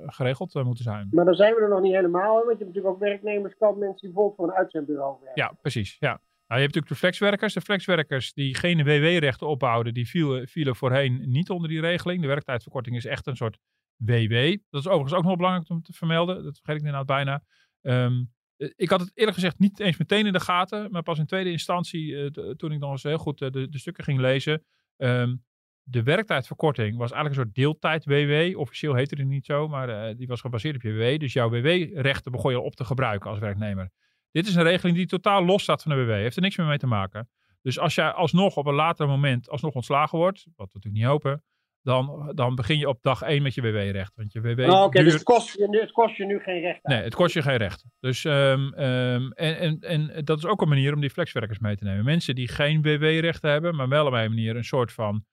geregeld 0.06 0.54
uh, 0.54 0.64
moeten 0.64 0.84
zijn. 0.84 1.08
Maar 1.10 1.24
dan 1.24 1.34
zijn 1.34 1.54
we 1.54 1.60
er 1.60 1.68
nog 1.68 1.80
niet 1.80 1.94
helemaal. 1.94 2.34
Want 2.34 2.58
je 2.58 2.64
hebt 2.64 2.66
natuurlijk 2.66 2.94
ook 2.94 3.00
werknemerskant 3.00 3.78
mensen 3.78 4.00
die 4.00 4.10
bijvoorbeeld 4.10 4.36
voor 4.36 4.48
een 4.48 4.54
uitzendbureau 4.54 5.16
werken. 5.20 5.42
Ja, 5.42 5.52
precies. 5.60 5.96
Ja. 5.98 6.08
Nou, 6.08 6.62
je 6.62 6.66
hebt 6.66 6.74
natuurlijk 6.74 6.88
de 6.88 6.94
flexwerkers. 6.94 7.54
De 7.54 7.60
flexwerkers 7.60 8.32
die 8.32 8.54
geen 8.54 8.84
WW-rechten 8.84 9.46
ophouden, 9.46 9.94
die 9.94 10.08
vielen, 10.08 10.48
vielen 10.48 10.76
voorheen 10.76 11.30
niet 11.30 11.50
onder 11.50 11.68
die 11.68 11.80
regeling. 11.80 12.20
De 12.20 12.26
werktijdverkorting 12.26 12.96
is 12.96 13.06
echt 13.06 13.26
een 13.26 13.36
soort 13.36 13.58
WW. 13.96 14.56
Dat 14.70 14.80
is 14.80 14.88
overigens 14.88 15.14
ook 15.14 15.24
nog 15.24 15.36
belangrijk 15.36 15.68
om 15.68 15.82
te 15.82 15.92
vermelden. 15.92 16.42
Dat 16.42 16.56
vergeet 16.56 16.80
ik 16.80 16.86
inderdaad 16.86 17.06
bijna. 17.06 17.42
Um, 17.80 18.32
ik 18.76 18.90
had 18.90 19.00
het 19.00 19.10
eerlijk 19.14 19.36
gezegd 19.36 19.58
niet 19.58 19.80
eens 19.80 19.96
meteen 19.96 20.26
in 20.26 20.32
de 20.32 20.40
gaten, 20.40 20.90
maar 20.90 21.02
pas 21.02 21.18
in 21.18 21.26
tweede 21.26 21.50
instantie, 21.50 22.30
toen 22.56 22.72
ik 22.72 22.78
nog 22.78 22.90
eens 22.90 23.02
heel 23.02 23.18
goed 23.18 23.38
de, 23.38 23.68
de, 23.68 23.78
stukken 23.78 24.04
ging 24.04 24.18
lezen, 24.18 24.64
um, 24.96 25.42
de 25.90 26.02
werktijdverkorting 26.02 26.96
was 26.96 27.12
eigenlijk 27.12 27.28
een 27.28 27.42
soort 27.42 27.54
deeltijd-WW. 27.54 28.58
Officieel 28.58 28.94
heette 28.94 29.14
het 29.14 29.26
niet 29.26 29.44
zo, 29.44 29.68
maar 29.68 29.88
uh, 29.88 30.16
die 30.16 30.26
was 30.26 30.40
gebaseerd 30.40 30.74
op 30.74 30.82
je 30.82 30.92
WW. 30.92 31.20
Dus 31.20 31.32
jouw 31.32 31.50
WW-rechten 31.50 32.32
begon 32.32 32.50
je 32.50 32.60
op 32.60 32.74
te 32.74 32.84
gebruiken 32.84 33.30
als 33.30 33.38
werknemer. 33.38 33.90
Dit 34.30 34.46
is 34.46 34.54
een 34.54 34.62
regeling 34.62 34.96
die 34.96 35.06
totaal 35.06 35.44
los 35.44 35.62
staat 35.62 35.82
van 35.82 35.92
de 35.92 36.04
WW. 36.04 36.10
Heeft 36.10 36.36
er 36.36 36.42
niks 36.42 36.56
meer 36.56 36.66
mee 36.66 36.78
te 36.78 36.86
maken. 36.86 37.28
Dus 37.62 37.78
als 37.78 37.94
jij 37.94 38.10
alsnog 38.10 38.56
op 38.56 38.66
een 38.66 38.74
later 38.74 39.08
moment 39.08 39.50
alsnog 39.50 39.74
ontslagen 39.74 40.18
wordt, 40.18 40.44
wat 40.44 40.66
we 40.66 40.70
natuurlijk 40.72 41.02
niet 41.02 41.12
hopen, 41.12 41.44
dan, 41.82 42.32
dan 42.34 42.54
begin 42.54 42.78
je 42.78 42.88
op 42.88 43.02
dag 43.02 43.22
1 43.22 43.42
met 43.42 43.54
je 43.54 43.62
WW-recht. 43.62 44.12
Want 44.14 44.32
je 44.32 44.40
WW. 44.40 44.60
Oh, 44.60 44.82
Oké, 44.82 45.02
dus 45.02 45.12
het 45.12 45.22
kost, 45.22 45.56
je, 45.56 45.78
het 45.80 45.92
kost 45.92 46.16
je 46.16 46.26
nu 46.26 46.38
geen 46.38 46.60
recht. 46.60 46.82
Nee, 46.82 47.02
het 47.02 47.14
kost 47.14 47.34
je 47.34 47.42
geen 47.42 47.56
recht. 47.56 47.84
Dus, 48.00 48.24
um, 48.24 48.32
um, 48.32 49.32
en, 49.32 49.58
en, 49.58 49.80
en 49.80 50.24
dat 50.24 50.38
is 50.38 50.46
ook 50.46 50.62
een 50.62 50.68
manier 50.68 50.94
om 50.94 51.00
die 51.00 51.10
flexwerkers 51.10 51.58
mee 51.58 51.76
te 51.76 51.84
nemen. 51.84 52.04
Mensen 52.04 52.34
die 52.34 52.48
geen 52.48 52.82
WW-rechten 52.82 53.50
hebben, 53.50 53.76
maar 53.76 53.88
wel 53.88 54.06
op 54.06 54.12
een 54.12 54.28
manier 54.28 54.56
een 54.56 54.64
soort 54.64 54.92
van 54.92 55.24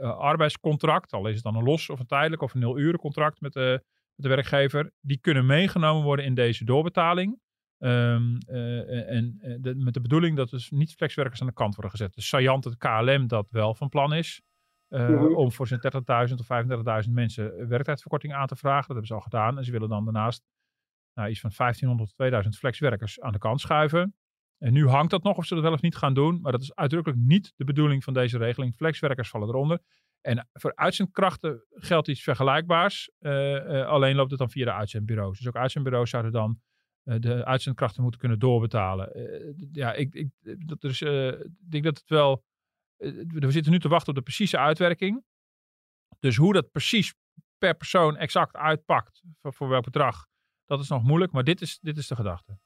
arbeidscontract, 0.00 1.12
al 1.12 1.26
is 1.26 1.34
het 1.34 1.44
dan 1.44 1.56
een 1.56 1.64
los 1.64 1.90
of 1.90 2.00
een 2.00 2.06
tijdelijk 2.06 2.42
of 2.42 2.54
een 2.54 2.60
nul 2.60 2.78
uren 2.78 2.98
contract 2.98 3.40
met 3.40 3.52
de, 3.52 3.84
met 4.14 4.26
de 4.26 4.28
werkgever, 4.28 4.92
die 5.00 5.18
kunnen 5.18 5.46
meegenomen 5.46 6.04
worden 6.04 6.24
in 6.24 6.34
deze 6.34 6.64
doorbetaling. 6.64 7.38
Um, 7.78 8.38
uh, 8.48 9.10
en 9.10 9.38
de, 9.60 9.74
met 9.74 9.94
de 9.94 10.00
bedoeling 10.00 10.36
dat 10.36 10.50
dus 10.50 10.70
niet 10.70 10.94
flexwerkers 10.94 11.40
aan 11.40 11.46
de 11.46 11.52
kant 11.52 11.74
worden 11.74 11.92
gezet. 11.92 12.14
Dus 12.14 12.28
saillant 12.28 12.64
het 12.64 12.76
KLM 12.76 13.26
dat 13.26 13.50
wel 13.50 13.74
van 13.74 13.88
plan 13.88 14.14
is. 14.14 14.42
Uh, 14.88 15.08
mm-hmm. 15.08 15.36
Om 15.36 15.52
voor 15.52 15.66
zijn 15.66 15.80
30.000 16.28 16.34
of 16.34 17.04
35.000 17.06 17.12
mensen 17.12 17.68
werktijdverkorting 17.68 18.34
aan 18.34 18.46
te 18.46 18.56
vragen. 18.56 18.86
Dat 18.86 18.96
hebben 18.96 19.06
ze 19.06 19.14
al 19.14 19.20
gedaan. 19.20 19.58
En 19.58 19.64
ze 19.64 19.72
willen 19.72 19.88
dan 19.88 20.04
daarnaast 20.04 20.44
nou, 21.14 21.28
iets 21.30 21.40
van 21.40 21.50
1500 21.56 22.08
tot 22.08 22.18
2000 22.18 22.56
flexwerkers 22.56 23.20
aan 23.20 23.32
de 23.32 23.38
kant 23.38 23.60
schuiven. 23.60 24.14
En 24.58 24.72
nu 24.72 24.86
hangt 24.86 25.10
dat 25.10 25.22
nog 25.22 25.36
of 25.36 25.46
ze 25.46 25.54
dat 25.54 25.62
wel 25.62 25.72
of 25.72 25.80
niet 25.80 25.96
gaan 25.96 26.14
doen. 26.14 26.40
Maar 26.40 26.52
dat 26.52 26.62
is 26.62 26.74
uitdrukkelijk 26.74 27.20
niet 27.20 27.52
de 27.56 27.64
bedoeling 27.64 28.04
van 28.04 28.14
deze 28.14 28.38
regeling. 28.38 28.74
Flexwerkers 28.74 29.28
vallen 29.28 29.48
eronder. 29.48 29.80
En 30.20 30.48
voor 30.52 30.74
uitzendkrachten 30.74 31.64
geldt 31.70 32.08
iets 32.08 32.22
vergelijkbaars. 32.22 33.10
Uh, 33.20 33.52
uh, 33.52 33.86
alleen 33.86 34.16
loopt 34.16 34.30
het 34.30 34.38
dan 34.38 34.50
via 34.50 34.64
de 34.64 34.72
uitzendbureaus. 34.72 35.38
Dus 35.38 35.48
ook 35.48 35.56
uitzendbureaus 35.56 36.10
zouden 36.10 36.32
dan 36.32 36.60
uh, 37.04 37.16
de 37.18 37.44
uitzendkrachten 37.44 38.02
moeten 38.02 38.20
kunnen 38.20 38.38
doorbetalen. 38.38 39.10
ja, 39.72 39.92
ik, 39.92 40.14
ik, 40.14 40.28
dat 40.66 40.80
denk 41.68 41.84
dat 41.84 41.98
het 41.98 42.08
wel. 42.08 42.44
we 43.28 43.50
zitten 43.50 43.72
nu 43.72 43.78
te 43.78 43.88
wachten 43.88 44.08
op 44.08 44.14
de 44.14 44.22
precieze 44.22 44.58
uitwerking. 44.58 45.24
Dus 46.18 46.36
hoe 46.36 46.52
dat 46.52 46.70
precies 46.70 47.14
per 47.58 47.74
persoon 47.74 48.16
exact 48.16 48.56
uitpakt, 48.56 49.22
voor, 49.40 49.54
voor 49.54 49.68
welk 49.68 49.84
bedrag, 49.84 50.26
dat 50.64 50.80
is 50.80 50.88
nog 50.88 51.02
moeilijk. 51.02 51.32
Maar 51.32 51.44
dit 51.44 51.60
is, 51.60 51.78
dit 51.78 51.96
is 51.96 52.06
de 52.06 52.14
gedachte. 52.16 52.58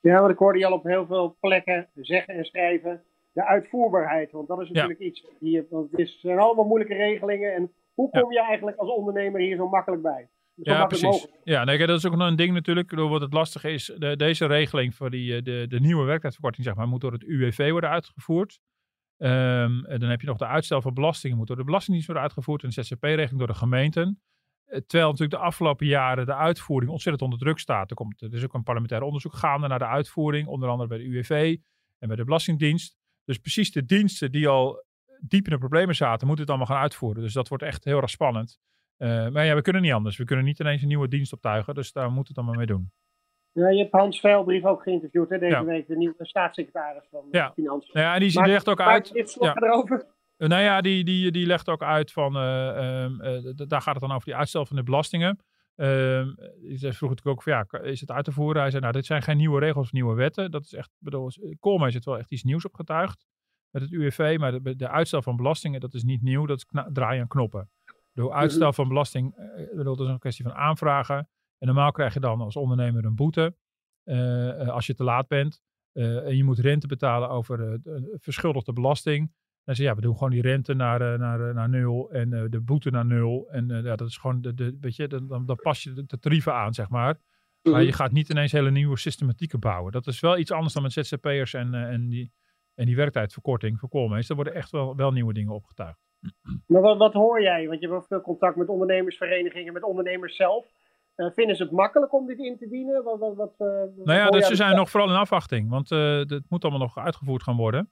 Ja, 0.00 0.20
want 0.20 0.32
ik 0.32 0.38
hoorde 0.38 0.58
je 0.58 0.66
al 0.66 0.72
op 0.72 0.84
heel 0.84 1.06
veel 1.06 1.36
plekken 1.40 1.88
zeggen 1.94 2.34
en 2.34 2.44
schrijven. 2.44 3.02
De 3.32 3.46
uitvoerbaarheid, 3.46 4.32
want 4.32 4.48
dat 4.48 4.60
is 4.60 4.70
natuurlijk 4.70 5.00
iets. 5.00 5.26
Hier, 5.40 5.66
want 5.70 5.92
het 5.92 6.08
zijn 6.08 6.38
allemaal 6.38 6.64
moeilijke 6.64 6.94
regelingen. 6.94 7.54
En 7.54 7.72
hoe 7.94 8.10
kom 8.10 8.32
je 8.32 8.40
eigenlijk 8.40 8.76
als 8.76 8.90
ondernemer 8.90 9.40
hier 9.40 9.56
zo 9.56 9.68
makkelijk 9.68 10.02
bij? 10.02 10.28
Zo 10.62 10.72
ja, 10.72 10.86
precies. 10.86 11.04
Mogelijk. 11.04 11.40
Ja, 11.44 11.64
nee, 11.64 11.86
dat 11.86 11.98
is 11.98 12.06
ook 12.06 12.16
nog 12.16 12.28
een 12.28 12.36
ding 12.36 12.52
natuurlijk. 12.52 12.90
Wat 12.90 13.20
het 13.20 13.32
lastig 13.32 13.64
is, 13.64 13.94
de, 13.98 14.16
deze 14.16 14.46
regeling 14.46 14.94
voor 14.94 15.10
die, 15.10 15.36
eh, 15.36 15.42
de, 15.42 15.66
de 15.68 15.80
nieuwe 15.80 16.04
werktijdverkorting, 16.04 16.66
zeg 16.66 16.74
maar, 16.74 16.88
moet 16.88 17.00
door 17.00 17.12
het 17.12 17.24
UWV 17.24 17.70
worden 17.70 17.90
uitgevoerd. 17.90 18.60
Um, 19.18 19.82
dan 19.82 20.08
heb 20.08 20.20
je 20.20 20.26
nog 20.26 20.36
de 20.36 20.46
uitstel 20.46 20.82
van 20.82 20.94
belastingen, 20.94 21.36
moet 21.36 21.46
door 21.46 21.56
de 21.56 21.64
Belastingdienst 21.64 22.06
worden 22.06 22.24
uitgevoerd. 22.24 22.62
En 22.62 22.68
de 22.68 22.82
ZZP-regeling 22.82 23.38
door 23.38 23.46
de 23.46 23.54
gemeenten. 23.54 24.20
Eh, 24.68 24.80
terwijl 24.80 25.10
natuurlijk 25.10 25.40
de 25.40 25.46
afgelopen 25.46 25.86
jaren 25.86 26.26
de 26.26 26.34
uitvoering 26.34 26.90
ontzettend 26.90 27.24
onder 27.24 27.38
druk 27.38 27.58
staat. 27.58 27.90
Er, 27.90 27.96
komt, 27.96 28.20
er 28.20 28.34
is 28.34 28.44
ook 28.44 28.54
een 28.54 28.62
parlementair 28.62 29.02
onderzoek 29.02 29.34
gaande 29.34 29.68
naar 29.68 29.78
de 29.78 29.86
uitvoering, 29.86 30.48
onder 30.48 30.68
andere 30.68 30.88
bij 30.88 30.98
de 30.98 31.04
UWV 31.04 31.56
en 31.98 32.08
bij 32.08 32.16
de 32.16 32.24
Belastingdienst. 32.24 32.96
Dus 33.24 33.38
precies 33.38 33.72
de 33.72 33.84
diensten 33.84 34.32
die 34.32 34.48
al 34.48 34.84
diep 35.20 35.44
in 35.44 35.52
de 35.52 35.58
problemen 35.58 35.94
zaten, 35.94 36.26
moeten 36.26 36.44
het 36.44 36.54
allemaal 36.54 36.74
gaan 36.74 36.82
uitvoeren. 36.82 37.22
Dus 37.22 37.32
dat 37.32 37.48
wordt 37.48 37.64
echt 37.64 37.84
heel 37.84 38.00
erg 38.00 38.10
spannend. 38.10 38.58
Uh, 38.98 39.28
maar 39.28 39.44
ja, 39.44 39.54
we 39.54 39.62
kunnen 39.62 39.82
niet 39.82 39.92
anders. 39.92 40.16
We 40.16 40.24
kunnen 40.24 40.44
niet 40.44 40.60
ineens 40.60 40.82
een 40.82 40.88
nieuwe 40.88 41.08
dienst 41.08 41.32
optuigen, 41.32 41.74
dus 41.74 41.92
daar 41.92 42.10
moeten 42.10 42.34
we 42.34 42.40
het 42.40 42.48
allemaal 42.48 42.66
mee 42.66 42.76
doen. 42.76 42.92
Ja, 43.52 43.68
je 43.68 43.78
hebt 43.78 43.92
Hans 43.92 44.20
Veilbrief 44.20 44.64
ook 44.64 44.82
geïnterviewd 44.82 45.28
hè, 45.28 45.38
deze 45.38 45.64
week, 45.64 45.86
de 45.86 45.96
nieuwe 45.96 46.14
staatssecretaris 46.18 47.06
van 47.10 47.24
ja. 47.30 47.52
Financiën. 47.52 47.90
Nou 47.92 48.06
ja, 48.06 48.14
en 48.14 48.20
die 48.20 48.46
legt 48.46 48.68
ook 48.68 48.80
uit. 48.80 49.36
Ja. 49.40 49.54
erover? 49.54 50.06
Nou 50.38 50.62
ja, 50.62 50.80
die, 50.80 51.04
die, 51.04 51.30
die 51.30 51.46
legt 51.46 51.68
ook 51.68 51.82
uit 51.82 52.12
van, 52.12 52.36
uh, 52.36 53.02
um, 53.02 53.18
daar 53.68 53.82
gaat 53.82 53.94
het 53.94 54.00
dan 54.00 54.12
over 54.12 54.24
die 54.24 54.36
uitstel 54.36 54.66
van 54.66 54.76
de 54.76 54.82
belastingen. 54.82 55.38
Uh, 55.76 56.26
vroeg 56.78 57.10
natuurlijk 57.10 57.26
ook 57.26 57.42
van, 57.42 57.52
ja, 57.52 57.80
is 57.80 58.00
het 58.00 58.10
uit 58.10 58.24
te 58.24 58.32
voeren? 58.32 58.60
Hij 58.60 58.70
zei, 58.70 58.82
nou, 58.82 58.94
dit 58.94 59.06
zijn 59.06 59.22
geen 59.22 59.36
nieuwe 59.36 59.60
regels 59.60 59.86
of 59.86 59.92
nieuwe 59.92 60.14
wetten. 60.14 60.50
Dat 60.50 60.64
is 60.64 60.72
echt, 60.72 60.90
bedoel, 60.98 61.30
Koolmees 61.60 61.92
heeft 61.92 62.04
wel 62.04 62.18
echt 62.18 62.32
iets 62.32 62.42
nieuws 62.42 62.64
opgetuigd 62.64 63.26
met 63.70 63.82
het 63.82 63.92
UWV, 63.92 64.36
maar 64.38 64.62
de, 64.62 64.76
de, 64.76 64.88
uitstel 64.88 65.22
van 65.22 65.36
belastingen, 65.36 65.80
dat 65.80 65.94
is 65.94 66.02
niet 66.02 66.22
nieuw, 66.22 66.46
dat 66.46 66.56
is 66.58 66.66
draaien 66.92 67.20
aan 67.20 67.28
knoppen. 67.28 67.70
De 68.12 68.32
uitstel 68.32 68.72
van 68.72 68.88
belasting, 68.88 69.34
bedoel, 69.74 69.96
dat 69.96 70.06
is 70.06 70.12
een 70.12 70.18
kwestie 70.18 70.44
van 70.44 70.54
aanvragen. 70.54 71.28
En 71.58 71.66
normaal 71.66 71.90
krijg 71.90 72.14
je 72.14 72.20
dan 72.20 72.40
als 72.40 72.56
ondernemer 72.56 73.04
een 73.04 73.14
boete 73.14 73.54
als 74.66 74.86
je 74.86 74.94
te 74.94 75.04
laat 75.04 75.28
bent. 75.28 75.60
en 75.92 76.36
je 76.36 76.44
moet 76.44 76.58
rente 76.58 76.86
betalen 76.86 77.28
over 77.28 77.80
verschuldigde 78.20 78.72
belasting. 78.72 79.32
Dan 79.68 79.76
zei 79.76 79.88
ja, 79.88 79.94
we 79.94 80.00
doen 80.00 80.14
gewoon 80.14 80.30
die 80.30 80.42
rente 80.42 80.74
naar, 80.74 81.00
uh, 81.00 81.18
naar, 81.18 81.40
uh, 81.40 81.54
naar 81.54 81.68
nul 81.68 82.10
en 82.10 82.32
uh, 82.32 82.42
de 82.48 82.60
boete 82.60 82.90
naar 82.90 83.06
nul. 83.06 83.48
En 83.50 83.68
ja, 83.68 83.96
dat 83.96 84.08
is 84.08 84.16
gewoon, 84.16 84.40
de, 84.40 84.54
de, 84.54 84.76
weet 84.80 84.96
je, 84.96 85.06
dan, 85.06 85.46
dan 85.46 85.58
pas 85.62 85.82
je 85.82 85.92
de, 85.92 86.06
de 86.06 86.18
tarieven 86.18 86.54
aan, 86.54 86.74
zeg 86.74 86.88
maar. 86.88 87.18
Maar 87.62 87.72
mhm. 87.72 87.82
je 87.82 87.92
gaat 87.92 88.12
niet 88.12 88.28
ineens 88.28 88.52
hele 88.52 88.70
nieuwe 88.70 88.98
systematieken 88.98 89.60
bouwen. 89.60 89.92
Dat 89.92 90.06
is 90.06 90.20
wel 90.20 90.38
iets 90.38 90.52
anders 90.52 90.74
dan 90.74 90.82
met 90.82 90.92
ZZP'ers 90.92 91.54
en, 91.54 91.74
en, 91.74 92.08
die, 92.08 92.32
en 92.74 92.86
die 92.86 92.96
werktijdverkorting 92.96 93.78
voor 93.78 93.88
koolmees. 93.88 94.28
Er 94.28 94.34
worden 94.34 94.54
echt 94.54 94.70
wel, 94.70 94.96
wel 94.96 95.12
nieuwe 95.12 95.32
dingen 95.32 95.54
opgetuigd. 95.54 95.98
Maar 96.66 96.80
wat, 96.80 96.98
wat 96.98 97.12
hoor 97.12 97.42
jij? 97.42 97.68
Want 97.68 97.80
je 97.80 97.88
hebt 97.88 98.06
veel 98.06 98.20
contact 98.20 98.56
met 98.56 98.68
ondernemersverenigingen, 98.68 99.72
met 99.72 99.82
ondernemers 99.82 100.36
zelf. 100.36 100.66
Uh, 101.16 101.30
vinden 101.34 101.56
ze 101.56 101.62
het 101.62 101.72
makkelijk 101.72 102.12
om 102.12 102.26
dit 102.26 102.38
in 102.38 102.58
te 102.58 102.68
dienen? 102.68 103.04
Wat, 103.04 103.18
wat, 103.18 103.36
wat, 103.36 103.54
uh, 103.58 103.68
nou 104.04 104.18
ja, 104.18 104.30
dus 104.30 104.46
ze 104.46 104.56
zijn 104.56 104.76
nog 104.76 104.90
vooral 104.90 105.08
in 105.08 105.16
afwachting. 105.16 105.70
Want 105.70 105.90
uh, 105.90 106.18
het 106.18 106.44
moet 106.48 106.62
allemaal 106.62 106.80
nog 106.80 106.98
uitgevoerd 106.98 107.42
gaan 107.42 107.56
worden. 107.56 107.90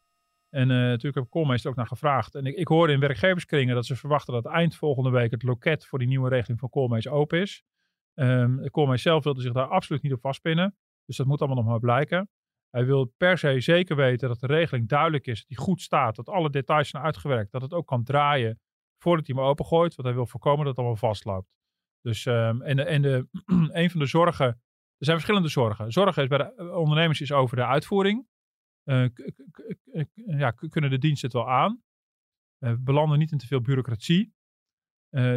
En 0.50 0.70
uh, 0.70 0.76
natuurlijk 0.76 1.14
heb 1.14 1.30
Koolmees 1.30 1.66
ook 1.66 1.74
naar 1.74 1.86
gevraagd. 1.86 2.34
En 2.34 2.44
ik, 2.44 2.54
ik 2.56 2.68
hoorde 2.68 2.92
in 2.92 3.00
werkgeverskringen 3.00 3.74
dat 3.74 3.86
ze 3.86 3.96
verwachten 3.96 4.34
dat 4.34 4.46
eind 4.46 4.76
volgende 4.76 5.10
week 5.10 5.30
het 5.30 5.42
loket 5.42 5.86
voor 5.86 5.98
die 5.98 6.08
nieuwe 6.08 6.28
regeling 6.28 6.60
van 6.60 6.68
Koolmees 6.68 7.08
open 7.08 7.40
is. 7.40 7.62
Um, 8.14 8.70
Koolmees 8.70 9.02
zelf 9.02 9.24
wilde 9.24 9.40
zich 9.40 9.52
daar 9.52 9.66
absoluut 9.66 10.02
niet 10.02 10.12
op 10.12 10.20
vastpinnen. 10.20 10.76
Dus 11.04 11.16
dat 11.16 11.26
moet 11.26 11.38
allemaal 11.38 11.56
nog 11.56 11.66
maar 11.66 11.80
blijken. 11.80 12.28
Hij 12.70 12.84
wil 12.84 13.12
per 13.16 13.38
se 13.38 13.60
zeker 13.60 13.96
weten 13.96 14.28
dat 14.28 14.40
de 14.40 14.46
regeling 14.46 14.88
duidelijk 14.88 15.26
is, 15.26 15.38
dat 15.38 15.48
die 15.48 15.56
goed 15.56 15.80
staat, 15.80 16.16
dat 16.16 16.28
alle 16.28 16.50
details 16.50 16.88
zijn 16.88 17.02
uitgewerkt, 17.02 17.52
dat 17.52 17.62
het 17.62 17.72
ook 17.72 17.86
kan 17.86 18.04
draaien 18.04 18.60
voordat 19.02 19.26
hij 19.26 19.36
hem 19.36 19.44
opengooit. 19.44 19.94
Want 19.94 20.08
hij 20.08 20.16
wil 20.16 20.26
voorkomen 20.26 20.58
dat 20.58 20.68
het 20.68 20.78
allemaal 20.78 20.96
vastloopt. 20.96 21.54
Dus, 22.00 22.24
um, 22.24 22.62
en, 22.62 22.76
de, 22.76 22.84
en 22.84 23.02
de, 23.02 23.28
een 23.80 23.90
van 23.90 24.00
de 24.00 24.06
zorgen, 24.06 24.46
er 24.46 25.04
zijn 25.04 25.16
verschillende 25.16 25.48
zorgen. 25.48 25.92
Zorgen 25.92 26.22
is 26.22 26.28
bij 26.28 26.38
de 26.38 26.72
ondernemers 26.74 27.20
is 27.20 27.32
over 27.32 27.56
de 27.56 27.66
uitvoering. 27.66 28.26
Uh, 28.86 29.08
ja, 30.14 30.50
kunnen 30.50 30.90
de 30.90 30.98
diensten 30.98 31.28
het 31.28 31.36
wel 31.38 31.50
aan? 31.50 31.82
Uh, 32.60 32.72
belanden 32.78 33.18
niet 33.18 33.32
in 33.32 33.38
te 33.38 33.46
veel 33.46 33.60
bureaucratie. 33.60 34.34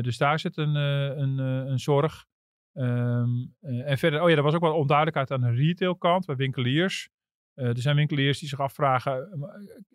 Dus 0.02 0.18
daar 0.18 0.40
zit 0.40 0.58
een, 0.58 0.76
een, 0.76 1.38
een 1.38 1.80
zorg. 1.80 2.26
Um, 2.74 3.56
en 3.62 3.98
verder, 3.98 4.22
oh 4.22 4.30
ja, 4.30 4.36
er 4.36 4.44
was 4.44 4.54
ook 4.54 4.62
wel 4.62 4.76
onduidelijkheid 4.76 5.32
aan 5.32 5.42
de 5.42 5.52
retailkant 5.58 6.26
bij 6.26 6.36
winkeliers. 6.36 7.10
er 7.54 7.82
zijn 7.82 7.96
winkeliers 7.96 8.40
die 8.40 8.50
zich 8.50 8.60
afvragen, 8.60 9.30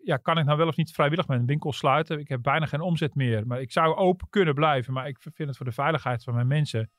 ja, 0.03 0.17
kan 0.17 0.37
ik 0.37 0.45
nou 0.45 0.57
wel 0.57 0.67
of 0.67 0.75
niet 0.75 0.91
vrijwillig 0.91 1.27
mijn 1.27 1.45
winkel 1.45 1.73
sluiten? 1.73 2.19
Ik 2.19 2.27
heb 2.27 2.41
bijna 2.41 2.65
geen 2.65 2.81
omzet 2.81 3.15
meer, 3.15 3.47
maar 3.47 3.61
ik 3.61 3.71
zou 3.71 3.95
open 3.95 4.29
kunnen 4.29 4.53
blijven. 4.53 4.93
Maar 4.93 5.07
ik 5.07 5.17
vind 5.21 5.37
het 5.37 5.57
voor 5.57 5.65
de 5.65 5.71
veiligheid 5.71 6.23
van 6.23 6.33
mijn 6.33 6.47
mensen 6.47 6.91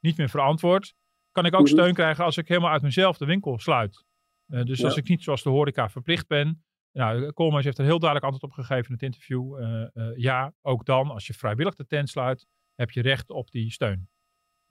niet 0.00 0.16
meer 0.16 0.28
verantwoord. 0.28 0.94
Kan 1.30 1.46
ik 1.46 1.54
ook 1.54 1.60
Mhm. 1.66 1.70
steun 1.70 1.94
krijgen 1.94 2.24
als 2.24 2.36
ik 2.36 2.48
helemaal 2.48 2.70
uit 2.70 2.82
mezelf 2.82 3.16
de 3.16 3.26
winkel 3.26 3.58
sluit? 3.58 4.04
Uh, 4.48 4.62
dus 4.64 4.78
Ja. 4.78 4.84
als 4.84 4.96
ik 4.96 5.08
niet 5.08 5.22
zoals 5.22 5.42
de 5.42 5.50
horeca 5.50 5.88
verplicht 5.90 6.26
ben. 6.28 6.64
Nou, 6.92 7.32
Koolmees 7.32 7.64
heeft 7.64 7.78
er 7.78 7.84
heel 7.84 7.98
duidelijk 7.98 8.32
antwoord 8.32 8.52
op 8.52 8.58
gegeven 8.64 8.86
in 8.86 8.92
het 8.92 9.02
interview. 9.02 9.60
Uh, 9.60 9.86
uh, 9.94 10.16
ja, 10.16 10.52
ook 10.62 10.84
dan, 10.84 11.10
als 11.10 11.26
je 11.26 11.34
vrijwillig 11.34 11.74
de 11.74 11.86
tent 11.86 12.08
sluit, 12.08 12.46
heb 12.74 12.90
je 12.90 13.02
recht 13.02 13.30
op 13.30 13.50
die 13.50 13.70
steun. 13.70 14.08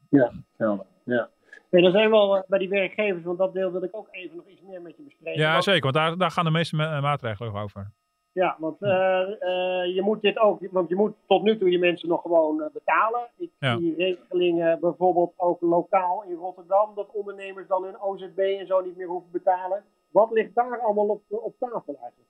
Ja, 0.09 0.33
helder. 0.57 0.85
Ja. 1.05 1.29
Nee, 1.71 1.81
dan 1.81 1.91
zijn 1.91 2.09
we 2.09 2.15
al 2.15 2.37
eh, 2.37 2.43
bij 2.47 2.59
die 2.59 2.69
werkgevers, 2.69 3.23
want 3.23 3.37
dat 3.37 3.53
deel 3.53 3.71
wil 3.71 3.83
ik 3.83 3.95
ook 3.95 4.07
even 4.11 4.35
nog 4.35 4.47
iets 4.47 4.61
meer 4.61 4.81
met 4.81 4.97
je 4.97 5.03
bespreken. 5.03 5.41
Ja, 5.41 5.51
Want- 5.51 5.63
zeker, 5.63 5.81
want 5.81 5.93
daar, 5.95 6.17
daar 6.17 6.31
gaan 6.31 6.45
de 6.45 6.51
meeste 6.51 6.75
ma 6.75 7.01
maatregelen 7.01 7.53
over. 7.53 7.91
Ja, 8.33 8.55
want 8.59 8.81
eh, 8.81 9.21
eh, 9.21 9.95
je 9.95 10.01
moet 10.01 10.21
dit 10.21 10.37
ook, 10.37 10.67
want 10.71 10.89
je 10.89 10.95
moet 10.95 11.13
tot 11.27 11.43
nu 11.43 11.57
toe 11.57 11.69
je 11.71 11.79
mensen 11.79 12.09
nog 12.09 12.21
gewoon 12.21 12.61
eh, 12.61 12.71
betalen. 12.73 13.29
Ik 13.37 13.51
Ja. 13.59 13.77
zie 13.77 13.95
regelingen 13.95 14.79
bijvoorbeeld 14.79 15.33
ook 15.37 15.61
lokaal 15.61 16.23
in 16.23 16.35
Rotterdam, 16.35 16.95
dat 16.95 17.11
ondernemers 17.11 17.67
dan 17.67 17.83
hun 17.83 18.01
OZB 18.01 18.37
en 18.37 18.67
zo 18.67 18.81
niet 18.81 18.97
meer 18.97 19.07
hoeven 19.07 19.31
betalen. 19.31 19.83
Wat 20.09 20.31
ligt 20.31 20.55
daar 20.55 20.79
allemaal 20.81 21.07
op, 21.07 21.23
op 21.29 21.55
tafel 21.59 21.99
eigenlijk? 22.01 22.29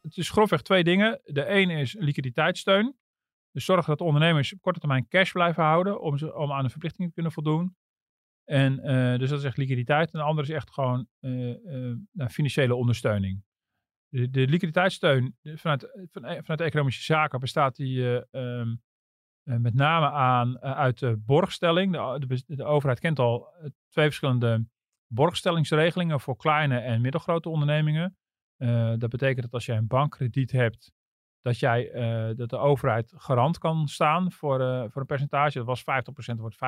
Het 0.00 0.16
is 0.16 0.30
grofweg 0.30 0.62
twee 0.62 0.84
dingen. 0.84 1.20
De 1.24 1.48
een 1.48 1.70
is 1.70 1.94
liquiditeitssteun. 1.98 2.96
Dus 3.52 3.64
zorgen 3.64 3.96
dat 3.96 4.06
ondernemers 4.06 4.52
op 4.54 4.60
korte 4.60 4.78
termijn 4.78 5.08
cash 5.08 5.32
blijven 5.32 5.62
houden 5.62 6.00
om, 6.00 6.18
ze, 6.18 6.36
om 6.36 6.52
aan 6.52 6.64
de 6.64 6.70
verplichtingen 6.70 7.08
te 7.08 7.14
kunnen 7.14 7.32
voldoen. 7.32 7.76
En 8.44 8.76
dus 9.18 9.30
dat 9.30 9.38
is 9.38 9.44
echt 9.44 9.56
liquiditeit. 9.56 10.12
En 10.12 10.18
de 10.18 10.24
andere 10.24 10.48
is 10.48 10.54
echt 10.54 10.72
gewoon 10.72 11.06
nou, 12.12 12.30
financiële 12.30 12.74
ondersteuning. 12.74 13.42
De, 14.24 14.46
liquiditeitssteun 14.48 15.36
vanuit, 15.42 15.90
vanuit 16.12 16.58
de 16.58 16.64
economische 16.64 17.02
zaken 17.02 17.40
bestaat 17.40 17.76
die 17.76 18.24
um, 18.30 18.82
met 19.42 19.74
name 19.74 20.10
aan 20.10 20.60
uit 20.60 20.98
de 20.98 21.16
borgstelling. 21.16 21.92
De, 21.92 22.42
de, 22.46 22.64
overheid 22.64 23.00
kent 23.00 23.18
al 23.18 23.48
twee 23.88 24.04
verschillende 24.04 24.66
borgstellingsregelingen 25.06 26.20
voor 26.20 26.36
kleine 26.36 26.78
en 26.78 27.00
middelgrote 27.00 27.48
ondernemingen. 27.48 28.16
Dat 28.98 29.10
betekent 29.10 29.42
dat 29.42 29.52
als 29.52 29.66
jij 29.66 29.76
een 29.76 29.86
bankkrediet 29.86 30.52
hebt, 30.52 30.92
dat, 31.40 31.58
jij, 31.58 31.90
dat 32.34 32.50
de 32.50 32.58
overheid 32.58 33.12
garant 33.16 33.58
kan 33.58 33.88
staan 33.88 34.32
voor, 34.32 34.58
voor 34.90 35.00
een 35.00 35.06
percentage. 35.06 35.64
Dat 35.64 35.66
was 35.66 35.82
50%, 35.82 36.36
wordt 36.36 36.56
75%. 36.56 36.58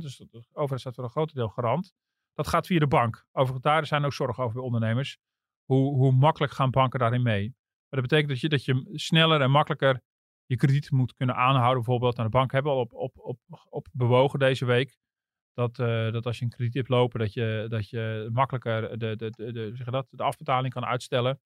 Dus 0.00 0.16
de 0.16 0.44
overheid 0.52 0.80
staat 0.80 0.94
voor 0.94 1.04
een 1.04 1.10
groot 1.10 1.34
deel 1.34 1.48
garant. 1.48 1.94
Dat 2.32 2.48
gaat 2.48 2.66
via 2.66 2.78
de 2.78 2.86
bank. 2.86 3.26
Overigens, 3.32 3.62
daar 3.62 3.86
zijn 3.86 4.04
ook 4.04 4.12
zorgen 4.12 4.42
over 4.42 4.54
bij 4.54 4.64
ondernemers. 4.64 5.18
Hoe, 5.64 5.94
hoe 5.94 6.12
makkelijk 6.12 6.52
gaan 6.52 6.70
banken 6.70 6.98
daarin 6.98 7.22
mee? 7.22 7.54
Maar 7.88 8.00
dat 8.00 8.10
betekent 8.10 8.28
dat 8.28 8.40
je, 8.40 8.48
dat 8.48 8.64
je 8.64 8.98
sneller 8.98 9.40
en 9.40 9.50
makkelijker 9.50 10.02
je 10.46 10.56
krediet 10.56 10.90
moet 10.90 11.14
kunnen 11.14 11.36
aanhouden. 11.36 11.82
Bijvoorbeeld, 11.82 12.18
aan 12.18 12.24
de 12.24 12.30
bank 12.30 12.52
hebben 12.52 12.72
we 12.72 12.78
al 12.78 12.84
op, 12.84 12.92
op, 12.94 13.18
op, 13.18 13.38
op 13.68 13.86
bewogen 13.92 14.38
deze 14.38 14.64
week. 14.64 14.96
Dat, 15.52 15.78
uh, 15.78 16.12
dat 16.12 16.26
als 16.26 16.38
je 16.38 16.44
een 16.44 16.50
krediet 16.50 16.74
hebt 16.74 16.88
lopen, 16.88 17.20
dat 17.20 17.32
je, 17.32 17.66
dat 17.68 17.90
je 17.90 18.28
makkelijker 18.32 18.98
de, 18.98 19.16
de, 19.16 19.30
de, 19.30 19.52
de, 19.52 19.70
zeg 19.74 19.86
dat, 19.86 20.06
de 20.10 20.22
afbetaling 20.22 20.72
kan 20.72 20.84
uitstellen. 20.84 21.40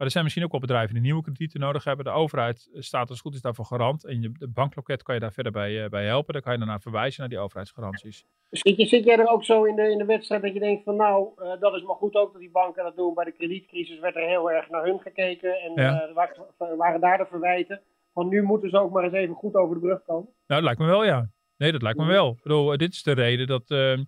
Maar 0.00 0.08
er 0.08 0.14
zijn 0.14 0.24
misschien 0.24 0.46
ook 0.46 0.52
wel 0.58 0.68
bedrijven 0.68 0.94
die 0.94 1.02
nieuwe 1.02 1.22
kredieten 1.22 1.60
nodig 1.60 1.84
hebben. 1.84 2.04
De 2.04 2.10
overheid 2.10 2.68
staat 2.72 3.00
als 3.08 3.10
het 3.10 3.20
goed 3.20 3.34
is 3.34 3.40
daarvoor 3.40 3.64
garant. 3.64 4.04
En 4.04 4.22
je, 4.22 4.32
de 4.32 4.48
bankloket 4.48 5.02
kan 5.02 5.14
je 5.14 5.20
daar 5.20 5.32
verder 5.32 5.52
bij, 5.52 5.84
uh, 5.84 5.88
bij 5.88 6.04
helpen. 6.04 6.32
Dan 6.32 6.42
kan 6.42 6.52
je 6.52 6.58
daarna 6.58 6.78
verwijzen 6.80 7.20
naar 7.20 7.28
die 7.28 7.38
overheidsgaranties. 7.38 8.24
Zit, 8.50 8.76
je, 8.76 8.86
zit 8.86 9.04
jij 9.04 9.18
er 9.18 9.28
ook 9.28 9.44
zo 9.44 9.64
in 9.64 9.76
de, 9.76 9.90
in 9.90 9.98
de 9.98 10.04
wedstrijd 10.04 10.42
dat 10.42 10.52
je 10.52 10.58
denkt 10.60 10.84
van 10.84 10.96
nou, 10.96 11.28
uh, 11.36 11.60
dat 11.60 11.74
is 11.74 11.82
maar 11.82 11.94
goed 11.96 12.14
ook 12.14 12.32
dat 12.32 12.40
die 12.40 12.50
banken 12.50 12.84
dat 12.84 12.96
doen. 12.96 13.14
Bij 13.14 13.24
de 13.24 13.32
kredietcrisis 13.32 13.98
werd 13.98 14.16
er 14.16 14.28
heel 14.28 14.50
erg 14.50 14.70
naar 14.70 14.84
hun 14.84 15.00
gekeken. 15.00 15.60
En 15.60 15.72
Ja. 15.74 16.08
uh, 16.08 16.14
waren, 16.14 16.76
waren 16.76 17.00
daar 17.00 17.18
de 17.18 17.26
verwijten. 17.26 17.80
Van 18.12 18.28
nu 18.28 18.42
moeten 18.42 18.70
ze 18.70 18.78
ook 18.78 18.92
maar 18.92 19.04
eens 19.04 19.12
even 19.12 19.34
goed 19.34 19.54
over 19.54 19.74
de 19.74 19.80
brug 19.80 20.02
komen. 20.04 20.28
Nou, 20.46 20.60
dat 20.60 20.62
lijkt 20.62 20.80
me 20.80 20.86
wel, 20.86 21.04
ja. 21.04 21.30
Nee, 21.56 21.72
dat 21.72 21.82
lijkt 21.82 21.98
me 21.98 22.06
wel. 22.06 22.30
Ik 22.30 22.42
bedoel, 22.42 22.76
dit 22.76 22.92
is 22.92 23.02
de 23.02 23.12
reden 23.12 23.46
dat, 23.46 23.70
uh, 23.70 23.98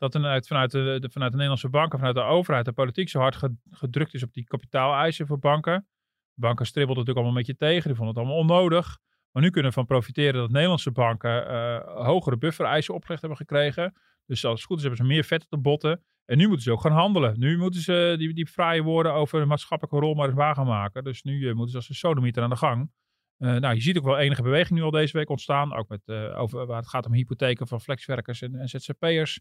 dat 0.00 0.12
vanuit, 0.12 0.46
vanuit, 0.46 0.70
de, 0.70 1.08
vanuit 1.12 1.30
de 1.30 1.36
Nederlandse 1.36 1.68
banken, 1.68 1.98
vanuit 1.98 2.16
de 2.16 2.22
overheid, 2.22 2.64
de 2.64 2.72
politiek 2.72 3.08
zo 3.08 3.18
hard 3.18 3.38
gedrukt 3.70 4.14
is 4.14 4.22
op 4.22 4.32
die 4.32 4.44
kapitaaleisen 4.44 5.26
voor 5.26 5.38
banken. 5.38 5.86
Banken 6.34 6.66
stribbelden 6.66 7.04
natuurlijk 7.04 7.26
allemaal 7.26 7.40
een 7.40 7.46
beetje 7.46 7.66
tegen, 7.66 7.88
die 7.88 7.96
vonden 7.96 8.14
het 8.14 8.24
allemaal 8.24 8.42
onnodig. 8.42 8.98
Maar 9.30 9.42
nu 9.42 9.50
kunnen 9.50 9.70
we 9.70 9.76
van 9.76 9.86
profiteren 9.86 10.40
dat 10.40 10.50
Nederlandse 10.50 10.90
banken 10.90 11.50
uh, 11.50 12.04
hogere 12.06 12.36
buffereisen 12.36 12.94
opgelegd 12.94 13.20
hebben 13.20 13.38
gekregen. 13.38 13.92
Dus 14.26 14.44
als 14.44 14.58
het 14.58 14.68
goed 14.68 14.76
is 14.76 14.82
hebben 14.82 15.00
ze 15.00 15.12
meer 15.12 15.24
vet 15.24 15.42
op 15.42 15.50
de 15.50 15.58
botten. 15.58 16.04
En 16.24 16.38
nu 16.38 16.44
moeten 16.46 16.62
ze 16.62 16.72
ook 16.72 16.80
gaan 16.80 16.92
handelen. 16.92 17.38
Nu 17.38 17.58
moeten 17.58 17.80
ze 17.80 18.14
die, 18.18 18.34
die 18.34 18.46
fraaie 18.46 18.82
woorden 18.82 19.12
over 19.12 19.40
de 19.40 19.46
maatschappelijke 19.46 20.06
rol 20.06 20.14
maar 20.14 20.26
eens 20.26 20.36
waar 20.36 20.54
gaan 20.54 20.66
maken. 20.66 21.04
Dus 21.04 21.22
nu 21.22 21.38
uh, 21.38 21.52
moeten 21.52 21.70
ze 21.70 21.76
als 21.76 21.88
een 21.88 21.94
sodemieter 21.94 22.42
aan 22.42 22.50
de 22.50 22.56
gang. 22.56 22.90
Nou, 23.36 23.74
je 23.74 23.80
ziet 23.80 23.98
ook 23.98 24.04
wel 24.04 24.18
enige 24.18 24.42
beweging 24.42 24.78
nu 24.78 24.84
al 24.84 24.90
deze 24.90 25.16
week 25.16 25.28
ontstaan. 25.28 25.74
Ook 25.74 25.88
met, 25.88 26.08
over, 26.34 26.66
waar 26.66 26.76
het 26.76 26.88
gaat 26.88 27.06
om 27.06 27.12
hypotheken 27.12 27.66
van 27.66 27.80
flexwerkers 27.80 28.42
en, 28.42 28.54
en 28.54 28.68
ZZP'ers. 28.68 29.40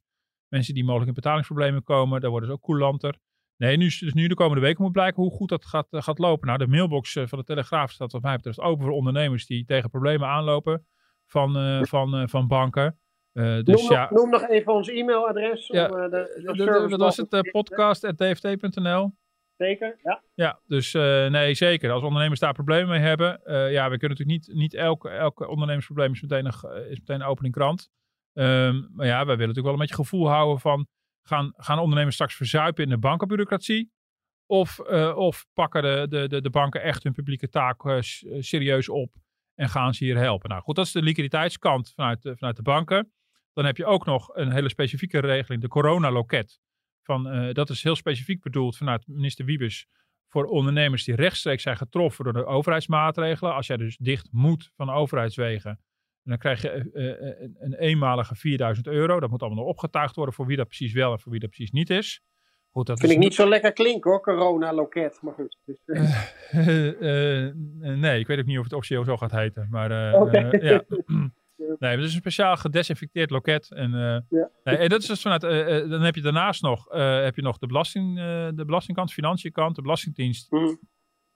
Mensen 0.49 0.73
die 0.73 0.83
mogelijk 0.83 1.07
in 1.07 1.13
betalingsproblemen 1.13 1.83
komen. 1.83 2.21
Daar 2.21 2.29
worden 2.29 2.49
ze 2.49 2.55
ook 2.55 2.61
coulanter. 2.61 3.17
Nee, 3.57 3.77
nu, 3.77 3.85
dus 3.85 4.13
nu 4.13 4.27
de 4.27 4.35
komende 4.35 4.61
weken 4.61 4.83
moet 4.83 4.91
blijken 4.91 5.23
hoe 5.23 5.31
goed 5.31 5.49
dat 5.49 5.65
gaat, 5.65 5.87
uh, 5.91 6.01
gaat 6.01 6.19
lopen. 6.19 6.47
Nou, 6.47 6.59
de 6.59 6.67
mailbox 6.67 7.13
van 7.23 7.39
de 7.39 7.43
Telegraaf 7.43 7.91
staat 7.91 8.11
wat 8.11 8.21
mij 8.21 8.35
betreft 8.35 8.59
open 8.59 8.85
voor 8.85 8.93
ondernemers 8.93 9.45
die 9.45 9.65
tegen 9.65 9.89
problemen 9.89 10.27
aanlopen 10.27 10.87
van, 11.25 11.57
uh, 11.57 11.83
van, 11.83 12.29
van 12.29 12.47
banken. 12.47 12.99
dus 13.33 13.63
noem, 13.63 13.91
ja, 13.91 14.01
nog, 14.01 14.11
noem 14.11 14.29
nog 14.29 14.47
even 14.47 14.73
ons 14.73 14.89
e-mailadres. 14.89 15.67
Ja, 15.67 15.89
om, 15.89 15.91
de, 15.91 16.09
de, 16.09 16.53
de, 16.53 16.87
dat 16.89 16.99
was 16.99 17.17
het 17.17 17.51
podcast.dft.nl. 17.51 19.11
Zeker, 19.57 19.99
ja. 20.03 20.23
Ja, 20.33 20.59
dus 20.65 20.93
nee, 21.29 21.53
zeker. 21.53 21.91
Als 21.91 22.03
ondernemers 22.03 22.39
daar 22.39 22.53
problemen 22.53 22.89
mee 22.89 22.99
hebben. 22.99 23.41
Ja, 23.71 23.89
we 23.89 23.97
kunnen 23.97 24.17
natuurlijk 24.17 24.47
niet, 24.47 24.49
niet 24.53 24.73
elke, 24.73 25.09
elke 25.09 25.47
ondernemersprobleem 25.47 26.11
is 26.11 26.21
meteen 26.21 26.45
een, 26.45 26.89
is 26.89 26.99
meteen 26.99 27.21
een 27.21 27.27
opening 27.27 27.53
krant. 27.53 27.91
Um, 28.33 28.89
maar 28.93 29.05
ja, 29.05 29.25
wij 29.25 29.37
willen 29.37 29.37
natuurlijk 29.37 29.65
wel 29.65 29.73
een 29.73 29.79
beetje 29.79 29.95
gevoel 29.95 30.29
houden 30.29 30.59
van... 30.59 30.87
Gaan, 31.21 31.53
gaan 31.55 31.79
ondernemers 31.79 32.15
straks 32.15 32.35
verzuipen 32.35 32.83
in 32.83 32.89
de 32.89 32.97
bankenbureaucratie? 32.97 33.91
Of, 34.45 34.79
uh, 34.89 35.17
of 35.17 35.45
pakken 35.53 35.81
de, 36.09 36.27
de, 36.27 36.41
de, 36.41 36.49
banken 36.49 36.81
echt 36.81 37.03
hun 37.03 37.13
publieke 37.13 37.49
taak 37.49 38.03
serieus 38.39 38.89
op 38.89 39.15
en 39.55 39.69
gaan 39.69 39.93
ze 39.93 40.03
hier 40.03 40.17
helpen? 40.17 40.49
Nou 40.49 40.61
goed, 40.61 40.75
dat 40.75 40.85
is 40.85 40.91
de 40.91 41.01
liquiditeitskant 41.01 41.91
vanuit, 41.95 42.21
vanuit 42.21 42.55
de 42.55 42.61
banken. 42.61 43.11
Dan 43.53 43.65
heb 43.65 43.77
je 43.77 43.85
ook 43.85 44.05
nog 44.05 44.35
een 44.35 44.51
hele 44.51 44.69
specifieke 44.69 45.19
regeling, 45.19 45.61
de 45.61 45.67
coronaloket. 45.67 46.59
Van, 47.03 47.53
dat 47.53 47.69
is 47.69 47.83
heel 47.83 47.95
specifiek 47.95 48.41
bedoeld 48.41 48.77
vanuit 48.77 49.07
minister 49.07 49.45
Wiebes 49.45 49.87
voor 50.29 50.45
ondernemers 50.45 51.03
die 51.03 51.15
rechtstreeks 51.15 51.63
zijn 51.63 51.77
getroffen 51.77 52.23
door 52.23 52.33
de 52.33 52.45
overheidsmaatregelen. 52.45 53.53
Als 53.53 53.67
jij 53.67 53.77
dus 53.77 53.97
dicht 53.97 54.27
moet 54.31 54.71
van 54.75 54.89
overheidswegen, 54.89 55.79
dan 56.29 56.37
krijg 56.37 56.61
je 56.61 56.89
uh, 56.93 57.41
een, 57.41 57.55
een, 57.59 57.73
eenmalige 57.73 58.35
4000 58.35 58.87
euro. 58.87 59.19
Dat 59.19 59.29
moet 59.29 59.41
allemaal 59.41 59.63
nog 59.63 59.69
opgetuigd 59.69 60.15
worden 60.15 60.33
voor 60.33 60.45
wie 60.45 60.57
dat 60.57 60.67
precies 60.67 60.93
wel 60.93 61.11
en 61.11 61.19
voor 61.19 61.31
wie 61.31 61.41
dat 61.41 61.49
precies 61.49 61.71
niet 61.71 61.89
is. 61.89 62.21
Goed, 62.71 62.87
dat 62.87 62.99
vind 62.99 63.11
is 63.11 63.17
ik 63.17 63.23
niet 63.23 63.33
zo 63.33 63.49
lekker 63.49 63.73
klinken 63.73 64.11
hoor, 64.11 64.21
corona-loket. 64.21 65.19
Maar 65.21 65.33
goed. 65.33 65.57
Dus, 65.65 65.81
uh, 65.85 67.49
nee, 68.05 68.19
ik 68.19 68.27
weet 68.27 68.39
ook 68.39 68.45
niet 68.45 68.57
of 68.57 68.63
het 68.63 68.73
officieel 68.73 69.03
zo 69.03 69.17
gaat 69.17 69.31
heten. 69.31 69.67
Maar 69.69 70.13
okay. 70.13 70.59
ja. 70.61 70.83
Nee, 71.79 71.91
het 71.91 71.99
is 71.99 72.13
een 72.13 72.19
speciaal 72.19 72.57
gedesinfecteerd 72.57 73.29
loket. 73.29 73.71
En, 73.71 73.91
ja. 74.29 74.49
nee, 74.63 74.77
en 74.77 74.89
dat 74.89 75.01
is 75.01 75.07
dus 75.07 75.21
vanuit, 75.21 75.41
dan 75.89 76.01
heb 76.01 76.15
je 76.15 76.21
daarnaast 76.21 76.61
nog, 76.61 76.85
heb 77.23 77.35
je 77.35 77.41
nog 77.41 77.57
de, 77.57 77.67
belasting, 77.67 78.15
de 78.55 78.63
belastingkant, 78.65 79.07
de 79.07 79.13
financiënkant, 79.13 79.75
de 79.75 79.81
belastingdienst. 79.81 80.51
Mm. 80.51 80.79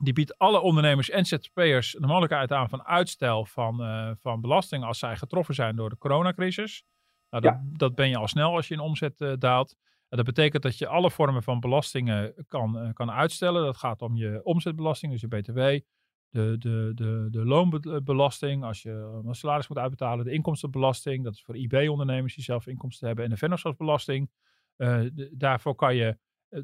Die 0.03 0.13
biedt 0.13 0.37
alle 0.37 0.59
ondernemers 0.59 1.09
en 1.09 1.25
ZZP'ers 1.25 1.91
de 1.91 2.07
mogelijkheid 2.07 2.51
aan 2.51 2.69
van 2.69 2.83
uitstel 2.83 3.45
van, 3.45 3.77
van 4.19 4.41
belasting 4.41 4.83
als 4.83 4.99
zij 4.99 5.17
getroffen 5.17 5.55
zijn 5.55 5.75
door 5.75 5.89
de 5.89 5.97
coronacrisis. 5.97 6.83
Nou, 7.29 7.43
dat, 7.43 7.53
ja. 7.53 7.77
dat 7.77 7.95
ben 7.95 8.09
je 8.09 8.17
al 8.17 8.27
snel 8.27 8.55
als 8.55 8.67
je 8.67 8.73
in 8.73 8.79
omzet 8.79 9.35
daalt. 9.39 9.75
dat 10.09 10.25
betekent 10.25 10.63
dat 10.63 10.77
je 10.77 10.87
alle 10.87 11.11
vormen 11.11 11.43
van 11.43 11.59
belastingen 11.59 12.45
kan, 12.47 12.77
eh, 12.77 12.93
kan 12.93 13.11
uitstellen. 13.11 13.63
Dat 13.63 13.77
gaat 13.77 14.01
om 14.01 14.15
je 14.15 14.41
omzetbelasting, 14.43 15.11
dus 15.11 15.21
je 15.21 15.27
BTW, 15.27 15.57
de, 16.29 16.57
de, 16.57 16.91
de, 16.95 17.27
de 17.31 17.45
loonbelasting, 17.45 18.63
als 18.63 18.81
je 18.81 19.21
een 19.25 19.35
salaris 19.35 19.67
moet 19.67 19.77
uitbetalen, 19.77 20.25
de 20.25 20.31
inkomstenbelasting, 20.31 21.23
dat 21.23 21.33
is 21.33 21.43
voor 21.43 21.57
IB-ondernemers 21.57 22.35
die 22.35 22.43
zelf 22.43 22.67
inkomsten 22.67 23.07
hebben, 23.07 23.25
en 23.25 23.31
de 23.31 23.37
vennootschapsbelasting. 23.37 24.31
Daarvoor 25.31 25.75
kan 25.75 25.95
je 25.95 26.17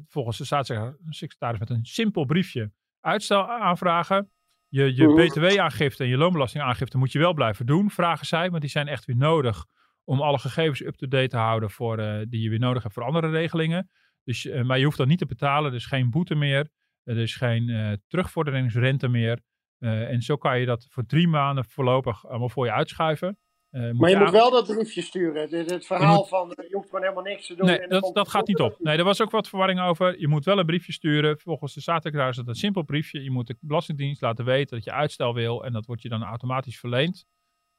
volgens 0.06 0.38
de 0.38 0.44
staatssecretaris 0.44 1.58
met 1.58 1.70
een 1.70 1.84
simpel 1.84 2.24
briefje 2.24 2.72
uitstel 3.00 3.50
aanvragen. 3.50 4.30
Je, 4.68 4.94
je 4.94 5.14
btw-aangifte 5.14 6.02
en 6.02 6.08
je 6.08 6.16
loonbelastingaangifte 6.16 6.98
moet 6.98 7.12
je 7.12 7.18
wel 7.18 7.34
blijven 7.34 7.66
doen, 7.66 7.90
vragen 7.90 8.26
zij. 8.26 8.50
Want 8.50 8.60
die 8.60 8.70
zijn 8.70 8.88
echt 8.88 9.04
weer 9.04 9.16
nodig 9.16 9.66
om 10.04 10.20
alle 10.20 10.38
gegevens 10.38 10.80
up-to-date 10.80 11.28
te 11.28 11.36
houden 11.36 11.70
voor, 11.70 11.98
uh, 11.98 12.20
die 12.28 12.42
je 12.42 12.48
weer 12.48 12.58
nodig 12.58 12.82
hebt 12.82 12.94
voor 12.94 13.04
andere 13.04 13.30
regelingen. 13.30 13.90
Dus, 14.24 14.44
uh, 14.44 14.62
maar 14.62 14.78
je 14.78 14.84
hoeft 14.84 14.96
dat 14.96 15.06
niet 15.06 15.18
te 15.18 15.26
betalen. 15.26 15.70
Er 15.70 15.76
is 15.76 15.86
geen 15.86 16.10
boete 16.10 16.34
meer. 16.34 16.70
Er 17.02 17.18
is 17.18 17.36
geen 17.36 17.68
uh, 17.68 17.92
terugvorderingsrente 18.06 19.08
meer. 19.08 19.40
en 19.78 20.22
zo 20.22 20.36
kan 20.36 20.60
je 20.60 20.66
dat 20.66 20.86
voor 20.90 21.06
drie 21.06 21.28
maanden 21.28 21.64
voorlopig 21.64 22.26
allemaal 22.26 22.48
voor 22.48 22.64
je 22.64 22.72
uitschuiven. 22.72 23.38
Uh, 23.70 23.90
maar 23.92 24.10
je, 24.10 24.16
moet 24.16 24.30
wel 24.30 24.50
dat 24.50 24.66
briefje 24.66 25.02
sturen. 25.02 25.50
Het, 25.50 25.70
het 25.70 25.86
verhaal 25.86 26.12
je 26.12 26.18
moet... 26.18 26.28
van 26.28 26.66
je 26.68 26.74
hoeft 26.74 26.88
gewoon 26.88 27.02
helemaal 27.02 27.24
niks 27.24 27.46
te 27.46 27.54
doen. 27.54 27.66
Nee, 27.66 27.78
en 27.78 27.88
dat, 27.88 28.10
dat 28.14 28.28
gaat 28.28 28.46
niet 28.46 28.60
op. 28.60 28.76
Nee, 28.78 28.98
er 28.98 29.04
was 29.04 29.20
ook 29.20 29.30
wat 29.30 29.48
verwarring 29.48 29.80
over. 29.80 30.20
Je 30.20 30.28
moet 30.28 30.44
wel 30.44 30.58
een 30.58 30.66
briefje 30.66 30.92
sturen. 30.92 31.38
Volgens 31.38 31.74
de 31.74 31.80
staatssecretaris 31.80 32.36
is 32.36 32.44
dat 32.44 32.54
een 32.54 32.60
simpel 32.60 32.82
briefje. 32.82 33.22
Je 33.22 33.30
moet 33.30 33.46
de 33.46 33.56
Belastingdienst 33.60 34.22
laten 34.22 34.44
weten 34.44 34.76
dat 34.76 34.84
je 34.84 34.92
uitstel 34.92 35.34
wil. 35.34 35.64
En 35.64 35.72
dat 35.72 35.86
wordt 35.86 36.02
je 36.02 36.08
dan 36.08 36.22
automatisch 36.22 36.78
verleend. 36.78 37.26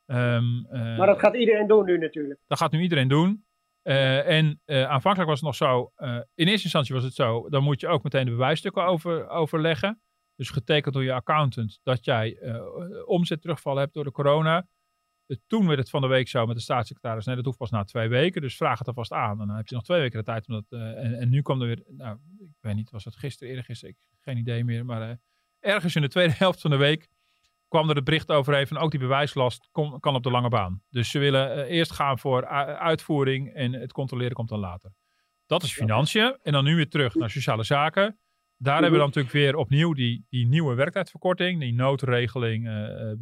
Um, 0.06 0.68
uh, 0.72 0.98
maar 0.98 1.08
dat 1.08 1.20
gaat 1.20 1.36
iedereen 1.36 1.68
doen 1.68 1.86
nu 1.86 1.98
natuurlijk. 1.98 2.40
Dat 2.48 2.58
gaat 2.58 2.72
nu 2.72 2.82
iedereen 2.82 3.08
doen. 3.08 3.46
Uh, 3.84 4.28
en 4.28 4.62
aanvankelijk 4.66 5.30
was 5.30 5.40
het 5.40 5.48
nog 5.48 5.56
zo. 5.56 5.92
in 6.36 6.48
eerste 6.48 6.64
instantie 6.64 6.96
was 6.96 7.04
het 7.04 7.14
zo. 7.14 7.50
Dan 7.50 7.64
moet 7.64 7.80
je 7.80 7.88
ook 7.88 8.04
meteen 8.04 8.26
de 8.26 8.32
bewijsstukken 8.32 8.86
over, 8.86 9.30
overleggen. 9.30 10.02
Dus 10.36 10.50
getekend 10.50 10.94
door 10.94 11.04
je 11.04 11.14
accountant 11.14 11.80
dat 11.84 12.06
jij 12.06 12.38
omzet 13.06 13.42
terugval 13.42 13.76
hebt 13.76 13.94
door 13.94 14.04
de 14.04 14.12
corona. 14.12 14.68
Toen 15.48 15.68
werd 15.68 15.80
het 15.80 15.90
van 15.90 16.02
de 16.02 16.08
week 16.08 16.28
zo 16.28 16.46
met 16.46 16.56
de 16.56 16.62
staatssecretaris. 16.62 17.26
Nee, 17.26 17.36
dat 17.36 17.46
hoeft 17.46 17.58
pas 17.58 17.70
na 17.70 17.84
twee 17.84 18.08
weken. 18.08 18.42
Dus 18.42 18.58
vraag 18.58 18.78
het 18.78 18.88
er 18.88 18.94
vast 18.94 19.12
aan. 19.12 19.42
En 19.42 19.48
dan 19.48 19.56
heb 19.56 19.68
je 19.68 19.76
nog 19.76 19.84
twee 19.84 20.00
weken 20.00 20.18
de 20.18 20.26
tijd. 20.26 20.48
Om 20.48 20.54
dat, 20.54 20.66
uh, 20.70 21.04
en, 21.04 21.20
en, 21.20 21.30
nu 21.30 21.42
kwam 21.42 21.62
er 21.62 21.68
weer. 21.68 21.84
Nou, 21.88 22.18
ik 22.40 22.58
weet 22.60 22.76
niet, 22.76 22.90
was 22.90 23.06
het 23.06 23.16
gisteren, 23.16 23.50
eerder 23.50 23.66
gisteren? 23.66 23.96
Ik, 23.96 24.02
geen 24.20 24.38
idee 24.38 24.64
meer. 24.64 24.86
Maar 24.86 25.10
uh, 25.10 25.16
ergens 25.60 25.96
in 25.96 26.02
de 26.02 26.08
tweede 26.08 26.34
helft 26.44 26.62
van 26.62 26.72
de 26.72 26.78
week 26.78 27.08
kwam 27.68 27.90
er 27.90 27.96
het 27.96 28.04
bericht 28.04 28.32
overheen 28.32 28.68
van 28.68 28.78
ook 28.78 28.92
die 28.92 29.00
bewijslast 29.00 29.70
kom, 29.72 30.00
kan 30.00 30.16
op 30.16 30.24
de 30.24 30.32
lange 30.32 30.50
baan. 30.50 30.84
Dus 30.90 31.10
ze 31.10 31.20
willen 31.20 31.58
uh, 31.58 31.64
eerst 31.78 31.92
gaan 31.92 32.20
voor 32.20 32.46
uitvoering 32.78 33.54
en 33.54 33.74
het 33.74 33.92
controleren 33.92 34.34
komt 34.34 34.50
dan 34.50 34.60
later. 34.60 34.94
Dat 35.46 35.64
is 35.64 35.74
financiën. 35.74 36.38
En 36.44 36.52
dan 36.52 36.64
nu 36.64 36.76
weer 36.76 36.90
terug 36.90 37.16
naar 37.16 37.30
sociale 37.30 37.64
zaken. 37.64 38.20
Daar 38.62 38.74
hebben 38.74 38.92
we 38.92 38.98
dan 38.98 39.08
natuurlijk 39.08 39.34
weer 39.34 39.56
opnieuw 39.56 39.94
die, 39.94 40.26
die 40.30 40.48
nieuwe 40.48 40.76
werktijdverkorting, 40.76 41.60
die 41.60 41.74
noodregeling, 41.74 42.68
uh, 42.68 43.14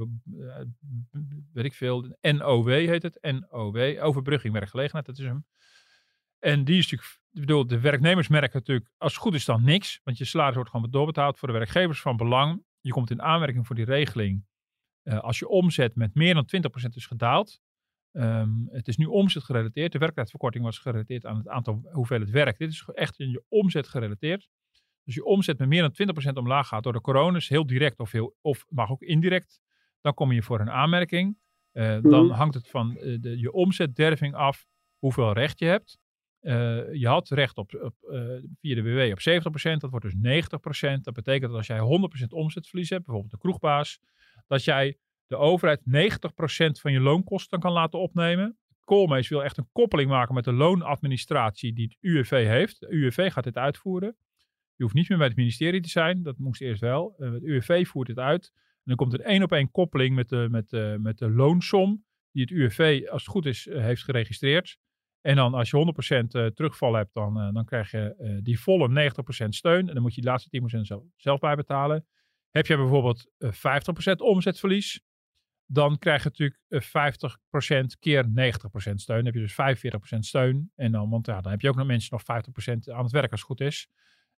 weet 1.54 1.66
ik 1.66 1.74
veel, 1.74 2.16
NOW 2.22 2.68
heet 2.68 3.04
het, 3.04 3.18
NOW, 3.22 4.04
overbrugging 4.04 4.54
werkgelegenheid, 4.54 5.06
dat 5.06 5.18
is 5.18 5.26
hem. 5.26 5.46
En 6.40 6.64
die 6.64 6.78
is 6.78 6.84
natuurlijk, 6.84 7.20
ik 7.32 7.40
bedoel, 7.40 7.68
de 7.68 7.80
werknemers 7.80 8.28
merken 8.28 8.58
natuurlijk, 8.60 8.92
als 8.98 9.14
het 9.14 9.22
goed 9.22 9.34
is 9.34 9.46
dan 9.46 9.64
niks, 9.64 10.02
want 10.04 10.18
je 10.18 10.26
salaris 10.26 10.56
wordt 10.56 10.70
gewoon 10.70 10.92
doorbetaald 10.92 11.40
voor 11.40 11.48
de 11.48 11.54
werkgevers 11.54 12.02
van 12.02 12.18
belang. 12.18 12.64
Je 12.82 12.92
komt 12.92 13.12
in 13.12 13.22
aanmerking 13.22 13.68
voor 13.68 13.76
die 13.76 13.86
regeling 13.86 14.46
als 15.04 15.40
je 15.40 15.48
omzet 15.48 15.96
met 15.96 16.16
meer 16.16 16.34
dan 16.34 16.46
20% 16.46 16.96
is 16.96 17.06
gedaald. 17.06 17.62
Um, 18.12 18.68
het 18.72 18.88
is 18.88 18.98
nu 18.98 19.06
omzet 19.06 19.44
gerelateerd. 19.44 19.92
De 19.92 19.98
werktijdverkorting 19.98 20.64
was 20.64 20.78
gerelateerd 20.78 21.26
aan 21.26 21.38
het 21.38 21.48
aantal 21.48 21.90
hoeveel 21.92 22.20
het 22.20 22.30
werkt. 22.30 22.60
Dit 22.60 22.70
is 22.70 22.90
echt 22.94 23.20
in 23.20 23.30
je 23.30 23.44
omzet 23.48 23.88
gerelateerd. 23.88 24.50
Dus 25.10 25.18
je 25.18 25.26
omzet 25.26 25.58
met 25.58 25.68
meer 25.68 25.92
dan 25.92 26.32
20% 26.32 26.34
omlaag 26.34 26.68
gaat 26.68 26.84
door 26.84 26.94
de 26.94 27.02
corona, 27.02 27.38
is 27.38 27.50
heel 27.50 27.66
direct 27.66 28.00
of, 28.00 28.12
heel, 28.12 28.36
of 28.42 28.66
mag 28.70 28.92
ook 28.92 29.02
indirect, 29.02 29.60
dan 30.02 30.14
kom 30.14 30.32
je 30.32 30.44
voor 30.44 30.60
een 30.60 30.70
aanmerking. 30.70 31.38
Uh, 31.74 31.98
Dan 32.02 32.26
mhm. 32.26 32.36
hangt 32.36 32.54
het 32.54 32.68
van 32.68 32.98
uh, 32.98 33.18
de, 33.22 33.40
je 33.40 33.52
omzetderving 33.52 34.36
af 34.36 34.68
hoeveel 34.98 35.34
recht 35.34 35.60
je 35.60 35.66
hebt. 35.66 36.00
Uh, 36.42 36.54
je 36.94 37.08
had 37.08 37.30
recht 37.30 37.58
op, 37.58 37.74
op 37.74 37.96
via 38.60 38.76
de 38.76 38.82
WW 38.82 39.12
op 39.12 39.20
70%, 39.20 39.78
dat 39.78 39.90
wordt 39.90 40.06
dus 40.22 40.46
90%. 40.98 41.02
Dat 41.02 41.14
betekent 41.14 41.52
dat 41.52 41.58
als 41.58 41.68
jij 41.68 41.80
100% 41.80 42.28
omzetverlies 42.30 42.90
hebt, 42.90 43.06
bijvoorbeeld 43.06 43.34
de 43.34 43.40
kroegbaas, 43.40 44.00
dat 44.48 44.64
jij 44.64 44.98
de 45.28 45.38
overheid 45.38 45.80
90% 45.80 45.82
van 46.82 46.92
je 46.92 47.00
loonkosten 47.00 47.60
kan 47.60 47.72
laten 47.72 48.00
opnemen. 48.00 48.58
Koolmees 48.84 49.30
wil 49.30 49.44
echt 49.44 49.58
een 49.58 49.70
koppeling 49.72 50.10
maken 50.10 50.36
met 50.36 50.44
de 50.44 50.54
loonadministratie 50.54 51.74
die 51.74 51.86
het 51.86 51.98
UWV 52.00 52.46
heeft. 52.48 52.80
De 52.80 52.88
UWV 52.90 53.32
gaat 53.32 53.44
dit 53.44 53.58
uitvoeren. 53.58 54.16
Je 54.80 54.86
hoeft 54.86 54.98
niet 54.98 55.10
meer 55.10 55.18
bij 55.18 55.28
het 55.28 55.36
ministerie 55.36 55.82
te 55.82 55.90
zijn. 55.90 56.24
Dat 56.24 56.38
moest 56.38 56.62
eerst 56.62 56.82
wel. 56.82 57.16
Uh, 57.18 57.32
het 57.32 57.44
UWV 57.44 57.88
voert 57.88 58.08
dit 58.08 58.18
uit. 58.18 58.52
En 58.56 58.82
dan 58.84 58.96
komt 58.96 59.14
er 59.14 59.22
één 59.22 59.44
op 59.44 59.52
één 59.52 59.72
koppeling 59.72 60.16
met 60.16 60.30
de, 60.30 60.48
met, 60.52 60.70
de, 60.70 60.98
met 61.02 61.18
de 61.18 61.30
loonsom 61.30 62.06
die 62.32 62.42
het 62.42 62.52
UWV, 62.52 63.08
als 63.12 63.22
het 63.22 63.32
goed 63.32 63.46
is, 63.46 63.68
uh, 63.68 63.82
heeft 63.82 64.04
geregistreerd. 64.04 64.78
En 65.22 65.36
dan 65.36 65.54
als 65.54 65.70
je 65.70 65.94
100% 66.16 66.26
uh, 66.26 66.46
terugval 66.46 66.94
hebt, 66.94 67.14
dan, 67.14 67.54
dan 67.54 67.66
krijg 67.66 67.92
je 67.92 68.40
die 68.44 68.60
volle 68.60 69.12
90% 69.46 69.48
steun. 69.50 69.88
En 69.88 69.94
dan 69.94 70.02
moet 70.02 70.16
je 70.16 70.22
de 70.22 70.28
laatste 70.28 70.62
10% 70.78 70.80
zelf, 70.82 71.04
zelf 71.16 71.40
bijbetalen. 71.40 72.06
Heb 72.50 72.66
je 72.66 72.78
bijvoorbeeld 72.78 73.30
50% 73.46 73.50
omzetverlies, 74.18 75.02
dan 75.66 75.98
krijg 75.98 76.24
je 76.24 76.30
natuurlijk 76.30 76.60
50% 77.96 78.00
keer 78.00 78.24
90% 78.24 78.30
steun. 78.94 79.24
Dan 79.24 79.26
heb 79.26 79.34
je 79.34 79.40
dus 79.40 80.16
45% 80.16 80.20
steun. 80.20 80.72
En 80.76 80.92
dan, 80.92 81.10
want 81.10 81.26
ja, 81.26 81.42
dan 81.42 81.52
heb 81.52 81.62
je 81.62 81.70
ook 81.70 81.76
nog 81.76 81.88
mensen 81.88 82.18
nog 82.26 82.44
50% 82.44 82.94
aan 82.94 83.04
het 83.04 83.12
werk 83.12 83.32
als 83.32 83.40
het 83.40 83.50
goed 83.50 83.62
is. 83.62 83.90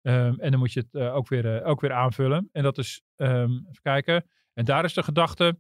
Um, 0.02 0.40
en 0.40 0.50
dan 0.50 0.60
moet 0.60 0.72
je 0.72 0.80
het 0.80 0.94
uh, 0.94 1.14
ook, 1.14 1.28
weer, 1.28 1.60
uh, 1.60 1.66
ook 1.68 1.80
weer 1.80 1.92
aanvullen. 1.92 2.48
En 2.52 2.62
dat 2.62 2.78
is, 2.78 3.02
um, 3.16 3.66
even 3.68 3.82
kijken. 3.82 4.30
En 4.52 4.64
daar 4.64 4.84
is 4.84 4.94
de 4.94 5.02
gedachte 5.02 5.58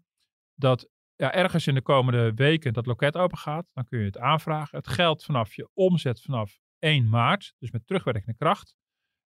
dat 0.54 0.88
ja, 1.16 1.32
ergens 1.32 1.66
in 1.66 1.74
de 1.74 1.82
komende 1.82 2.34
weken 2.34 2.72
dat 2.72 2.86
loket 2.86 3.16
open 3.16 3.38
gaat. 3.38 3.66
Dan 3.72 3.84
kun 3.84 3.98
je 3.98 4.04
het 4.04 4.18
aanvragen. 4.18 4.78
Het 4.78 4.88
geldt 4.88 5.24
vanaf 5.24 5.54
je 5.54 5.68
omzet 5.74 6.22
vanaf 6.22 6.58
1 6.78 7.08
maart. 7.08 7.54
Dus 7.58 7.70
met 7.70 7.86
terugwerkende 7.86 8.36
kracht. 8.36 8.74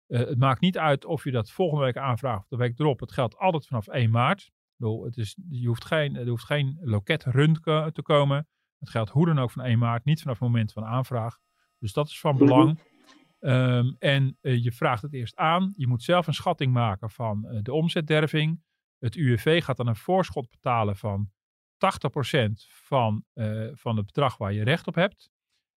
Uh, 0.07 0.19
het 0.19 0.39
maakt 0.39 0.61
niet 0.61 0.79
uit 0.79 1.05
of 1.05 1.25
je 1.25 1.31
dat 1.31 1.51
volgende 1.51 1.85
week 1.85 1.97
aanvraagt 1.97 2.43
of 2.43 2.49
de 2.49 2.57
week 2.57 2.79
erop. 2.79 3.01
Het 3.01 3.13
geldt 3.13 3.37
altijd 3.37 3.67
vanaf 3.67 3.87
1 3.89 4.11
maart. 4.11 4.51
Bedoel, 4.77 5.05
het 5.05 5.17
is, 5.17 5.37
je 5.49 5.67
hoeft 5.67 5.85
geen, 5.85 6.17
er 6.17 6.29
hoeft 6.29 6.45
geen 6.45 6.79
loketrun 6.81 7.55
te 7.93 8.03
komen. 8.03 8.49
Het 8.79 8.91
geldt 8.91 9.11
hoe 9.11 9.27
dan 9.27 9.39
ook 9.39 9.51
van 9.51 9.65
1 9.65 9.79
maart. 9.79 10.05
Niet 10.05 10.21
vanaf 10.21 10.39
het 10.39 10.49
moment 10.49 10.73
van 10.73 10.85
aanvraag. 10.85 11.39
Dus 11.79 11.93
dat 11.93 12.07
is 12.07 12.21
van 12.21 12.37
belang. 12.37 12.79
Um, 13.47 13.97
en 13.99 14.39
uh, 14.41 14.63
je 14.63 14.73
vraagt 14.73 15.03
het 15.03 15.13
eerst 15.13 15.37
aan. 15.37 15.73
Je 15.77 15.87
moet 15.87 16.03
zelf 16.03 16.27
een 16.27 16.35
schatting 16.35 16.73
maken 16.73 17.11
van 17.11 17.47
uh, 17.47 17.59
de 17.63 17.73
omzetderving. 17.73 18.63
Het 18.99 19.15
UWV 19.15 19.65
gaat 19.65 19.77
dan 19.77 19.87
een 19.87 19.97
voorschot 19.97 20.51
betalen 20.51 20.97
van 20.97 21.29
80% 21.29 21.29
van, 22.69 23.25
uh, 23.35 23.69
van 23.73 23.97
het 23.97 24.07
bedrag 24.07 24.37
waar 24.37 24.53
je 24.53 24.65
recht 24.65 24.87
op 24.87 24.95
hebt. 24.95 25.31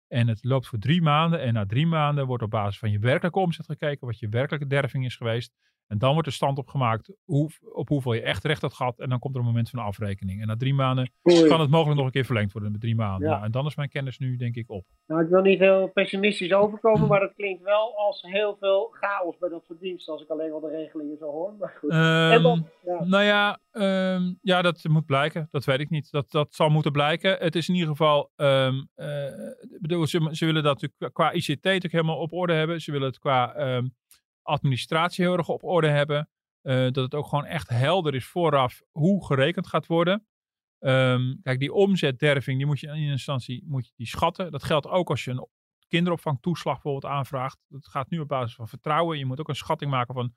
En 0.07 0.27
het 0.27 0.43
loopt 0.43 0.67
voor 0.67 0.79
drie 0.79 1.01
maanden. 1.01 1.41
En 1.41 1.53
na 1.53 1.65
drie 1.65 1.87
maanden 1.87 2.25
wordt 2.25 2.43
op 2.43 2.49
basis 2.49 2.79
van 2.79 2.91
je 2.91 2.99
werkelijke 2.99 3.39
omzet 3.39 3.65
gekeken 3.65 4.07
wat 4.07 4.19
je 4.19 4.29
werkelijke 4.29 4.67
derving 4.67 5.05
is 5.05 5.15
geweest. 5.15 5.53
En 5.87 5.97
dan 5.97 6.13
wordt 6.13 6.27
de 6.27 6.33
stand 6.33 6.57
opgemaakt 6.57 7.13
hoe, 7.23 7.49
op 7.73 7.87
hoeveel 7.87 8.13
je 8.13 8.21
echt 8.21 8.43
recht 8.43 8.61
had 8.61 8.73
gehad. 8.73 8.99
En 8.99 9.09
dan 9.09 9.19
komt 9.19 9.33
er 9.35 9.39
een 9.39 9.47
moment 9.47 9.69
van 9.69 9.79
afrekening. 9.79 10.41
En 10.41 10.47
na 10.47 10.55
drie 10.55 10.73
maanden 10.73 11.11
kan 11.21 11.59
het 11.59 11.69
mogelijk 11.69 11.97
nog 11.97 12.05
een 12.05 12.11
keer 12.11 12.25
verlengd 12.25 12.51
worden 12.51 12.71
met 12.71 12.81
drie 12.81 12.95
maanden. 12.95 13.27
Ja. 13.27 13.33
Nou, 13.33 13.45
en 13.45 13.51
dan 13.51 13.65
is 13.65 13.75
mijn 13.75 13.89
kennis 13.89 14.17
nu 14.17 14.37
denk 14.37 14.55
ik 14.55 14.69
op. 14.69 14.85
Nou, 15.07 15.23
ik 15.23 15.29
wil 15.29 15.41
niet 15.41 15.59
heel 15.59 15.87
pessimistisch 15.87 16.53
overkomen, 16.53 17.07
maar 17.07 17.19
dat 17.19 17.33
klinkt 17.35 17.63
wel 17.63 17.97
als 17.97 18.21
heel 18.21 18.55
veel 18.59 18.87
chaos 18.91 19.37
bij 19.37 19.49
dat 19.49 19.63
soort 19.65 19.79
diensten. 19.79 20.13
Als 20.13 20.21
ik 20.21 20.29
alleen 20.29 20.51
al 20.51 20.59
de 20.59 20.69
regelingen 20.69 21.17
zo 21.17 21.25
hoor. 21.25 21.53
Maar 21.59 21.77
goed. 21.79 21.91
Um, 21.93 22.43
dan, 22.43 22.67
ja. 22.83 23.03
Nou 23.03 23.23
ja, 23.23 23.59
um, 23.71 24.37
ja, 24.41 24.61
dat 24.61 24.83
moet 24.83 25.05
blijken. 25.05 25.47
Dat 25.51 25.65
weet 25.65 25.79
ik 25.79 25.89
niet. 25.89 26.11
Dat, 26.11 26.31
dat 26.31 26.53
zal 26.53 26.69
moeten 26.69 26.91
blijken. 26.91 27.37
Het 27.39 27.55
is 27.55 27.67
in 27.67 27.73
ieder 27.73 27.89
geval, 27.89 28.31
um, 28.35 28.89
uh, 28.95 29.05
bedoel, 29.79 30.07
ze, 30.07 30.27
ze 30.31 30.45
willen 30.45 30.63
dat 30.63 30.89
qua 31.13 31.31
ICT 31.31 31.63
natuurlijk 31.63 31.93
helemaal 31.93 32.17
op 32.17 32.33
orde 32.33 32.53
hebben. 32.53 32.81
Ze 32.81 32.91
willen 32.91 33.07
het 33.07 33.19
qua 33.19 33.55
administratie 34.47 35.25
heel 35.25 35.37
erg 35.37 35.49
op 35.49 35.63
orde 35.63 35.87
hebben. 35.87 36.29
Uh, 36.63 36.73
dat 36.73 36.95
het 36.95 37.15
ook 37.15 37.27
gewoon 37.27 37.45
echt 37.45 37.69
helder 37.69 38.15
is 38.15 38.25
vooraf 38.25 38.81
hoe 38.91 39.25
gerekend 39.25 39.67
gaat 39.67 39.87
worden. 39.87 40.25
Um, 40.79 41.39
kijk, 41.41 41.59
die 41.59 41.73
omzetderving, 41.73 42.57
die 42.57 42.65
moet 42.65 42.79
je 42.79 42.87
in 42.87 42.95
instantie 42.95 43.63
moet 43.67 43.85
je 43.85 43.91
die 43.95 44.07
schatten. 44.07 44.51
Dat 44.51 44.63
geldt 44.63 44.87
ook 44.87 45.09
als 45.09 45.23
je 45.23 45.31
een 45.31 45.47
kinderopvangtoeslag 45.87 46.73
bijvoorbeeld 46.73 47.13
aanvraagt. 47.13 47.59
Dat 47.67 47.87
gaat 47.87 48.09
nu 48.09 48.19
op 48.19 48.27
basis 48.27 48.55
van 48.55 48.67
vertrouwen. 48.67 49.17
Je 49.17 49.25
moet 49.25 49.39
ook 49.39 49.49
een 49.49 49.55
schatting 49.55 49.91
maken 49.91 50.13
van 50.13 50.33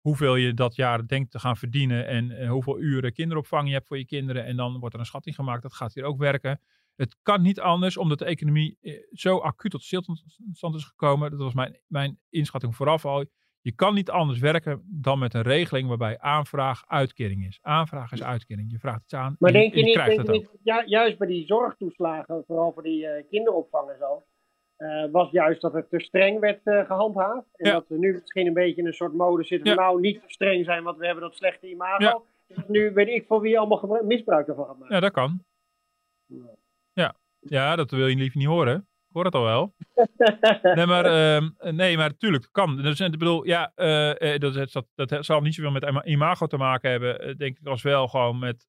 hoeveel 0.00 0.36
je 0.36 0.54
dat 0.54 0.74
jaar 0.74 1.06
denkt 1.06 1.30
te 1.30 1.38
gaan 1.38 1.56
verdienen 1.56 2.06
en 2.06 2.30
uh, 2.30 2.50
hoeveel 2.50 2.80
uren 2.80 3.12
kinderopvang 3.12 3.68
je 3.68 3.74
hebt 3.74 3.86
voor 3.86 3.98
je 3.98 4.04
kinderen. 4.04 4.44
En 4.44 4.56
dan 4.56 4.78
wordt 4.78 4.94
er 4.94 5.00
een 5.00 5.06
schatting 5.06 5.34
gemaakt. 5.34 5.62
Dat 5.62 5.74
gaat 5.74 5.94
hier 5.94 6.04
ook 6.04 6.18
werken. 6.18 6.60
Het 6.96 7.16
kan 7.22 7.42
niet 7.42 7.60
anders, 7.60 7.96
omdat 7.96 8.18
de 8.18 8.24
economie 8.24 8.78
eh, 8.80 8.94
zo 9.12 9.38
acuut 9.38 9.70
tot 9.70 9.82
stilstand 9.82 10.74
is 10.74 10.84
gekomen. 10.84 11.30
Dat 11.30 11.40
was 11.40 11.54
mijn, 11.54 11.80
mijn 11.86 12.18
inschatting 12.28 12.76
vooraf 12.76 13.04
al. 13.04 13.24
Je 13.62 13.72
kan 13.74 13.94
niet 13.94 14.10
anders 14.10 14.38
werken 14.38 14.82
dan 14.86 15.18
met 15.18 15.34
een 15.34 15.42
regeling 15.42 15.88
waarbij 15.88 16.18
aanvraag 16.18 16.84
uitkering 16.86 17.46
is. 17.46 17.58
Aanvraag 17.62 18.12
is 18.12 18.22
uitkering. 18.22 18.70
Je 18.70 18.78
vraagt 18.78 19.02
iets 19.02 19.14
aan. 19.14 19.36
Maar 19.38 19.52
denk 19.52 19.72
je, 19.74 19.78
je 19.78 19.84
niet, 19.84 19.94
denk 19.94 20.22
je 20.26 20.30
niet 20.30 20.50
ja, 20.62 20.82
juist 20.86 21.18
bij 21.18 21.26
die 21.26 21.46
zorgtoeslagen, 21.46 22.44
vooral 22.46 22.72
voor 22.72 22.82
die 22.82 23.02
uh, 23.04 23.10
kinderopvang 23.30 23.90
en 23.90 23.96
zo, 23.98 24.22
was 25.10 25.30
juist 25.30 25.60
dat 25.60 25.72
het 25.72 25.90
te 25.90 26.00
streng 26.00 26.38
werd 26.38 26.60
gehandhaafd. 26.62 27.46
En 27.56 27.66
Ja. 27.66 27.72
dat 27.72 27.88
we 27.88 27.98
nu 27.98 28.12
misschien 28.12 28.46
een 28.46 28.52
beetje 28.52 28.80
in 28.80 28.86
een 28.86 28.92
soort 28.92 29.12
mode 29.12 29.44
zitten 29.44 29.74
van 29.74 29.84
Ja. 29.84 29.88
nou 29.88 30.00
niet 30.00 30.20
te 30.20 30.30
streng 30.30 30.64
zijn, 30.64 30.82
want 30.82 30.98
we 30.98 31.04
hebben 31.04 31.22
dat 31.22 31.36
slechte 31.36 31.70
imago. 31.70 32.02
Ja. 32.04 32.20
Dus 32.46 32.64
nu 32.68 32.92
weet 32.92 33.08
ik 33.08 33.26
voor 33.26 33.40
wie 33.40 33.58
allemaal 33.58 34.02
misbruik 34.04 34.48
ervan 34.48 34.66
gaat 34.66 34.78
maken. 34.78 34.94
Ja, 34.94 35.00
dat 35.00 35.12
kan. 35.12 35.44
Ja, 36.92 37.14
ja 37.40 37.76
dat 37.76 37.90
wil 37.90 38.06
je 38.06 38.16
liever 38.16 38.38
niet 38.38 38.46
horen. 38.48 38.88
Ik 39.10 39.16
hoor 39.16 39.24
het 39.24 39.34
al 39.34 39.42
wel. 39.42 39.74
Nee, 40.76 40.86
maar, 40.86 41.04
ehm, 41.04 41.48
nee, 41.76 41.96
maar 41.96 42.08
natuurlijk, 42.08 42.42
het 42.42 42.52
kan. 42.52 42.82
Dus, 42.82 43.00
ik 43.00 43.10
bedoel, 43.10 43.46
ja, 43.46 43.72
eh, 43.74 44.34
eh, 44.34 44.40
dat, 44.40 44.54
dat, 44.54 44.86
dat, 44.94 45.08
dat 45.08 45.24
zal 45.24 45.40
niet 45.40 45.54
zoveel 45.54 45.70
met 45.70 45.84
ima- 45.84 46.04
imago 46.04 46.46
te 46.46 46.56
maken 46.56 46.90
hebben, 46.90 47.20
eh, 47.20 47.36
denk 47.36 47.58
ik, 47.58 47.66
als 47.66 47.82
wel 47.82 48.08
gewoon 48.08 48.38
met, 48.38 48.68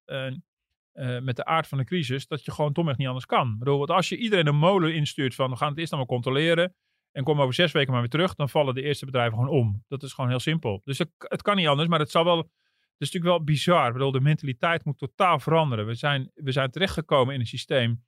met 1.22 1.36
de 1.36 1.44
aard 1.44 1.68
van 1.68 1.78
de 1.78 1.84
crisis, 1.84 2.26
dat 2.26 2.44
je 2.44 2.52
gewoon 2.52 2.72
domweg 2.72 2.96
niet 2.96 3.06
anders 3.06 3.26
kan. 3.26 3.52
Ik 3.52 3.58
bedoel, 3.58 3.78
want 3.78 3.90
als 3.90 4.08
je 4.08 4.16
iedereen 4.16 4.46
een 4.46 4.56
molen 4.56 4.94
instuurt 4.94 5.34
van, 5.34 5.50
we 5.50 5.56
gaan 5.56 5.68
het 5.68 5.78
eerst 5.78 5.92
allemaal 5.92 6.10
controleren 6.10 6.74
en 7.12 7.24
kom 7.24 7.40
over 7.40 7.54
zes 7.54 7.72
weken 7.72 7.92
maar 7.92 8.00
weer 8.00 8.10
terug, 8.10 8.34
dan 8.34 8.48
vallen 8.48 8.74
de 8.74 8.82
eerste 8.82 9.04
bedrijven 9.04 9.38
gewoon 9.38 9.54
om. 9.58 9.84
Dat 9.88 10.02
is 10.02 10.12
gewoon 10.12 10.30
heel 10.30 10.40
simpel. 10.40 10.80
Dus 10.84 10.98
het, 10.98 11.10
het 11.18 11.42
kan 11.42 11.56
niet 11.56 11.66
anders, 11.66 11.88
maar 11.88 11.98
het 11.98 12.10
zal 12.10 12.24
wel... 12.24 12.36
Het 12.36 13.10
is 13.10 13.12
natuurlijk 13.12 13.38
wel 13.38 13.54
bizar. 13.54 13.86
Ik 13.86 13.92
bedoel, 13.92 14.12
de 14.12 14.20
mentaliteit 14.20 14.84
moet 14.84 14.98
totaal 14.98 15.38
veranderen. 15.38 15.86
We 15.86 15.94
zijn, 15.94 16.30
we 16.34 16.52
zijn 16.52 16.70
terechtgekomen 16.70 17.34
in 17.34 17.40
een 17.40 17.46
systeem 17.46 18.02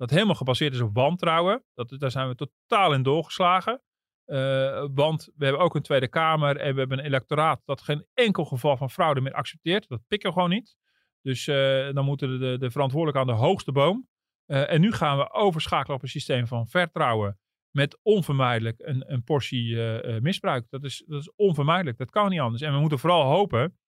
dat 0.00 0.10
helemaal 0.10 0.34
gebaseerd 0.34 0.74
is 0.74 0.80
op 0.80 0.94
wantrouwen. 0.94 1.64
Dat, 1.74 1.94
daar 1.98 2.10
zijn 2.10 2.28
we 2.28 2.34
totaal 2.34 2.92
in 2.92 3.02
doorgeslagen. 3.02 3.82
Eh, 4.24 4.86
want 4.94 5.30
we 5.36 5.44
hebben 5.44 5.62
ook 5.62 5.74
een 5.74 5.82
Tweede 5.82 6.08
Kamer 6.08 6.56
en 6.56 6.72
we 6.72 6.78
hebben 6.78 6.98
een 6.98 7.04
electoraat 7.04 7.62
dat 7.64 7.80
geen 7.80 8.06
enkel 8.14 8.44
geval 8.44 8.76
van 8.76 8.90
fraude 8.90 9.20
meer 9.20 9.32
accepteert. 9.32 9.88
Dat 9.88 10.00
pikken 10.08 10.28
we 10.28 10.34
gewoon 10.34 10.50
niet. 10.50 10.76
Dus 11.22 11.46
eh, 11.46 11.92
dan 11.92 12.04
moeten 12.04 12.40
de, 12.40 12.58
de 12.58 12.70
verantwoordelijken 12.70 13.22
aan 13.22 13.38
de 13.38 13.42
hoogste 13.46 13.72
boom. 13.72 14.08
Eh, 14.46 14.72
en 14.72 14.80
nu 14.80 14.92
gaan 14.92 15.18
we 15.18 15.32
overschakelen 15.32 15.96
op 15.96 16.02
een 16.02 16.08
systeem 16.08 16.46
van 16.46 16.68
vertrouwen. 16.68 17.38
Met 17.70 17.98
onvermijdelijk 18.02 18.78
een, 18.78 19.12
een 19.12 19.24
portie 19.24 19.76
misbruik. 20.20 20.66
Dat 20.70 20.84
is, 20.84 21.04
dat 21.06 21.20
is 21.20 21.32
onvermijdelijk. 21.36 21.98
Dat 21.98 22.10
kan 22.10 22.30
niet 22.30 22.40
anders. 22.40 22.62
En 22.62 22.72
we 22.72 22.80
moeten 22.80 22.98
vooral 22.98 23.22
hopen 23.22 23.78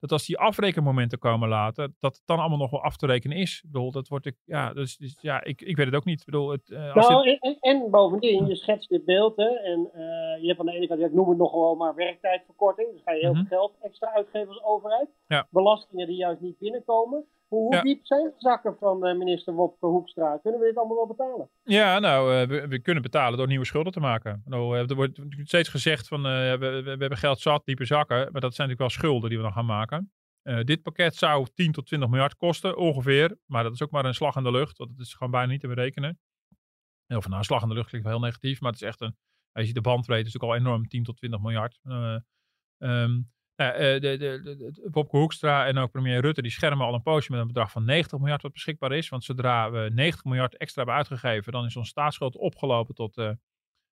dat 0.00 0.12
als 0.12 0.26
die 0.26 0.38
afrekenmomenten 0.38 1.18
komen 1.18 1.48
later, 1.48 1.92
dat 1.98 2.14
het 2.14 2.22
dan 2.24 2.38
allemaal 2.38 2.58
nog 2.58 2.70
wel 2.70 2.82
af 2.82 2.96
te 2.96 3.06
rekenen 3.06 3.36
is. 3.36 3.60
Ik 3.64 3.70
bedoel, 3.70 3.90
dat 3.90 4.08
wordt 4.08 4.26
ik, 4.26 4.36
ja, 4.44 4.72
dus, 4.72 4.96
dus, 4.96 5.16
ja 5.20 5.44
ik, 5.44 5.62
ik 5.62 5.76
weet 5.76 5.86
het 5.86 5.94
ook 5.94 6.04
niet. 6.04 6.18
Ik 6.20 6.24
bedoel, 6.26 6.50
het, 6.50 6.70
eh, 6.70 6.94
als 6.94 7.08
Nou, 7.08 7.24
dit- 7.24 7.42
en, 7.42 7.56
en, 7.60 7.80
en 7.82 7.90
bovendien, 7.90 8.46
je 8.46 8.54
schetst 8.56 8.88
dit 8.88 9.04
beeld, 9.04 9.36
hè, 9.36 9.48
en 9.48 9.90
eh, 9.92 10.40
je 10.42 10.46
hebt 10.46 10.60
aan 10.60 10.66
de 10.66 10.72
ene 10.72 10.86
kant, 10.86 11.00
ik 11.00 11.12
noem 11.12 11.28
het 11.28 11.38
nog 11.38 11.50
gewoon 11.50 11.76
maar 11.78 11.94
werktijdverkorting. 11.94 12.92
Dus 12.92 13.02
ga 13.02 13.12
je 13.12 13.20
heel 13.20 13.32
Mhm. 13.34 13.44
veel 13.46 13.58
geld 13.58 13.76
extra 13.82 14.12
uitgeven 14.14 14.48
als 14.48 14.62
overheid. 14.62 15.08
Ja. 15.26 15.46
Belastingen 15.50 16.06
die 16.06 16.16
juist 16.16 16.40
niet 16.40 16.58
binnenkomen. 16.58 17.24
Hoe, 17.50 17.60
hoe 17.60 17.74
Ja. 17.74 17.82
diep 17.82 18.06
zijn 18.06 18.24
de 18.24 18.34
zakken 18.36 18.76
van 18.78 19.06
eh, 19.06 19.16
minister 19.18 19.54
Wopke 19.54 19.86
Hoekstra? 19.86 20.38
Kunnen 20.38 20.60
we 20.60 20.66
dit 20.66 20.76
allemaal 20.76 20.96
wel 20.96 21.06
betalen? 21.06 21.50
Ja, 21.62 21.98
nou, 21.98 22.34
eh, 22.34 22.48
we, 22.48 22.68
we 22.68 22.80
kunnen 22.80 23.02
betalen 23.02 23.38
door 23.38 23.46
nieuwe 23.46 23.64
schulden 23.64 23.92
te 23.92 24.00
maken. 24.00 24.42
Nou, 24.44 24.76
er 24.76 24.94
wordt 24.94 25.20
steeds 25.44 25.68
gezegd 25.68 26.08
van 26.08 26.22
we, 26.22 26.56
we, 26.58 26.82
we 26.82 26.88
hebben 26.88 27.18
geld 27.18 27.40
zat, 27.40 27.64
diepe 27.64 27.84
zakken. 27.84 28.16
Maar 28.16 28.40
dat 28.40 28.54
zijn 28.54 28.68
natuurlijk 28.68 28.78
wel 28.78 28.88
schulden 28.88 29.28
die 29.28 29.38
we 29.38 29.44
dan 29.44 29.52
gaan 29.52 29.66
maken. 29.66 30.12
Dit 30.64 30.82
pakket 30.82 31.14
zou 31.14 31.46
10 31.54 31.72
tot 31.72 31.86
20 31.86 32.08
miljard 32.08 32.36
kosten, 32.36 32.76
ongeveer. 32.76 33.36
Maar 33.46 33.62
dat 33.62 33.72
is 33.72 33.82
ook 33.82 33.90
maar 33.90 34.04
een 34.04 34.14
slag 34.14 34.36
in 34.36 34.42
de 34.42 34.50
lucht, 34.50 34.78
want 34.78 34.90
het 34.90 35.00
is 35.00 35.14
gewoon 35.14 35.30
bijna 35.30 35.52
niet 35.52 35.60
te 35.60 35.68
berekenen. 35.68 36.18
Of 37.06 37.24
nou, 37.26 37.38
een 37.38 37.44
slag 37.44 37.62
in 37.62 37.68
de 37.68 37.74
lucht 37.74 37.88
klinkt 37.88 38.06
wel 38.06 38.16
heel 38.16 38.26
negatief, 38.26 38.60
maar 38.60 38.72
het 38.72 38.80
is 38.80 38.86
echt 38.86 39.00
een... 39.00 39.16
Als 39.52 39.66
je 39.66 39.72
de 39.72 39.80
bandbreedte 39.80 40.26
is 40.26 40.32
natuurlijk 40.32 40.62
al 40.62 40.66
enorm, 40.66 40.88
10 40.88 41.02
tot 41.04 41.16
20 41.16 41.40
miljard. 41.40 41.80
Ehm, 42.78 43.20
nou 43.64 43.72
eh, 43.72 44.00
de, 44.00 44.16
de, 44.16 44.40
de, 44.92 45.04
Hoekstra 45.08 45.66
en 45.66 45.78
ook 45.78 45.90
premier 45.90 46.20
Rutte, 46.20 46.42
die 46.42 46.50
schermen 46.50 46.86
al 46.86 46.94
een 46.94 47.02
poosje 47.02 47.30
met 47.30 47.40
een 47.40 47.46
bedrag 47.46 47.70
van 47.70 47.84
90 47.84 48.18
miljard 48.18 48.42
wat 48.42 48.52
beschikbaar 48.52 48.92
is. 48.92 49.08
Want 49.08 49.24
zodra 49.24 49.70
we 49.70 49.90
90 49.94 50.24
miljard 50.24 50.56
extra 50.56 50.76
hebben 50.76 50.98
uitgegeven, 50.98 51.52
dan 51.52 51.64
is 51.64 51.76
onze 51.76 51.90
staatsschuld 51.90 52.36
opgelopen 52.36 52.94
tot 52.94 53.16
eh 53.16 53.30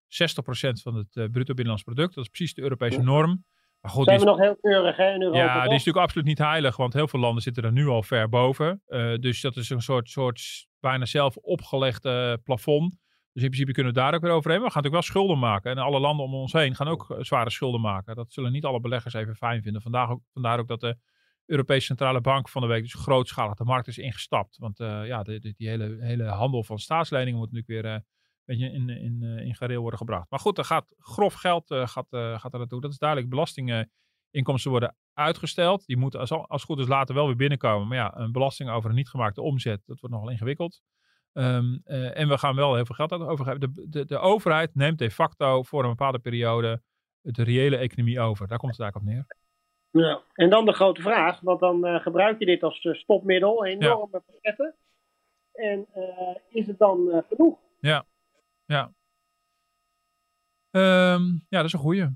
60% 0.08 0.82
van 0.82 0.94
het 0.94 1.16
eh, 1.16 1.24
bruto 1.24 1.54
binnenlands 1.54 1.82
product. 1.82 2.14
Dat 2.14 2.24
is 2.24 2.30
precies 2.30 2.54
de 2.54 2.62
Europese 2.62 3.02
norm. 3.02 3.44
Maar 3.80 3.90
goed, 3.90 4.06
die 4.06 4.18
Zijn 4.18 4.28
is, 4.28 4.34
we 4.34 4.38
nog 4.38 4.40
heel 4.40 4.56
keurig 4.60 4.96
hè, 4.96 5.14
in 5.14 5.22
Europa? 5.22 5.38
ja, 5.38 5.52
die 5.52 5.54
toch? 5.54 5.64
is 5.64 5.78
natuurlijk 5.78 6.04
absoluut 6.04 6.26
niet 6.26 6.38
heilig, 6.38 6.76
want 6.76 6.92
heel 6.92 7.08
veel 7.08 7.20
landen 7.20 7.42
zitten 7.42 7.64
er 7.64 7.72
nu 7.72 7.86
al 7.86 8.02
ver 8.02 8.28
boven. 8.28 8.82
Eh, 8.86 9.14
dus 9.14 9.40
dat 9.40 9.56
is 9.56 9.70
een 9.70 9.82
soort, 9.82 10.08
soort 10.08 10.66
bijna 10.80 11.04
zelf 11.04 11.36
opgelegde 11.36 12.40
plafond. 12.44 12.96
Dus 13.38 13.46
in 13.46 13.52
principe 13.52 13.72
kunnen 13.80 13.94
we 13.94 14.00
daar 14.00 14.14
ook 14.14 14.22
weer 14.22 14.32
overheen. 14.32 14.60
Maar 14.60 14.68
we 14.68 14.72
gaan 14.72 14.82
natuurlijk 14.82 15.12
wel 15.12 15.22
schulden 15.22 15.38
maken. 15.38 15.70
En 15.70 15.78
alle 15.78 16.00
landen 16.00 16.24
om 16.24 16.34
ons 16.34 16.52
heen 16.52 16.74
gaan 16.74 16.88
ook 16.88 17.10
eh, 17.10 17.16
zware 17.20 17.50
schulden 17.50 17.80
maken. 17.80 18.16
Dat 18.16 18.32
zullen 18.32 18.52
niet 18.52 18.64
alle 18.64 18.80
beleggers 18.80 19.14
even 19.14 19.36
fijn 19.36 19.62
vinden. 19.62 19.82
Vandaar 19.82 20.10
ook, 20.10 20.20
vandaar 20.32 20.58
ook 20.58 20.68
dat 20.68 20.80
de 20.80 20.96
Europese 21.46 21.86
Centrale 21.86 22.20
Bank 22.20 22.48
van 22.48 22.62
de 22.62 22.68
week 22.68 22.82
dus 22.82 22.94
grootschalig 22.94 23.54
de 23.54 23.64
markt 23.64 23.86
is 23.86 23.98
ingestapt. 23.98 24.56
Want 24.56 24.80
eh, 24.80 25.06
ja, 25.06 25.22
de, 25.22 25.54
die 25.56 25.68
hele, 25.68 25.96
hele 26.00 26.24
handel 26.24 26.64
van 26.64 26.78
staatsleningen 26.78 27.38
moet 27.38 27.52
natuurlijk 27.52 27.82
weer 27.82 27.92
eh, 27.92 28.00
een 28.00 28.04
beetje 28.44 28.72
in, 28.72 28.88
in, 28.88 29.22
in 29.22 29.54
gareel 29.54 29.80
worden 29.80 29.98
gebracht. 29.98 30.30
Maar 30.30 30.40
goed, 30.40 30.58
er 30.58 30.64
gaat 30.64 30.94
grof 30.98 31.34
geld 31.34 31.66
gaat, 31.66 32.06
gaat 32.10 32.52
er 32.52 32.58
naartoe. 32.58 32.80
Dat 32.80 32.90
is 32.90 32.98
duidelijk. 32.98 33.30
Belastinginkomsten 33.30 34.70
worden 34.70 34.96
uitgesteld. 35.12 35.86
Die 35.86 35.96
moeten 35.96 36.20
als, 36.20 36.30
als 36.30 36.64
goed 36.64 36.78
is 36.78 36.86
later 36.86 37.14
wel 37.14 37.26
weer 37.26 37.36
binnenkomen. 37.36 37.88
Maar 37.88 37.98
ja, 37.98 38.16
een 38.16 38.32
belasting 38.32 38.70
over 38.70 38.90
een 38.90 38.96
niet 38.96 39.08
gemaakte 39.08 39.42
omzet, 39.42 39.82
dat 39.86 40.00
wordt 40.00 40.14
nogal 40.14 40.30
ingewikkeld. 40.30 40.80
Ehm, 41.32 41.78
eh, 41.84 42.18
en 42.18 42.28
we 42.28 42.38
gaan 42.38 42.54
wel 42.54 42.74
heel 42.74 42.86
veel 42.86 42.94
geld 42.94 43.12
overgeven. 43.12 43.60
De, 43.60 43.88
de, 43.88 44.04
de 44.04 44.18
overheid 44.18 44.74
neemt 44.74 44.98
de 44.98 45.10
facto 45.10 45.62
voor 45.62 45.82
een 45.82 45.88
bepaalde 45.90 46.18
periode 46.18 46.82
de 47.20 47.42
reële 47.42 47.76
economie 47.76 48.20
over. 48.20 48.48
Daar 48.48 48.58
komt 48.58 48.72
het 48.72 48.80
eigenlijk 48.80 49.10
op 49.10 49.14
neer. 49.14 49.36
Ja. 50.04 50.22
En 50.34 50.50
dan 50.50 50.64
de 50.64 50.72
grote 50.72 51.02
vraag, 51.02 51.40
want 51.40 51.60
dan 51.60 51.86
eh, 51.86 52.00
gebruik 52.00 52.38
je 52.38 52.46
dit 52.46 52.62
als 52.62 52.80
eh, 52.80 52.94
stopmiddel, 52.94 53.64
enorme 53.66 54.20
pakketten. 54.26 54.74
En 55.52 55.86
is 56.48 56.66
het 56.66 56.78
dan 56.78 57.24
genoeg? 57.28 57.58
Ehm, 60.70 61.22
ja, 61.48 61.56
dat 61.56 61.64
is 61.64 61.72
een 61.72 61.78
goeie. 61.78 62.06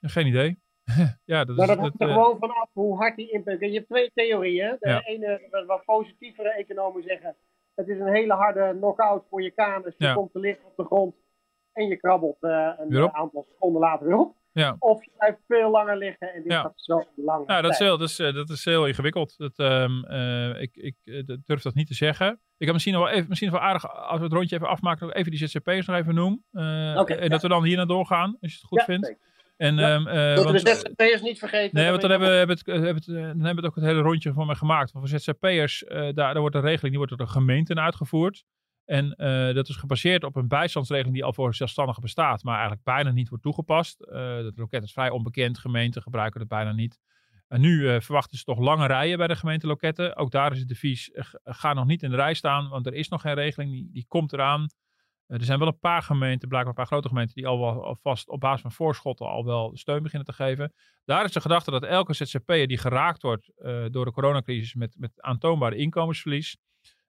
Geen 0.00 0.26
idee. 0.26 0.62
ja, 1.24 1.44
dat 1.44 1.56
Maar 1.56 1.68
is, 1.68 1.74
dat 1.74 1.78
hangt 1.80 2.00
er 2.00 2.08
gewoon 2.08 2.38
vanaf 2.38 2.68
hoe 2.72 2.96
hard 2.96 3.16
die 3.16 3.30
impact 3.30 3.60
is. 3.60 3.68
Je 3.68 3.74
hebt 3.74 3.88
twee 3.88 4.10
theorieën. 4.14 4.76
De 4.80 4.88
Ja. 4.88 5.02
ene, 5.04 5.64
wat 5.66 5.84
positievere 5.84 6.52
economen 6.52 7.02
zeggen, 7.02 7.36
het 7.74 7.88
is 7.88 7.98
een 7.98 8.14
hele 8.14 8.32
harde 8.34 8.74
knock-out 8.78 9.24
voor 9.30 9.42
je 9.42 9.50
kanus. 9.50 9.94
Je 9.98 10.04
Ja. 10.04 10.14
komt 10.14 10.32
te 10.32 10.38
liggen 10.38 10.64
op 10.64 10.76
de 10.76 10.84
grond 10.84 11.14
en 11.72 11.86
je 11.86 11.96
krabbelt 11.96 12.36
eh, 12.40 12.70
een 12.78 13.14
aantal 13.14 13.42
seconden 13.48 13.80
later 13.80 14.06
weer 14.06 14.16
op. 14.16 14.34
Ja. 14.52 14.76
Of 14.78 15.04
je 15.04 15.10
blijft 15.16 15.38
veel 15.48 15.70
langer 15.70 15.96
liggen 15.96 16.32
en 16.32 16.42
dit 16.42 16.52
Ja. 16.52 16.60
gaat 16.60 16.72
zo 16.76 17.02
lang. 17.16 17.50
Ja, 17.50 17.60
dat 17.60 17.70
is 17.70 17.78
heel, 17.78 17.98
dat 17.98 18.08
is, 18.08 18.18
eh, 18.18 18.34
dat 18.34 18.48
is 18.50 18.64
heel 18.64 18.86
ingewikkeld. 18.86 19.36
Dat, 19.38 19.58
ehm, 19.58 20.04
eh, 20.04 20.60
ik 20.62 20.76
ik 20.76 20.96
durf 21.46 21.62
dat 21.62 21.74
niet 21.74 21.86
te 21.86 21.94
zeggen. 21.94 22.40
Ik 22.56 22.64
heb 22.64 22.72
misschien 22.72 22.94
nog 22.94 23.04
wel 23.04 23.12
even, 23.12 23.28
misschien 23.28 23.50
wel 23.50 23.60
aardig, 23.60 23.88
als 24.08 24.18
we 24.18 24.24
het 24.24 24.32
rondje 24.32 24.56
even 24.56 24.68
afmaken, 24.68 25.06
nog 25.06 25.14
even 25.16 25.30
die 25.30 25.40
ZZP'ers 25.48 25.86
nog 25.86 25.96
even 25.96 26.14
noemen. 26.14 26.44
En 26.50 26.62
ja. 27.22 27.28
dat 27.28 27.42
we 27.42 27.48
dan 27.48 27.64
hier 27.64 27.76
naar 27.76 27.86
doorgaan, 27.86 28.36
als 28.40 28.52
je 28.52 28.58
het 28.58 28.66
goed 28.68 28.82
vindt. 28.82 29.06
zeker. 29.06 29.32
En, 29.56 29.76
Ja. 29.76 29.94
ehm, 29.94 30.06
eh, 30.06 30.34
Dat 30.34 30.44
we 30.44 30.52
want- 30.52 30.64
de 30.64 30.74
ZZP'ers 30.74 31.22
niet 31.22 31.38
vergeten. 31.38 31.76
Nee, 31.78 31.88
want 31.88 32.00
dan 32.00 32.10
ben 32.10 32.20
hebben, 32.20 32.38
hebben, 32.38 32.56
het, 32.56 32.66
hebben, 32.66 32.94
het, 32.94 33.08
eh, 33.08 33.14
dan 33.14 33.22
hebben 33.24 33.40
we 33.54 33.60
het 33.60 33.64
ook 33.64 33.74
het 33.74 33.84
hele 33.84 34.00
rondje 34.00 34.32
voor 34.32 34.46
mij 34.46 34.54
gemaakt. 34.54 34.92
Want 34.92 35.08
voor 35.10 35.18
ZZP'ers, 35.20 35.84
eh 35.84 35.98
daar, 36.00 36.12
daar 36.12 36.40
wordt 36.40 36.54
een 36.54 36.60
regeling, 36.60 36.88
die 36.88 36.98
wordt 36.98 37.16
door 37.16 37.26
de 37.26 37.32
gemeenten 37.32 37.80
uitgevoerd. 37.80 38.44
En 38.84 39.12
eh, 39.12 39.54
dat 39.54 39.68
is 39.68 39.76
gebaseerd 39.76 40.24
op 40.24 40.36
een 40.36 40.48
bijstandsregeling 40.48 41.14
die 41.14 41.24
al 41.24 41.32
voor 41.32 41.54
zelfstandigen 41.54 42.02
bestaat, 42.02 42.42
maar 42.42 42.52
eigenlijk 42.54 42.84
bijna 42.84 43.10
niet 43.10 43.28
wordt 43.28 43.44
toegepast. 43.44 44.00
Eh 44.00 44.36
dat 44.36 44.56
loket 44.56 44.82
is 44.82 44.92
vrij 44.92 45.10
onbekend, 45.10 45.58
gemeenten 45.58 46.02
gebruiken 46.02 46.40
het 46.40 46.48
bijna 46.48 46.72
niet. 46.72 46.98
En 47.48 47.60
nu 47.60 47.88
eh, 47.88 48.00
verwachten 48.00 48.38
ze 48.38 48.44
toch 48.44 48.58
lange 48.58 48.86
rijen 48.86 49.18
bij 49.18 49.26
de 49.26 49.36
gemeenteloketten. 49.36 50.16
Ook 50.16 50.30
daar 50.30 50.52
is 50.52 50.58
het 50.58 50.68
devies, 50.68 51.10
eh, 51.10 51.24
g- 51.24 51.34
ga 51.44 51.72
nog 51.72 51.86
niet 51.86 52.02
in 52.02 52.10
de 52.10 52.16
rij 52.16 52.34
staan, 52.34 52.68
want 52.68 52.86
er 52.86 52.94
is 52.94 53.08
nog 53.08 53.20
geen 53.20 53.34
regeling, 53.34 53.70
die, 53.72 53.88
die 53.92 54.04
komt 54.08 54.32
eraan. 54.32 54.66
Eh, 55.26 55.38
er 55.38 55.44
zijn 55.44 55.58
wel 55.58 55.68
een 55.68 55.78
paar 55.78 56.02
gemeenten, 56.02 56.48
blijkbaar 56.48 56.72
een 56.72 56.78
paar 56.78 56.86
grote 56.86 57.08
gemeenten, 57.08 57.34
die 57.34 57.46
al 57.46 57.58
wel 57.58 57.84
alvast 57.84 58.28
op 58.28 58.40
basis 58.40 58.60
van 58.60 58.72
voorschotten 58.72 59.26
al 59.26 59.44
wel 59.44 59.70
steun 59.74 60.02
beginnen 60.02 60.28
te 60.28 60.34
geven. 60.34 60.72
Daar 61.04 61.24
is 61.24 61.32
de 61.32 61.40
gedachte 61.40 61.70
dat 61.70 61.82
elke 61.82 62.14
ZZP'er 62.14 62.66
die 62.66 62.78
geraakt 62.78 63.22
wordt 63.22 63.50
eh, 63.56 63.84
door 63.90 64.04
de 64.04 64.12
coronacrisis 64.12 64.74
met, 64.74 64.94
met 64.98 65.10
aantoonbare 65.16 65.76
inkomensverlies, 65.76 66.56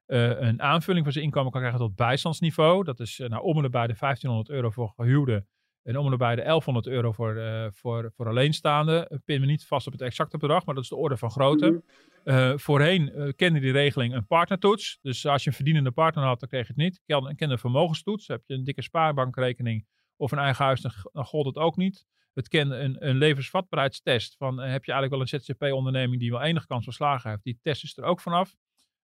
eh, 0.06 0.40
een 0.40 0.62
aanvulling 0.62 1.04
van 1.04 1.14
zijn 1.14 1.26
inkomen 1.26 1.52
kan 1.52 1.62
krijgen 1.62 1.82
tot 1.82 1.96
bijstandsniveau. 1.96 2.84
Dat 2.84 3.00
is 3.00 3.18
nou, 3.18 3.44
om 3.44 3.56
en 3.56 3.62
nabij 3.62 3.88
de 3.88 3.96
1500 3.96 4.50
euro 4.50 4.70
voor 4.70 4.94
gehuwden 4.96 5.48
en 5.84 5.98
om 5.98 6.06
en 6.06 6.12
nabij 6.12 6.36
de 6.36 6.42
1100 6.42 6.88
euro 6.88 7.12
voor, 7.12 7.72
voor, 7.74 8.12
voor 8.16 8.28
alleenstaanden. 8.28 9.22
Pin 9.26 9.40
me 9.40 9.46
niet 9.46 9.66
vast 9.66 9.88
op 9.88 9.94
het 9.94 10.02
exacte 10.02 10.38
bedrag, 10.38 10.66
maar 10.66 10.76
dat 10.76 10.84
is 10.84 10.90
de 10.90 10.96
orde 10.96 11.18
van 11.18 11.32
grootte. 11.32 11.84
Eh, 12.26 12.54
voorheen 12.56 13.12
eh, 13.12 13.30
kende 13.36 13.60
die 13.60 13.72
regeling 13.72 14.14
een 14.14 14.28
partnertoets. 14.28 15.00
Dus 15.02 15.26
als 15.26 15.44
je 15.44 15.50
een 15.50 15.56
verdienende 15.56 15.92
partner 15.92 16.24
had, 16.24 16.40
dan 16.40 16.50
kreeg 16.50 16.68
je 16.68 16.74
het 16.76 16.82
niet. 16.82 17.02
Ken- 17.06 17.36
kende 17.36 17.54
een 17.54 17.60
vermogenstoets. 17.60 18.28
Heb 18.28 18.44
je 18.46 18.54
een 18.54 18.64
dikke 18.64 18.82
spaarbankrekening 18.82 19.88
of 20.16 20.32
een 20.32 20.38
eigen 20.38 20.66
huis, 20.66 20.82
dan, 20.82 20.92
gold 21.26 21.46
het 21.46 21.58
ook 21.58 21.76
niet. 21.76 22.06
Het 22.34 22.48
kende 22.48 22.76
een, 22.76 23.08
een 23.08 23.18
levensvatbaarheidstest. 23.18 24.36
Van, 24.38 24.62
eh, 24.62 24.72
heb 24.72 24.86
je 24.86 24.92
eigenlijk 24.92 25.12
wel 25.12 25.22
een 25.22 25.42
ZZP-onderneming 25.42 26.20
die 26.20 26.32
wel 26.32 26.42
enige 26.42 26.68
kans 26.68 26.84
van 26.84 26.94
slagen 26.94 27.30
heeft. 27.30 27.44
Die 27.44 27.60
test 27.62 27.84
is 27.84 27.98
er 27.98 28.04
ook 28.04 28.20
vanaf. 28.20 28.56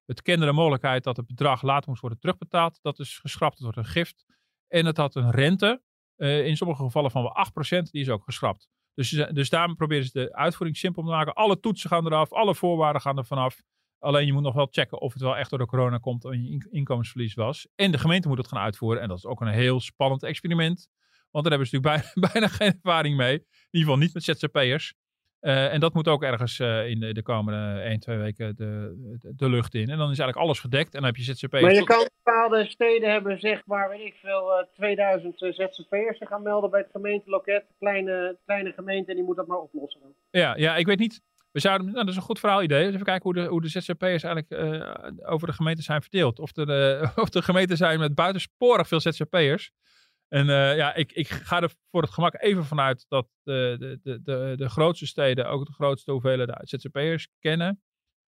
Het 0.06 0.22
kende 0.22 0.46
de 0.46 0.52
mogelijkheid 0.52 1.04
dat 1.04 1.18
het 1.18 1.28
bedrag 1.28 1.62
later 1.62 1.90
moest 1.90 2.02
worden 2.02 2.20
terugbetaald. 2.20 2.80
Dat 2.82 3.00
is 3.00 3.20
geschrapt, 3.20 3.54
het 3.54 3.64
wordt 3.64 3.78
een 3.78 3.86
gift. 3.86 4.26
En 4.68 4.86
het 4.86 4.98
had 4.98 5.16
een 5.16 5.32
rente, 5.32 5.82
in 6.16 6.58
sommige 6.58 6.84
gevallen 6.84 7.12
van 7.12 7.22
wel 7.22 7.34
8%, 7.34 7.92
die 7.92 8.02
is 8.02 8.10
ook 8.10 8.24
geschrapt. 8.24 8.70
Dus, 8.94 9.10
dus 9.10 9.50
daarom 9.50 9.76
proberen 9.76 10.06
ze 10.06 10.12
de 10.12 10.36
uitvoering 10.36 10.78
simpel 10.78 11.04
te 11.04 11.10
maken. 11.10 11.34
Alle 11.34 11.60
toetsen 11.60 11.90
gaan 11.90 12.06
eraf, 12.06 12.34
alle 12.34 12.56
voorwaarden 12.56 13.02
gaan 13.02 13.18
er 13.18 13.26
vanaf. 13.26 13.62
Alleen 14.00 14.26
je 14.26 14.34
moet 14.34 14.42
nog 14.42 14.54
wel 14.54 14.68
checken 14.72 15.02
of 15.02 15.14
het 15.14 15.22
wel 15.22 15.38
echt 15.38 15.50
door 15.50 15.60
de 15.60 15.66
corona 15.66 15.98
komt 15.98 16.26
en 16.26 16.44
je 16.44 16.68
inkomensverlies 16.72 17.34
was. 17.34 17.68
En 17.76 17.92
de 17.92 17.98
gemeente 17.98 18.28
moet 18.28 18.38
het 18.38 18.48
gaan 18.48 18.62
uitvoeren. 18.62 19.02
En 19.02 19.08
dat 19.08 19.18
is 19.18 19.26
ook 19.26 19.42
een 19.42 19.48
heel 19.48 19.80
spannend 19.80 20.24
experiment. 20.24 20.90
Want 21.32 21.44
daar 21.46 21.58
hebben 21.58 21.68
ze 21.68 21.76
natuurlijk 21.76 22.14
bijna, 22.14 22.30
bijna 22.32 22.48
geen 22.48 22.74
ervaring 22.74 23.18
mee. 23.18 23.34
In 23.34 23.46
ieder 23.72 23.90
geval 23.90 23.98
niet 23.98 24.14
met 24.14 24.24
ZZP'ers. 24.24 24.94
Uh, 25.42 25.74
en 25.74 25.80
dat 25.80 25.94
moet 25.94 26.08
ook 26.08 26.24
ergens 26.24 26.60
uh, 26.60 26.90
in 26.90 27.00
de, 27.00 27.14
de, 27.14 27.22
komende 27.22 27.82
1, 27.82 28.00
2 28.00 28.18
weken 28.18 28.56
de, 28.56 28.94
de, 29.20 29.36
de, 29.36 29.50
lucht 29.50 29.74
in. 29.74 29.90
En 29.90 29.98
dan 29.98 30.12
is 30.12 30.20
eigenlijk 30.20 30.38
alles 30.38 30.60
gedekt. 30.60 30.94
En 30.94 31.02
dan 31.02 31.04
heb 31.04 31.16
je 31.16 31.24
ZZP'ers. 31.24 31.62
Maar 31.62 31.74
je 31.74 31.84
kan 31.84 32.08
bepaalde 32.24 32.70
steden 32.70 33.12
hebben, 33.12 33.40
zeg 33.40 33.66
maar, 33.66 33.90
weet 33.90 34.06
ik 34.06 34.16
veel, 34.22 34.60
uh, 34.60 34.66
2000 34.74 35.38
ZZP'ers 35.38 36.18
gaan 36.20 36.42
melden 36.42 36.70
bij 36.70 36.80
het 36.80 36.90
gemeenteloket. 36.92 37.64
Kleine, 37.80 38.38
kleine 38.46 38.72
gemeente, 38.72 39.14
die 39.14 39.24
moet 39.24 39.36
dat 39.36 39.48
maar 39.48 39.58
oplossen. 39.58 40.02
Ja, 40.32 40.56
ja, 40.56 40.76
ik 40.76 40.86
weet 40.86 41.00
niet. 41.00 41.22
We 41.52 41.60
zouden, 41.60 41.86
nou, 41.86 42.00
dat 42.00 42.10
is 42.10 42.16
een 42.16 42.22
goed 42.22 42.40
verhaal 42.40 42.64
idee. 42.64 42.84
Dus 42.84 42.94
even 42.94 43.06
kijken 43.06 43.24
hoe 43.24 43.34
de, 43.34 43.50
hoe 43.50 43.62
de 43.62 43.70
ZZP'ers 43.70 44.24
eigenlijk 44.24 44.50
uh, 44.50 45.32
over 45.32 45.48
de 45.48 45.54
gemeente 45.54 45.82
zijn 45.82 46.02
verdeeld. 46.02 46.40
Of, 46.40 46.58
er, 46.58 47.02
of 47.24 47.30
de 47.30 47.42
gemeenten 47.42 47.78
zijn 47.78 48.00
met 48.00 48.16
buitensporig 48.16 48.88
veel 48.88 49.00
ZZP'ers. 49.00 49.72
En 50.34 50.48
uh, 50.48 50.76
ja, 50.76 50.94
ik, 50.94 51.12
ik 51.12 51.28
ga 51.28 51.62
er 51.62 51.74
voor 51.90 52.02
het 52.02 52.12
gemak 52.12 52.42
even 52.42 52.66
vanuit 52.66 53.06
dat 53.08 53.28
de, 53.44 53.76
de, 53.80 54.00
de, 54.04 54.22
de, 54.22 54.54
de 54.58 54.70
grootste 54.70 55.06
steden 55.08 55.50
ook 55.50 55.66
de 55.66 55.74
grootste 55.74 56.12
hoeveelheden 56.12 56.60
ZZP'ers 56.62 57.28
kennen. 57.40 57.82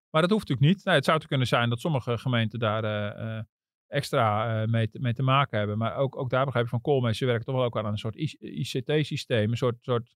Maar 0.10 0.22
dat 0.22 0.32
hoeft 0.32 0.48
natuurlijk 0.48 0.76
niet. 0.76 0.86
Nou, 0.86 0.98
het 0.98 1.06
zou 1.06 1.20
te 1.20 1.28
kunnen 1.28 1.48
zijn 1.48 1.70
dat 1.70 1.80
sommige 1.80 2.18
gemeenten 2.18 2.60
daar 2.60 2.84
uh, 3.20 3.42
extra 3.88 4.66
mee, 4.66 4.90
te, 4.90 5.00
mee 5.00 5.14
te 5.14 5.24
maken 5.24 5.58
hebben. 5.58 5.78
Maar 5.78 5.96
ook, 5.96 6.18
ook 6.18 6.30
daar 6.30 6.46
begrijp 6.46 6.66
ik 6.66 6.72
van 6.72 6.82
Koolmees, 6.82 7.18
ze 7.18 7.26
werken 7.26 7.46
toch 7.46 7.56
wel 7.56 7.64
ook 7.64 7.78
aan 7.78 7.86
een 7.86 7.98
soort 7.98 8.16
ICT-systeem. 8.40 9.52
Een 9.52 9.58
soort, 9.58 9.78
soort, 9.82 10.16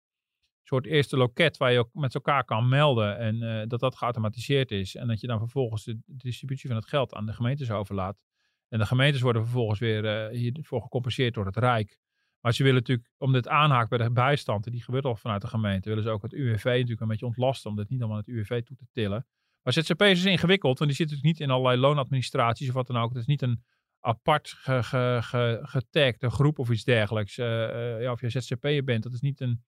soort 0.64 0.86
eerste 0.86 1.18
loket 1.18 1.58
waar 1.58 1.72
je 1.72 1.80
ook 1.80 1.94
met 1.94 2.16
elkaar 2.16 2.44
kan 2.44 2.70
melden. 2.70 3.18
En 3.18 3.68
dat 3.68 3.80
dat 3.80 3.96
geautomatiseerd 3.96 4.72
is. 4.72 4.96
En 4.96 5.08
dat 5.08 5.20
je 5.20 5.28
dan 5.28 5.40
vervolgens 5.40 5.84
de 5.84 6.00
distributie 6.06 6.68
van 6.70 6.78
het 6.78 6.88
geld 6.88 7.14
aan 7.14 7.26
de 7.26 7.34
gemeentes 7.34 7.72
overlaat. 7.72 8.18
En 8.70 8.80
de 8.80 8.86
gemeentes 8.86 9.22
worden 9.22 9.42
vervolgens 9.42 9.80
weer 9.80 10.32
uh, 10.32 10.38
hiervoor 10.38 10.82
gecompenseerd 10.82 11.34
door 11.34 11.46
het 11.46 11.58
Rijk. 11.58 11.98
Maar 12.42 12.54
ze 12.54 12.64
willen 12.64 12.80
natuurlijk, 12.80 13.10
om 13.18 13.32
dit 13.32 13.48
aanhaakt 13.48 13.90
bij 13.90 13.98
de 13.98 14.12
bijstand, 14.12 14.66
en 14.66 14.72
die 14.72 14.84
gebeurt 14.84 15.06
al 15.06 15.16
vanuit 15.16 15.42
de 15.42 15.48
gemeente, 15.48 15.90
willen 15.90 16.04
ze 16.04 16.10
ook 16.10 16.22
het 16.22 16.34
UWV 16.34 16.66
natuurlijk 16.66 17.02
een 17.02 17.08
beetje 17.08 17.26
ontlasten, 17.26 17.70
om 17.70 17.76
dit 17.76 17.90
niet 17.90 18.00
allemaal 18.00 18.18
het 18.18 18.28
UWV 18.28 18.64
toe 18.64 18.76
te 18.76 18.88
tillen. 18.92 19.26
Maar 19.62 19.74
ZZP 19.74 20.02
is 20.02 20.26
ingewikkeld, 20.26 20.78
want 20.78 20.90
die 20.90 21.00
zit 21.00 21.10
natuurlijk 21.10 21.40
niet 21.40 21.48
in 21.48 21.54
allerlei 21.54 21.80
loonadministraties 21.80 22.68
of 22.68 22.74
wat 22.74 22.88
dan 22.88 22.98
ook. 22.98 23.10
Het 23.10 23.18
is 23.18 23.26
niet 23.26 23.42
een 23.42 23.64
apart 24.00 24.50
ge, 24.50 24.84
ge, 24.84 25.20
ge, 25.22 25.60
getagde 25.62 26.30
groep 26.30 26.60
of 26.60 26.70
iets 26.70 26.84
dergelijks. 26.84 27.38
Uh, 27.38 27.46
uh, 27.46 28.02
ja, 28.02 28.12
of 28.12 28.22
je 28.22 28.30
ZZP'er 28.30 28.84
bent, 28.84 29.04
dat 29.04 29.14
is 29.14 29.20
niet 29.20 29.42
een 29.42 29.64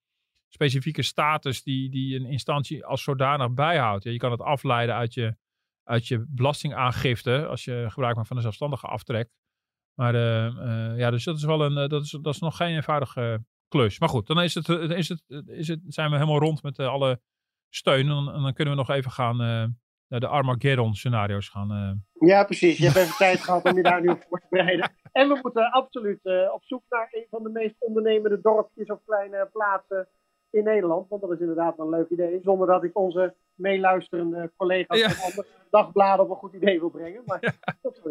specifieke 0.48 1.02
status 1.02 1.64
die, 1.64 1.90
die 1.90 2.16
een 2.16 2.26
instantie 2.26 2.86
als 2.86 3.04
zodanig 3.04 3.52
bijhoudt. 3.54 4.04
Ja, 4.04 4.12
je 4.12 4.18
kan 4.18 4.32
het 4.32 4.42
afleiden 4.42 4.96
uit 4.96 5.14
je 5.14 5.36
uit 5.90 6.08
je 6.08 6.26
belastingaangifte 6.28 7.48
als 7.48 7.64
je 7.64 7.86
gebruik 7.90 8.16
maakt 8.16 8.28
van 8.28 8.36
een 8.36 8.42
zelfstandige 8.42 8.88
aftrek. 8.88 9.30
Maar 9.94 10.16
uh, 10.16 10.98
ja, 10.98 11.10
dus 11.10 11.24
dat 11.24 11.38
is 11.38 11.44
wel 11.44 11.66
een, 11.66 11.78
uh, 11.78 11.88
dat, 11.88 12.04
is, 12.04 12.18
dat 12.22 12.34
is 12.34 12.40
nog 12.40 12.58
geen 12.58 12.76
eenvoudige 12.76 13.44
klus. 13.68 14.00
Maar 14.00 14.10
goed, 14.10 14.28
dan 14.28 14.42
is 14.42 14.54
het, 14.54 14.70
is 14.70 15.10
het, 15.10 15.24
is 15.46 15.68
het, 15.68 15.80
zijn 15.88 16.10
we 16.10 16.16
helemaal 16.16 16.40
rond 16.40 16.64
met 16.64 16.80
alle 16.80 17.22
steun. 17.70 18.00
En 18.00 18.08
dan, 18.08 18.34
en 18.34 18.42
dan, 18.42 18.54
kunnen 18.54 18.74
we 18.74 18.80
nog 18.80 18.90
even 18.90 19.12
gaan 19.12 19.38
naar 20.08 20.20
de 20.20 20.28
Armageddon 20.28 20.94
scenario's 20.94 21.50
gaan. 21.50 22.04
Ja, 22.14 22.44
precies. 22.44 22.78
Je 22.78 22.86
hebt 22.86 22.98
even 22.98 23.18
tijd 23.28 23.40
gehad 23.40 23.64
om 23.64 23.76
je 23.76 23.84
daar 23.84 24.02
nu 24.02 24.16
voor 24.30 24.40
te 24.40 24.48
bereiden. 24.50 24.92
En 25.12 25.28
we 25.28 25.40
moeten 25.42 25.72
absoluut 25.72 26.20
op 26.54 26.64
zoek 26.64 26.84
naar 26.90 27.08
een 27.12 27.28
van 27.30 27.44
de 27.44 27.50
meest 27.50 27.76
ondernemende 27.80 28.42
dorpjes 28.42 28.90
of 28.90 29.00
kleine 29.06 29.50
plaatsen 29.52 30.08
in 30.50 30.64
Nederland. 30.64 31.10
Want 31.10 31.22
dat 31.22 31.32
is 31.32 31.40
inderdaad 31.40 31.80
een 31.80 31.90
leuk 31.90 32.10
idee. 32.10 32.40
Zonder 32.42 32.68
dat 32.68 32.84
ik 32.84 32.98
onze 32.98 33.36
meeluisterende 33.60 34.52
collega's 34.58 35.02
van 35.02 35.30
andere 35.30 35.48
dagbladen 35.70 36.26
op 36.26 36.32
een 36.32 36.36
goed 36.36 36.54
idee 36.54 36.80
wil 36.80 36.90
brengen. 36.90 37.22
Maar 37.26 37.56
dat 37.82 38.02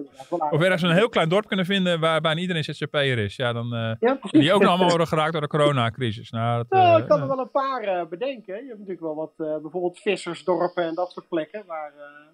Of 0.51 0.63
ergens 0.63 0.83
een 0.83 0.91
heel 0.91 1.09
klein 1.09 1.29
dorp 1.29 1.47
kunnen 1.47 1.67
vinden 1.67 2.01
waar 2.01 2.21
bijna 2.21 2.41
iedereen 2.41 2.65
ZZP'er 2.65 3.19
is. 3.19 3.37
Ja, 3.37 3.53
dan, 3.53 3.75
uh, 3.75 4.21
die 4.31 4.53
ook 4.53 4.61
nog 4.61 4.71
allemaal 4.71 4.89
worden 4.89 5.07
geraakt 5.07 5.33
door 5.33 5.41
de 5.41 5.47
coronacrisis. 5.47 6.31
Nou, 6.31 6.57
dat, 6.57 6.71
nou, 6.71 7.01
ik 7.01 7.09
kan 7.09 7.21
er 7.21 7.29
wel 7.29 7.39
een 7.39 7.51
paar 7.51 7.85
uh, 7.85 8.07
bedenken. 8.09 8.55
Je 8.55 8.67
hebt 8.67 8.79
natuurlijk 8.79 9.01
wel 9.01 9.15
wat, 9.15 9.33
uh, 9.37 9.57
bijvoorbeeld 9.63 9.99
vissersdorpen 9.99 10.85
en 10.85 10.95
dat 10.95 11.13
soort 11.13 11.29
plekken 11.29 11.63
waar 11.67 11.93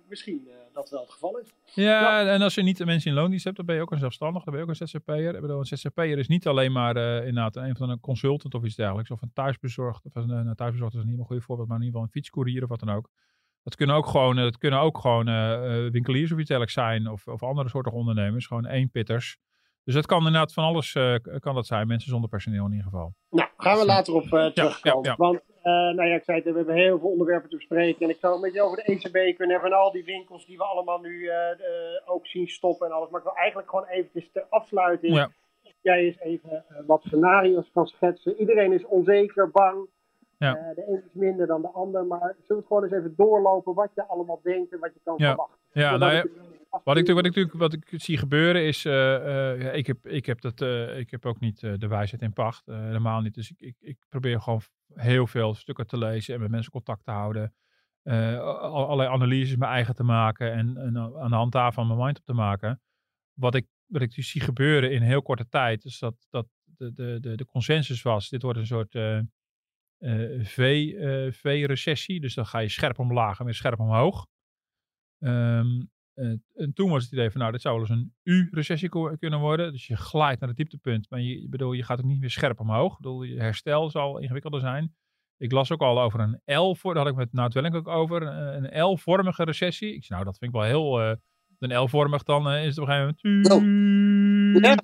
misschien 0.08 0.48
dat 0.72 0.90
wel 0.90 1.00
het 1.00 1.10
geval 1.10 1.38
is. 1.38 1.54
Ja, 1.74 2.26
en 2.26 2.42
als 2.42 2.54
je 2.54 2.62
niet 2.62 2.76
de 2.76 2.86
mensen 2.86 3.10
in 3.10 3.16
loondienst 3.16 3.44
hebt, 3.44 3.56
dan 3.56 3.66
ben 3.66 3.74
je 3.74 3.80
ook 3.80 3.90
een 3.90 3.98
zelfstandig, 3.98 4.44
dan 4.44 4.54
ben 4.54 4.62
je 4.62 4.70
ook 4.70 4.80
een 4.80 4.88
ZZP'er. 4.88 5.34
Ik 5.34 5.40
bedoel, 5.40 5.58
een 5.58 5.64
ZZP'er 5.64 6.18
is 6.18 6.28
niet 6.28 6.46
alleen 6.46 6.72
maar 6.72 6.96
inderdaad 6.96 7.56
een 7.56 7.76
van 7.76 7.90
een 7.90 8.00
consultant 8.00 8.54
of 8.54 8.64
iets 8.64 8.74
dergelijks, 8.74 9.10
of 9.10 9.22
een 9.22 9.32
thuisbezorgd, 9.34 10.04
of 10.04 10.14
een, 10.14 10.30
een 10.30 10.54
thuisbezorgd 10.54 10.94
is 10.94 11.04
niet 11.04 11.18
een 11.18 11.24
goede 11.24 11.42
voorbeeld, 11.42 11.68
maar 11.68 11.78
in 11.78 11.84
ieder 11.84 12.00
geval 12.00 12.14
een 12.14 12.22
fietscourier 12.22 12.62
of 12.62 12.68
wat 12.68 12.80
dan 12.80 12.94
ook. 12.94 13.03
Dat 13.64 13.76
kunnen 13.76 13.96
ook 13.96 14.06
gewoon, 14.06 14.36
dat 14.36 14.58
kunnen 14.58 14.80
ook 14.80 14.98
gewoon 14.98 15.28
uh, 15.28 15.90
winkeliers 15.90 16.32
of 16.32 16.38
iets 16.38 16.48
dergelijks 16.48 16.74
zijn. 16.74 17.08
Of, 17.08 17.26
of 17.26 17.42
andere 17.42 17.68
soorten 17.68 17.92
ondernemers. 17.92 18.46
Gewoon 18.46 18.66
één 18.66 18.90
pitters. 18.90 19.38
Dus 19.84 19.94
dat 19.94 20.06
kan 20.06 20.18
inderdaad 20.18 20.52
van 20.52 20.64
alles 20.64 20.94
uh, 20.94 21.14
kan 21.38 21.54
dat 21.54 21.66
zijn. 21.66 21.86
Mensen 21.86 22.10
zonder 22.10 22.30
personeel 22.30 22.64
in 22.64 22.70
ieder 22.70 22.84
geval. 22.84 23.14
Nou, 23.30 23.48
gaan 23.56 23.78
we 23.78 23.84
later 23.84 24.14
op 24.14 24.24
uh, 24.24 24.46
terugkomen. 24.46 25.04
Ja, 25.04 25.10
ja, 25.10 25.16
Want, 25.16 25.40
nou 25.96 26.04
ja, 26.08 26.14
ik 26.14 26.24
zei 26.24 26.36
het, 26.38 26.50
we 26.50 26.56
hebben 26.56 26.74
heel 26.74 26.98
veel 26.98 27.08
onderwerpen 27.08 27.50
te 27.50 27.56
bespreken. 27.56 28.00
En 28.00 28.10
ik 28.10 28.18
zou 28.20 28.34
een 28.34 28.40
beetje 28.40 28.62
over 28.62 28.76
de 28.76 28.82
ECB 28.82 29.36
kunnen 29.36 29.54
hebben. 29.54 29.72
En 29.72 29.78
al 29.78 29.92
die 29.92 30.04
winkels 30.04 30.46
die 30.46 30.56
we 30.56 30.64
allemaal 30.64 31.00
nu 31.00 31.30
ook 32.04 32.26
zien 32.26 32.48
stoppen 32.48 32.86
en 32.86 32.92
alles. 32.92 33.10
Maar 33.10 33.20
ik 33.20 33.26
wil 33.26 33.36
eigenlijk 33.36 33.70
gewoon 33.70 33.86
eventjes 33.86 34.30
ter 34.32 34.46
afsluiting. 34.48 35.28
Jij 35.80 36.04
eens 36.04 36.18
even 36.18 36.64
wat 36.86 37.02
scenario's 37.02 37.70
kan 37.72 37.86
schetsen. 37.86 38.40
Iedereen 38.40 38.72
is 38.72 38.84
onzeker, 38.84 39.50
bang. 39.50 39.88
Ja. 40.38 40.56
Uh, 40.56 40.74
de 40.74 40.84
een 40.88 41.02
is 41.04 41.12
minder 41.12 41.46
dan 41.46 41.62
de 41.62 41.68
ander, 41.68 42.06
maar 42.06 42.34
zullen 42.42 42.62
we 42.62 42.68
gewoon 42.68 42.82
eens 42.82 42.92
even 42.92 43.14
doorlopen 43.16 43.74
wat 43.74 43.90
je 43.94 44.06
allemaal 44.06 44.40
denkt 44.42 44.72
en 44.72 44.78
wat 44.78 44.94
je 44.94 45.00
kan 45.04 45.18
verwachten. 45.18 45.58
Ja, 45.72 45.96
nou 45.96 46.12
ja, 46.12 46.24
wat 46.84 46.96
ik, 46.96 47.10
wat, 47.10 47.24
ik, 47.36 47.52
wat 47.52 47.72
ik 47.72 47.84
zie 47.90 48.18
gebeuren 48.18 48.66
is, 48.66 48.84
uh, 48.84 48.92
uh, 48.92 49.74
ik, 49.74 49.86
heb, 49.86 50.06
ik, 50.06 50.26
heb 50.26 50.40
dat, 50.40 50.60
ik 50.96 51.10
heb 51.10 51.26
ook 51.26 51.40
niet 51.40 51.60
de 51.60 51.88
wijsheid 51.88 52.22
in 52.22 52.32
pacht, 52.32 52.66
helemaal 52.66 53.20
niet. 53.20 53.34
Dus 53.34 53.50
ik, 53.50 53.60
ik, 53.60 53.76
ik, 53.80 53.98
probeer 54.08 54.40
gewoon 54.40 54.60
heel 54.94 55.26
veel 55.26 55.54
stukken 55.54 55.86
te 55.86 55.98
lezen 55.98 56.34
en 56.34 56.40
met 56.40 56.50
mensen 56.50 56.72
contact 56.72 57.04
te 57.04 57.10
houden. 57.10 57.54
allerlei 58.02 59.08
analyses 59.08 59.56
mijn 59.56 59.72
eigen 59.72 59.94
te 59.94 60.02
maken 60.02 60.52
en, 60.52 60.76
en 60.76 60.98
aan 60.98 61.30
de 61.30 61.36
hand 61.36 61.52
daarvan 61.52 61.86
mijn 61.86 61.98
mind 61.98 62.18
op 62.18 62.24
te 62.24 62.32
maken. 62.32 62.80
Wat 63.32 63.54
ik, 63.54 63.66
wat 63.86 64.02
ik 64.02 64.14
dus 64.14 64.30
zie 64.30 64.40
gebeuren 64.40 64.92
in 64.92 65.02
heel 65.02 65.22
korte 65.22 65.48
tijd, 65.48 65.84
is 65.84 65.98
dat, 65.98 66.26
dat 66.30 66.46
de, 66.64 66.92
de, 66.92 67.18
de, 67.20 67.36
de 67.36 67.44
consensus 67.44 68.02
was, 68.02 68.28
dit 68.28 68.42
wordt 68.42 68.58
een 68.58 68.66
soort 68.66 68.94
V-recessie. 71.32 72.20
dus 72.20 72.34
dan 72.34 72.46
ga 72.46 72.58
je 72.58 72.68
scherp 72.68 72.98
omlaag 72.98 73.38
en 73.38 73.44
weer 73.44 73.54
scherp 73.54 73.80
omhoog. 73.80 74.26
Um, 75.18 75.92
en 76.54 76.72
toen 76.74 76.90
was 76.90 77.02
het 77.02 77.12
idee 77.12 77.30
van, 77.30 77.40
nou, 77.40 77.52
dit 77.52 77.60
zou 77.60 77.80
wel 77.80 77.88
eens 77.88 78.00
een 78.00 78.14
U-recessie 78.22 78.88
kunnen 79.18 79.40
worden. 79.40 79.72
Dus 79.72 79.86
je 79.86 79.96
glijdt 79.96 80.40
naar 80.40 80.48
het 80.48 80.58
dieptepunt, 80.58 81.10
maar 81.10 81.20
je, 81.20 81.48
bedoel, 81.48 81.72
je 81.72 81.82
gaat 81.82 81.98
ook 81.98 82.04
niet 82.04 82.20
meer 82.20 82.30
scherp 82.30 82.60
omhoog. 82.60 82.92
Ik 82.92 82.98
bedoel, 82.98 83.22
je 83.22 83.40
herstel 83.40 83.90
zal 83.90 84.18
ingewikkelder 84.18 84.60
zijn. 84.60 84.94
Ik 85.36 85.52
las 85.52 85.72
ook 85.72 85.80
al 85.80 86.00
over 86.00 86.20
een 86.20 86.56
L, 86.56 86.74
voor, 86.74 86.94
daar 86.94 87.02
had 87.02 87.12
ik 87.12 87.18
met 87.18 87.32
Nout 87.32 87.74
ook 87.74 87.88
over, 87.88 88.22
een 88.22 88.82
L-vormige 88.82 89.44
recessie. 89.44 89.94
Ik 89.94 90.04
zei, 90.04 90.20
nou, 90.20 90.24
dat 90.24 90.38
vind 90.38 90.54
ik 90.54 90.60
wel 90.60 90.68
heel, 90.68 91.16
een 91.64 91.82
L-vormig, 91.82 92.22
dan 92.22 92.52
is 92.52 92.66
het 92.66 92.78
op 92.78 92.88
een 92.88 92.94
gegeven 92.94 93.18
moment... 93.22 94.22
Ja, 94.62 94.74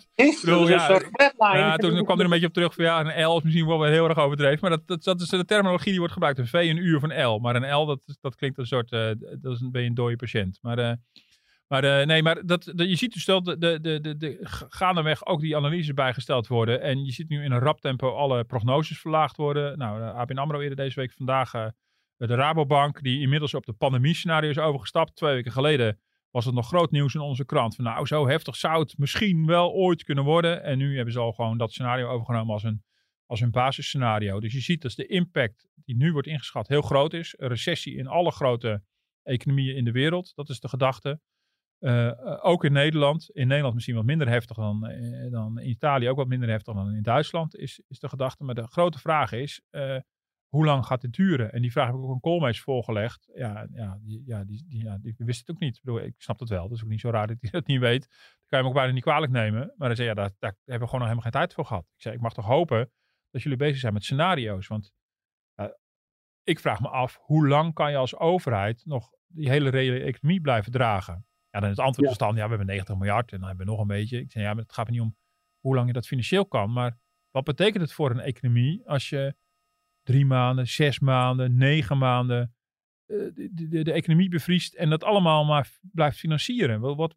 bedoel, 0.45 0.69
ja, 0.69 1.01
ja, 1.39 1.77
toen 1.77 2.05
kwam 2.05 2.19
er 2.19 2.25
een 2.25 2.31
beetje 2.31 2.47
op 2.47 2.53
terug 2.53 2.75
van 2.75 2.85
ja, 2.85 3.01
een 3.01 3.27
L 3.27 3.37
is 3.37 3.43
misschien 3.43 3.67
wel 3.67 3.83
heel 3.83 4.09
erg 4.09 4.19
overdreven. 4.19 4.59
Maar 4.61 4.71
dat, 4.71 4.87
dat, 4.87 5.05
dat 5.05 5.21
is 5.21 5.29
de 5.29 5.45
terminologie 5.45 5.91
die 5.91 5.99
wordt 5.99 6.13
gebruikt. 6.13 6.39
Een 6.39 6.47
V, 6.47 6.53
een 6.53 6.77
U 6.77 6.95
of 6.95 7.03
een 7.03 7.27
L. 7.27 7.39
Maar 7.39 7.57
een 7.57 7.75
L, 7.75 7.87
dat, 7.87 8.19
dat 8.21 8.37
klinkt 8.37 8.59
een 8.59 8.67
soort, 8.67 8.93
uh, 8.93 9.11
dat 9.41 9.53
is, 9.53 9.71
ben 9.71 9.83
je 9.83 9.89
een 9.89 9.95
dode 9.95 10.17
patiënt. 10.17 10.59
Maar, 10.63 10.79
uh, 10.79 10.93
maar 11.69 11.85
uh, 11.85 12.07
nee, 12.07 12.23
maar 12.23 12.47
dat, 12.47 12.73
je 12.77 12.97
ziet 12.97 13.13
dus 13.13 13.25
dat 13.25 13.45
de, 13.45 13.59
de, 13.59 13.81
de, 13.81 14.01
de, 14.01 14.17
de, 14.17 14.39
gaandeweg 14.69 15.27
ook 15.27 15.41
die 15.41 15.57
analyses 15.57 15.95
bijgesteld 15.95 16.47
worden. 16.47 16.81
En 16.81 17.05
je 17.05 17.13
ziet 17.13 17.29
nu 17.29 17.45
in 17.45 17.53
een 17.53 17.59
rap 17.59 17.81
tempo 17.81 18.15
alle 18.15 18.45
prognoses 18.45 19.01
verlaagd 19.01 19.37
worden. 19.37 19.79
Nou, 19.79 20.03
ABN 20.03 20.39
AMRO 20.39 20.61
eerder 20.61 20.77
deze 20.77 21.01
week 21.01 21.13
vandaag 21.13 21.53
de 22.17 22.35
Rabobank, 22.35 23.03
die 23.03 23.21
inmiddels 23.21 23.55
op 23.55 23.67
de 23.67 23.73
pandemie-scenario 23.73 24.51
is 24.51 24.59
overgestapt. 24.59 25.17
Twee 25.17 25.35
weken 25.35 25.53
geleden 25.53 26.01
was 26.31 26.45
het 26.45 26.55
nog 26.55 26.67
groot 26.67 26.91
nieuws 26.91 27.15
in 27.15 27.21
onze 27.21 27.45
krant. 27.45 27.75
Van 27.75 27.85
nou, 27.85 28.07
zo 28.07 28.29
heftig 28.29 28.57
zou 28.57 28.81
het 28.81 28.99
misschien 28.99 29.47
wel 29.47 29.73
ooit 29.73 30.05
kunnen 30.05 30.25
worden. 30.25 30.63
En 30.63 30.79
nu 30.79 30.97
hebben 30.97 31.13
ze 31.13 31.21
al 31.21 31.33
gewoon 31.33 31.59
dat 31.59 31.73
scenario 31.73 32.09
overgenomen 32.09 32.53
als 32.53 32.63
een, 32.63 32.83
als 33.27 33.41
een 33.41 33.51
basisscenario. 33.51 34.41
Dus 34.41 34.53
je 34.53 34.61
ziet 34.61 34.83
dat 34.83 34.93
de 34.93 35.07
impact 35.07 35.69
die 35.75 35.97
nu 35.97 36.13
wordt 36.13 36.29
ingeschat 36.29 36.69
heel 36.69 36.83
groot 36.83 37.13
is. 37.13 37.35
Een 37.37 37.49
recessie 37.49 37.97
in 37.97 38.07
alle 38.07 38.31
grote 38.31 38.83
economieën 39.23 39.77
in 39.77 39.85
de 39.85 39.93
wereld. 39.93 40.33
Dat 40.35 40.49
is 40.49 40.61
de 40.61 40.69
gedachte. 40.69 41.21
Uh, 41.81 42.13
ook 42.41 42.65
in 42.65 42.73
Nederland. 42.73 43.31
In 43.31 43.47
Nederland 43.47 43.75
misschien 43.75 43.95
wat 43.95 44.05
minder 44.05 44.29
heftig 44.29 44.57
dan, 44.57 44.91
uh, 44.91 45.31
dan 45.31 45.59
in 45.59 45.69
Italië. 45.69 46.09
Ook 46.09 46.17
wat 46.17 46.29
minder 46.29 46.49
heftig 46.49 46.75
dan 46.75 46.95
in 46.95 47.03
Duitsland 47.03 47.57
is, 47.57 47.81
is 47.89 47.99
de 47.99 48.09
gedachte. 48.09 48.45
Maar 48.45 48.55
de 48.55 48.67
grote 48.67 48.99
vraag 48.99 49.33
is, 49.33 49.63
hoe 50.51 50.65
lang 50.65 50.87
gaat 50.87 51.01
dit 51.01 51.13
duren? 51.13 51.53
En 51.53 51.63
die 51.63 51.73
vraag 51.73 51.87
heb 51.87 51.95
ik 51.95 52.03
ook 52.03 52.11
een 52.11 52.21
Koolmees 52.21 52.61
voorgelegd. 52.61 53.31
Ja, 53.35 53.67
ja, 53.73 53.99
die, 54.03 54.23
ja, 54.27 54.45
die, 54.45 54.65
die, 54.69 54.85
ja, 54.85 54.99
die 54.99 55.15
wist 55.17 55.39
het 55.39 55.51
ook 55.51 55.61
niet. 55.61 55.77
Ik, 55.77 55.83
bedoel, 55.83 56.01
ik 56.01 56.15
snap 56.17 56.39
het 56.39 56.49
wel. 56.49 56.69
Dat 56.69 56.77
is 56.77 56.85
ook 56.85 56.91
niet 56.91 57.01
zo 57.01 57.11
raar 57.11 57.27
dat 57.27 57.37
hij 57.41 57.51
dat 57.51 57.67
niet 57.67 57.81
weet. 57.81 58.09
Dan 58.09 58.19
kan 58.47 58.49
je 58.49 58.57
hem 58.57 58.67
ook 58.67 58.75
bijna 58.75 58.93
niet 58.93 59.03
kwalijk 59.03 59.33
nemen. 59.33 59.75
Maar 59.77 59.89
dan 59.89 59.97
zei 59.97 60.09
ja, 60.09 60.15
daar, 60.15 60.31
daar 60.39 60.57
hebben 60.65 60.81
we 60.81 60.85
gewoon 60.85 61.01
nog 61.01 61.09
helemaal 61.09 61.23
geen 61.23 61.41
tijd 61.41 61.55
voor 61.55 61.67
gehad. 61.67 61.85
Ik 61.95 62.03
zei, 62.03 62.15
ik 62.15 62.21
mag 62.21 62.33
toch 62.33 62.45
hopen 62.45 62.93
dat 63.31 63.43
jullie 63.43 63.59
bezig 63.59 63.79
zijn 63.79 63.93
met 63.93 64.05
scenario's. 64.05 64.67
Want 64.67 64.93
uh, 65.61 65.67
ik 66.43 66.61
vraag 66.61 66.81
me 66.81 66.89
af, 66.89 67.19
hoe 67.21 67.49
lang 67.49 67.75
kan 67.75 67.91
je 67.91 67.97
als 67.97 68.17
overheid 68.17 68.83
nog 68.85 69.11
die 69.27 69.49
hele 69.49 69.71
reële 69.71 70.01
economie 70.01 70.41
blijven 70.41 70.73
dragen? 70.73 71.27
Ja, 71.51 71.61
dan 71.61 71.69
het 71.69 71.79
antwoord 71.79 72.11
ja. 72.11 72.27
dan, 72.27 72.37
ja, 72.37 72.43
we 72.43 72.49
hebben 72.49 72.67
90 72.67 72.97
miljard 72.97 73.33
en 73.33 73.39
dan 73.39 73.49
hebben 73.49 73.67
we 73.67 73.73
nog 73.73 73.81
een 73.81 73.87
beetje. 73.87 74.21
Ik 74.21 74.33
zeg, 74.33 74.43
ja, 74.43 74.55
maar 74.55 74.63
het 74.63 74.73
gaat 74.73 74.89
niet 74.89 75.01
om 75.01 75.17
hoe 75.61 75.75
lang 75.75 75.87
je 75.87 75.93
dat 75.93 76.07
financieel 76.07 76.47
kan, 76.47 76.73
maar 76.73 76.99
wat 77.31 77.45
betekent 77.45 77.83
het 77.83 77.93
voor 77.93 78.11
een 78.11 78.21
economie 78.21 78.89
als 78.89 79.09
je 79.09 79.35
drie 80.11 80.27
maanden, 80.27 80.67
zes 80.69 80.99
maanden, 80.99 81.57
negen 81.57 81.99
maanden 81.99 82.55
de, 83.07 83.49
de, 83.53 83.83
de, 83.83 83.93
economie 83.93 84.29
bevriest 84.29 84.75
en 84.75 84.91
dat 84.91 85.05
allemaal 85.05 85.45
maar 85.45 85.71
blijft 85.81 86.19
financieren? 86.19 86.81
Wat, 86.81 86.97
wat, 86.97 87.15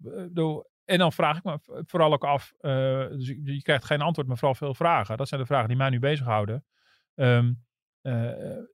en 0.86 0.98
dan 0.98 1.14
vraag 1.14 1.38
ik 1.38 1.44
me 1.44 1.60
vooral 1.86 2.14
ook 2.14 2.24
af, 2.24 2.54
uh, 2.62 3.08
dus 3.08 3.28
je, 3.28 3.62
krijgt 3.62 3.86
geen 3.86 4.02
antwoord, 4.02 4.28
maar 4.28 4.38
vooral 4.38 4.56
veel 4.56 4.74
vragen. 4.74 5.18
Dat 5.18 5.28
zijn 5.28 5.41
de 5.41 5.48
vragen 5.48 5.68
die 5.68 5.78
mij 5.78 5.89
nu 5.89 6.00
bezighouden. 6.00 6.66
Um, 7.16 7.64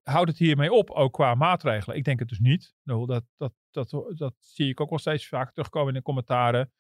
houdt 0.03 0.29
het 0.29 0.37
hiermee 0.37 0.71
op, 0.71 0.89
ook 0.89 1.13
qua 1.13 1.35
maatregelen? 1.35 1.97
Ik 1.97 2.03
denk 2.03 2.19
het 2.19 2.29
dus 2.29 2.39
niet. 2.39 2.73
Nou, 2.83 3.05
dat, 3.05 3.23
dat, 3.37 3.53
dat, 3.71 3.89
dat 4.15 4.35
zie 4.39 4.69
ik 4.69 4.81
ook 4.81 4.89
wel 4.89 4.99
steeds 4.99 5.27
vaak 5.27 5.51
terugkomen 5.51 5.87
in 5.87 5.93
de 5.93 6.01
commentaren. 6.01 6.71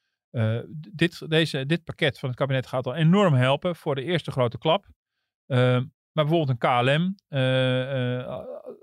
Dit, 0.93 1.29
deze, 1.29 1.65
dit 1.65 1.83
pakket 1.83 2.19
van 2.19 2.29
het 2.29 2.37
kabinet 2.37 2.67
gaat 2.67 2.85
al 2.85 2.95
enorm 2.95 3.33
helpen 3.33 3.75
voor 3.75 3.95
de 3.95 4.03
eerste 4.03 4.31
grote 4.31 4.57
klap. 4.57 4.87
Uh, 5.47 5.81
maar 6.11 6.25
bijvoorbeeld 6.25 6.49
een 6.49 6.69
KLM 6.69 7.15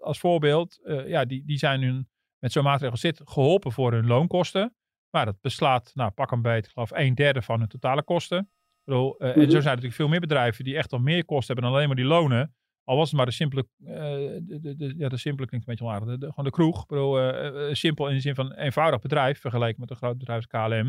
als 0.01 0.19
voorbeeld, 0.19 0.81
ja, 1.07 1.25
die, 1.25 1.45
die 1.45 1.59
zijn 1.59 1.81
nu 1.81 2.07
met 2.39 2.53
zo'n 2.53 2.65
maatregel 2.65 2.97
zit 2.97 3.21
geholpen 3.25 3.73
voor 3.73 3.93
hun 3.93 4.07
loonkosten. 4.07 4.75
Maar 5.11 5.25
dat 5.25 5.41
beslaat, 5.41 5.91
nou 5.95 6.11
pak 6.11 6.31
een 6.31 6.43
beetje, 6.43 6.67
ik 6.67 6.73
geloof 6.73 6.91
een 6.91 7.15
derde 7.15 7.43
van 7.43 7.59
hun 7.59 7.69
totale 7.69 8.03
kosten. 8.03 8.51
Bedoel, 8.85 9.23
uh, 9.23 9.29
En 9.29 9.35
zo 9.35 9.41
mhm. 9.41 9.51
zijn 9.51 9.63
er 9.63 9.65
natuurlijk 9.65 9.95
veel 9.95 10.09
meer 10.09 10.21
bedrijven 10.21 10.65
die 10.65 10.77
echt 10.77 10.93
al 10.93 10.99
meer 10.99 11.25
kosten 11.25 11.47
hebben 11.47 11.65
dan 11.65 11.73
alleen 11.73 11.87
maar 11.87 11.97
die 11.97 12.05
lonen. 12.05 12.55
Al 12.85 12.97
was 12.97 13.09
het 13.09 13.17
maar 13.17 13.27
de 13.27 13.33
simpele, 13.33 13.67
de, 13.77 14.75
de, 14.77 14.95
ja, 14.97 15.09
de 15.09 15.17
simpele 15.17 15.49
klinkt 15.49 15.69
een 15.69 15.75
beetje 15.75 15.85
onaardig, 15.85 16.19
de, 16.19 16.27
gewoon 16.27 16.45
de 16.45 16.51
kroeg. 16.51 16.87
Bedoel, 16.87 17.21
uh, 17.69 17.75
simpel 17.75 18.09
in 18.09 18.15
de 18.15 18.21
zin 18.21 18.35
van 18.35 18.47
een 18.47 18.59
eenvoudig 18.59 19.01
bedrijf 19.01 19.41
vergeleken 19.41 19.81
met 19.81 19.91
een 19.91 19.97
groot 19.97 20.19
bedrijf 20.19 20.39
als 20.39 20.47
KLM. 20.47 20.87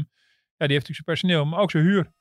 Ja, 0.58 0.66
die 0.66 0.76
heeft 0.76 0.88
natuurlijk 0.88 0.88
zijn 0.88 1.04
personeel, 1.04 1.46
maar 1.46 1.60
ook 1.60 1.72
zijn 1.72 1.84
huur. 1.84 2.12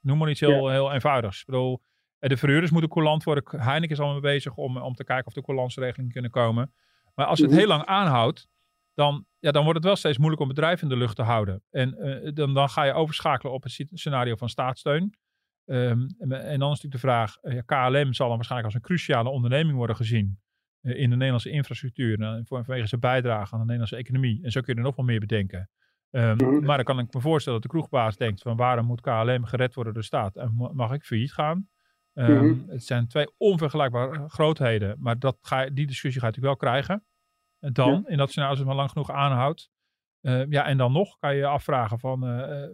Noem 0.00 0.18
maar 0.18 0.30
iets 0.30 0.40
heel, 0.40 0.68
heel 0.68 0.92
eenvoudigs. 0.92 1.44
Bedoel, 1.44 1.82
de 2.28 2.36
verhuurders 2.36 2.70
moeten 2.70 2.90
coulant 2.90 3.24
worden. 3.24 3.44
Heineken 3.60 3.96
is 3.96 4.00
allemaal 4.00 4.20
bezig 4.20 4.54
om, 4.54 4.76
om 4.76 4.94
te 4.94 5.04
kijken 5.04 5.26
of 5.26 5.36
er 5.36 5.42
coulansregelingen 5.42 6.12
kunnen 6.12 6.30
komen. 6.30 6.72
Maar 7.14 7.26
als 7.26 7.38
het 7.38 7.50
mhm. 7.50 7.58
heel 7.58 7.68
lang 7.68 7.84
aanhoudt, 7.84 8.48
dan, 8.94 9.26
ja, 9.38 9.50
dan 9.50 9.62
wordt 9.62 9.78
het 9.78 9.86
wel 9.86 9.96
steeds 9.96 10.18
moeilijk 10.18 10.42
om 10.42 10.48
bedrijven 10.48 10.82
in 10.82 10.88
de 10.88 11.00
lucht 11.00 11.16
te 11.16 11.22
houden. 11.22 11.62
En 11.70 11.94
uh, 11.98 12.30
dan, 12.34 12.54
dan 12.54 12.68
ga 12.68 12.82
je 12.82 12.92
overschakelen 12.92 13.52
op 13.52 13.62
het 13.62 13.86
scenario 13.92 14.36
van 14.36 14.48
staatssteun. 14.48 15.14
Um, 15.66 16.06
en, 16.18 16.32
en, 16.32 16.58
dan 16.58 16.72
is 16.72 16.82
natuurlijk 16.82 16.92
de 16.92 16.98
vraag, 16.98 17.36
uh, 17.42 17.54
ja, 17.54 17.60
KLM 17.60 18.12
zal 18.12 18.28
dan 18.28 18.36
waarschijnlijk 18.36 18.64
als 18.64 18.74
een 18.74 18.88
cruciale 18.88 19.28
onderneming 19.28 19.76
worden 19.76 19.96
gezien 19.96 20.40
uh, 20.82 21.00
in 21.00 21.10
de 21.10 21.16
Nederlandse 21.16 21.50
infrastructuur, 21.50 22.20
uh, 22.20 22.38
vanwege 22.42 22.86
zijn 22.86 23.00
bijdrage 23.00 23.52
aan 23.52 23.58
de 23.58 23.64
Nederlandse 23.64 23.96
economie. 23.96 24.42
En 24.42 24.50
zo 24.50 24.60
kun 24.60 24.72
je 24.74 24.80
er 24.80 24.86
nog 24.86 24.96
wel 24.96 25.04
meer 25.04 25.20
bedenken. 25.20 25.70
Um, 26.10 26.64
maar 26.64 26.76
dan 26.76 26.84
kan 26.84 26.98
ik 26.98 27.14
me 27.14 27.20
voorstellen 27.20 27.60
dat 27.60 27.70
de 27.70 27.76
kroegbaas 27.76 28.16
denkt 28.16 28.42
van 28.42 28.56
waarom 28.56 28.86
moet 28.86 29.00
KLM 29.00 29.44
gered 29.44 29.74
worden 29.74 29.92
door 29.92 30.02
de 30.02 30.08
staat 30.08 30.36
en 30.36 30.70
mag 30.72 30.92
ik 30.92 31.04
failliet 31.04 31.32
gaan? 31.32 31.68
Um, 32.14 32.64
Het 32.68 32.84
zijn 32.84 33.08
twee 33.08 33.26
onvergelijkbare 33.36 34.28
grootheden, 34.28 34.96
maar 34.98 35.18
dat 35.18 35.38
ga, 35.40 35.68
die 35.70 35.86
discussie 35.86 36.20
ga 36.20 36.26
je 36.26 36.32
natuurlijk 36.32 36.60
wel 36.60 36.72
krijgen 36.72 37.04
dan, 37.58 38.08
in 38.08 38.16
dat 38.16 38.30
scenario 38.30 38.50
als 38.50 38.58
het 38.58 38.68
maar 38.68 38.76
lang 38.76 38.90
genoeg 38.90 39.10
aanhoudt. 39.10 39.70
Uh, 40.20 40.44
ja, 40.48 40.64
en 40.64 40.76
dan 40.76 40.92
nog 40.92 41.18
kan 41.18 41.32
je 41.32 41.38
je 41.38 41.46
afvragen 41.46 41.98
van, 41.98 42.24
uh, 42.28 42.68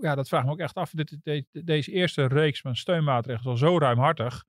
ja, 0.00 0.14
dat 0.14 0.28
vraag 0.28 0.44
me 0.44 0.50
ook 0.50 0.58
echt 0.58 0.74
af. 0.74 0.90
Dit, 0.90 1.18
dit, 1.22 1.46
deze 1.66 1.92
eerste 1.92 2.26
reeks 2.26 2.60
van 2.60 2.76
steunmaatregelen 2.76 3.54
is 3.54 3.62
al 3.62 3.68
zo 3.68 3.78
ruimhartig. 3.78 4.44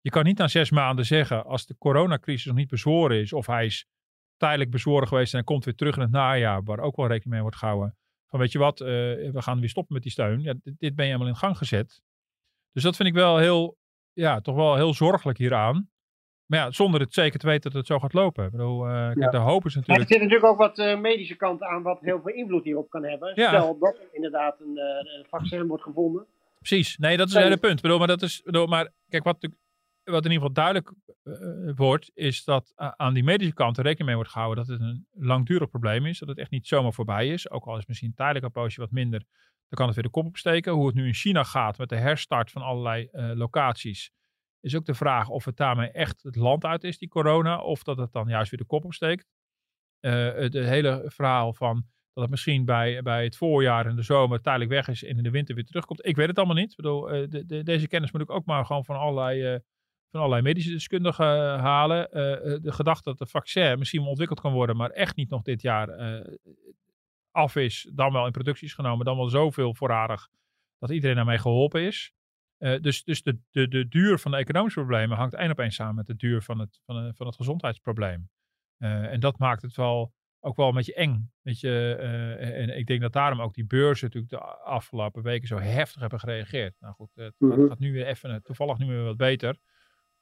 Je 0.00 0.10
kan 0.10 0.24
niet 0.24 0.38
na 0.38 0.48
zes 0.48 0.70
maanden 0.70 1.04
zeggen, 1.04 1.44
als 1.44 1.66
de 1.66 1.76
coronacrisis 1.78 2.44
nog 2.44 2.56
niet 2.56 2.68
bezworen 2.68 3.20
is, 3.20 3.32
of 3.32 3.46
hij 3.46 3.66
is 3.66 3.86
tijdelijk 4.36 4.70
bezworen 4.70 5.08
geweest 5.08 5.32
en 5.32 5.38
hij 5.38 5.46
komt 5.46 5.64
weer 5.64 5.74
terug 5.74 5.96
in 5.96 6.02
het 6.02 6.10
najaar, 6.10 6.62
waar 6.62 6.80
ook 6.80 6.96
wel 6.96 7.06
rekening 7.06 7.32
mee 7.32 7.42
wordt 7.42 7.56
gehouden. 7.56 7.96
Van 8.26 8.38
weet 8.38 8.52
je 8.52 8.58
wat, 8.58 8.78
we 8.78 9.32
gaan 9.34 9.60
weer 9.60 9.68
stoppen 9.68 9.94
met 9.94 10.02
die 10.02 10.12
steun. 10.12 10.42
Ja, 10.42 10.54
dit, 10.62 10.74
dit 10.78 10.94
ben 10.94 11.04
je 11.04 11.10
helemaal 11.12 11.32
in 11.32 11.36
gang 11.36 11.56
gezet. 11.56 12.00
Dus 12.72 12.82
dat 12.82 12.96
vind 12.96 13.08
ik 13.08 13.14
wel 13.14 13.38
heel, 13.38 13.77
ja, 14.18 14.40
toch 14.40 14.54
wel 14.54 14.76
heel 14.76 14.94
zorgelijk 14.94 15.38
hieraan. 15.38 15.90
Maar 16.46 16.58
ja, 16.58 16.70
zonder 16.70 17.00
het 17.00 17.14
zeker 17.14 17.38
te 17.38 17.46
weten 17.46 17.70
dat 17.70 17.72
het 17.72 17.86
zo 17.86 17.98
gaat 17.98 18.12
lopen. 18.12 18.44
Ik 18.44 18.50
bedoel, 18.50 18.88
uh, 18.88 19.14
de 19.14 19.36
hoop 19.36 19.64
is 19.64 19.74
natuurlijk... 19.74 20.08
er 20.08 20.14
zit 20.14 20.22
natuurlijk 20.22 20.52
ook 20.52 20.58
wat 20.58 20.78
uh, 20.78 21.00
medische 21.00 21.36
kant 21.36 21.62
aan 21.62 21.82
wat 21.82 22.00
heel 22.00 22.20
veel 22.20 22.34
invloed 22.34 22.64
hierop 22.64 22.90
kan 22.90 23.04
hebben. 23.04 23.32
Stel 23.32 23.78
dat 23.78 23.98
er 23.98 24.08
inderdaad 24.12 24.60
een, 24.60 24.76
uh, 24.76 25.18
een, 25.18 25.26
vaccin 25.28 25.66
wordt 25.66 25.82
gevonden. 25.82 26.26
Precies, 26.58 26.96
nee, 26.96 27.16
dat 27.16 27.28
is 27.28 27.34
het 27.34 27.42
hele 27.42 27.56
punt. 27.56 27.76
Ik 27.76 27.82
bedoel, 27.82 27.98
maar, 27.98 28.06
dat 28.06 28.22
is, 28.22 28.42
bedoel, 28.42 28.66
maar 28.66 28.92
kijk, 29.08 29.24
wat, 29.24 29.36
wat 30.04 30.24
in 30.24 30.30
ieder 30.30 30.48
geval 30.48 30.52
duidelijk 30.52 30.92
wordt, 31.76 32.10
is 32.14 32.44
dat 32.44 32.72
aan 32.76 33.14
die 33.14 33.24
medische 33.24 33.54
kant 33.54 33.76
er 33.76 33.82
rekening 33.82 34.06
mee 34.06 34.16
wordt 34.16 34.30
gehouden 34.30 34.66
dat 34.66 34.78
het 34.78 34.88
een 34.88 35.06
langdurig 35.12 35.70
probleem 35.70 36.06
is. 36.06 36.18
Dat 36.18 36.28
het 36.28 36.38
echt 36.38 36.50
niet 36.50 36.66
zomaar 36.66 36.92
voorbij 36.92 37.28
is. 37.28 37.50
Ook 37.50 37.64
al 37.64 37.78
is 37.78 37.86
misschien 37.86 38.14
tijdelijk 38.14 38.44
een 38.44 38.62
poosje 38.62 38.80
wat 38.80 38.90
minder, 38.90 39.22
dan 39.68 39.78
kan 39.78 39.86
het 39.86 39.94
weer 39.94 40.04
de 40.04 40.10
kop 40.10 40.26
opsteken. 40.26 40.72
Hoe 40.72 40.86
het 40.86 40.94
nu 40.94 41.06
in 41.06 41.14
China 41.14 41.44
gaat 41.44 41.78
met 41.78 41.88
de 41.88 41.96
herstart 41.96 42.50
van 42.50 42.62
allerlei 42.62 43.08
locaties 43.12 44.10
is 44.60 44.76
ook 44.76 44.84
de 44.84 44.94
vraag 44.94 45.28
of 45.28 45.44
het 45.44 45.56
daarmee 45.56 45.90
echt 45.90 46.22
het 46.22 46.36
land 46.36 46.64
uit 46.64 46.84
is, 46.84 46.98
die 46.98 47.08
corona, 47.08 47.60
of 47.60 47.82
dat 47.82 47.98
het 47.98 48.12
dan 48.12 48.28
juist 48.28 48.50
weer 48.50 48.60
de 48.60 48.66
kop 48.66 48.84
opsteekt. 48.84 49.26
Uh, 50.00 50.34
het, 50.34 50.54
hele 50.54 51.02
verhaal 51.06 51.52
van 51.52 51.74
dat 52.12 52.22
het 52.22 52.30
misschien 52.30 52.64
bij, 52.64 53.02
bij 53.02 53.24
het 53.24 53.36
voorjaar 53.36 53.86
en 53.86 53.96
de 53.96 54.02
zomer 54.02 54.40
tijdelijk 54.40 54.70
weg 54.70 54.88
is 54.88 55.04
en 55.04 55.16
in 55.16 55.22
de 55.22 55.30
winter 55.30 55.54
weer 55.54 55.64
terugkomt. 55.64 56.06
Ik 56.06 56.16
weet 56.16 56.28
het 56.28 56.38
allemaal 56.38 56.56
niet. 56.56 56.70
Ik 56.70 56.76
bedoel, 56.76 57.14
uh, 57.14 57.28
de, 57.28 57.46
de, 57.46 57.62
deze 57.62 57.88
kennis 57.88 58.12
moet 58.12 58.20
ik 58.20 58.30
ook 58.30 58.44
maar 58.44 58.66
gewoon 58.66 58.84
van 58.84 58.96
allerlei, 58.96 59.60
van 60.10 60.20
allerlei 60.20 60.42
medische 60.42 60.70
deskundigen 60.70 61.58
halen. 61.58 62.08
de 62.62 62.72
gedachte 62.72 63.08
dat 63.08 63.18
de 63.18 63.26
vaccin 63.26 63.78
misschien 63.78 64.02
ontwikkeld 64.02 64.40
kan 64.40 64.52
worden, 64.52 64.76
maar 64.76 64.90
echt 64.90 65.16
niet 65.16 65.30
nog 65.30 65.42
dit 65.42 65.62
jaar 65.62 65.88
af 67.38 67.56
is, 67.56 67.90
dan 67.94 68.12
wel 68.12 68.26
in 68.26 68.32
productie 68.32 68.66
is 68.66 68.74
genomen, 68.74 69.04
dan 69.04 69.16
wel 69.16 69.28
zoveel 69.28 69.74
voorradig 69.74 70.28
dat 70.78 70.90
iedereen 70.90 71.16
daarmee 71.16 71.38
geholpen 71.38 71.82
is. 71.82 72.12
Uh, 72.58 72.80
dus 72.80 73.04
dus 73.04 73.22
de, 73.22 73.38
de, 73.50 73.68
de 73.68 73.88
duur 73.88 74.18
van 74.18 74.30
de 74.30 74.36
economische 74.36 74.80
problemen 74.80 75.16
hangt 75.16 75.34
één 75.34 75.50
op 75.50 75.58
één 75.58 75.70
samen 75.70 75.94
met 75.94 76.06
de 76.06 76.16
duur 76.16 76.42
van 76.42 76.58
het, 76.58 76.80
van, 76.84 77.06
uh, 77.06 77.10
van 77.14 77.26
het 77.26 77.36
gezondheidsprobleem. 77.36 78.30
Uh, 78.78 79.12
en 79.12 79.20
dat 79.20 79.38
maakt 79.38 79.62
het 79.62 79.76
wel 79.76 80.12
ook 80.40 80.56
wel 80.56 80.68
een 80.68 80.74
beetje 80.74 80.94
eng. 80.94 81.32
Weet 81.42 81.60
je, 81.60 81.94
en 82.40 82.78
ik 82.78 82.86
denk 82.86 83.00
dat 83.00 83.12
daarom 83.12 83.40
ook 83.40 83.54
die 83.54 83.66
beurzen 83.66 84.06
natuurlijk 84.06 84.32
de 84.32 84.40
afgelopen 84.64 85.22
weken 85.22 85.48
zo 85.48 85.58
heftig 85.58 86.00
hebben 86.00 86.20
gereageerd. 86.20 86.74
Nou 86.80 86.94
goed, 86.94 87.10
het 87.14 87.34
mm 87.38 87.50
-hmm. 87.50 87.68
gaat, 87.68 87.78
nu 87.78 87.92
weer 87.92 88.06
even, 88.06 88.42
toevallig 88.42 88.78
nu 88.78 88.86
weer 88.86 89.04
wat 89.04 89.16
beter. 89.16 89.58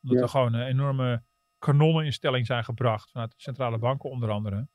Omdat 0.03 0.19
ja. 0.19 0.23
er 0.25 0.29
gewoon 0.29 0.55
een 0.55 0.67
enorme 0.67 1.23
kanonneninstelling 1.59 2.47
zijn 2.47 2.65
gebracht 2.65 3.11
vanuit 3.11 3.31
de 3.31 3.41
centrale 3.41 3.79
banken 3.79 4.11
onder 4.11 4.31
andere. 4.31 4.69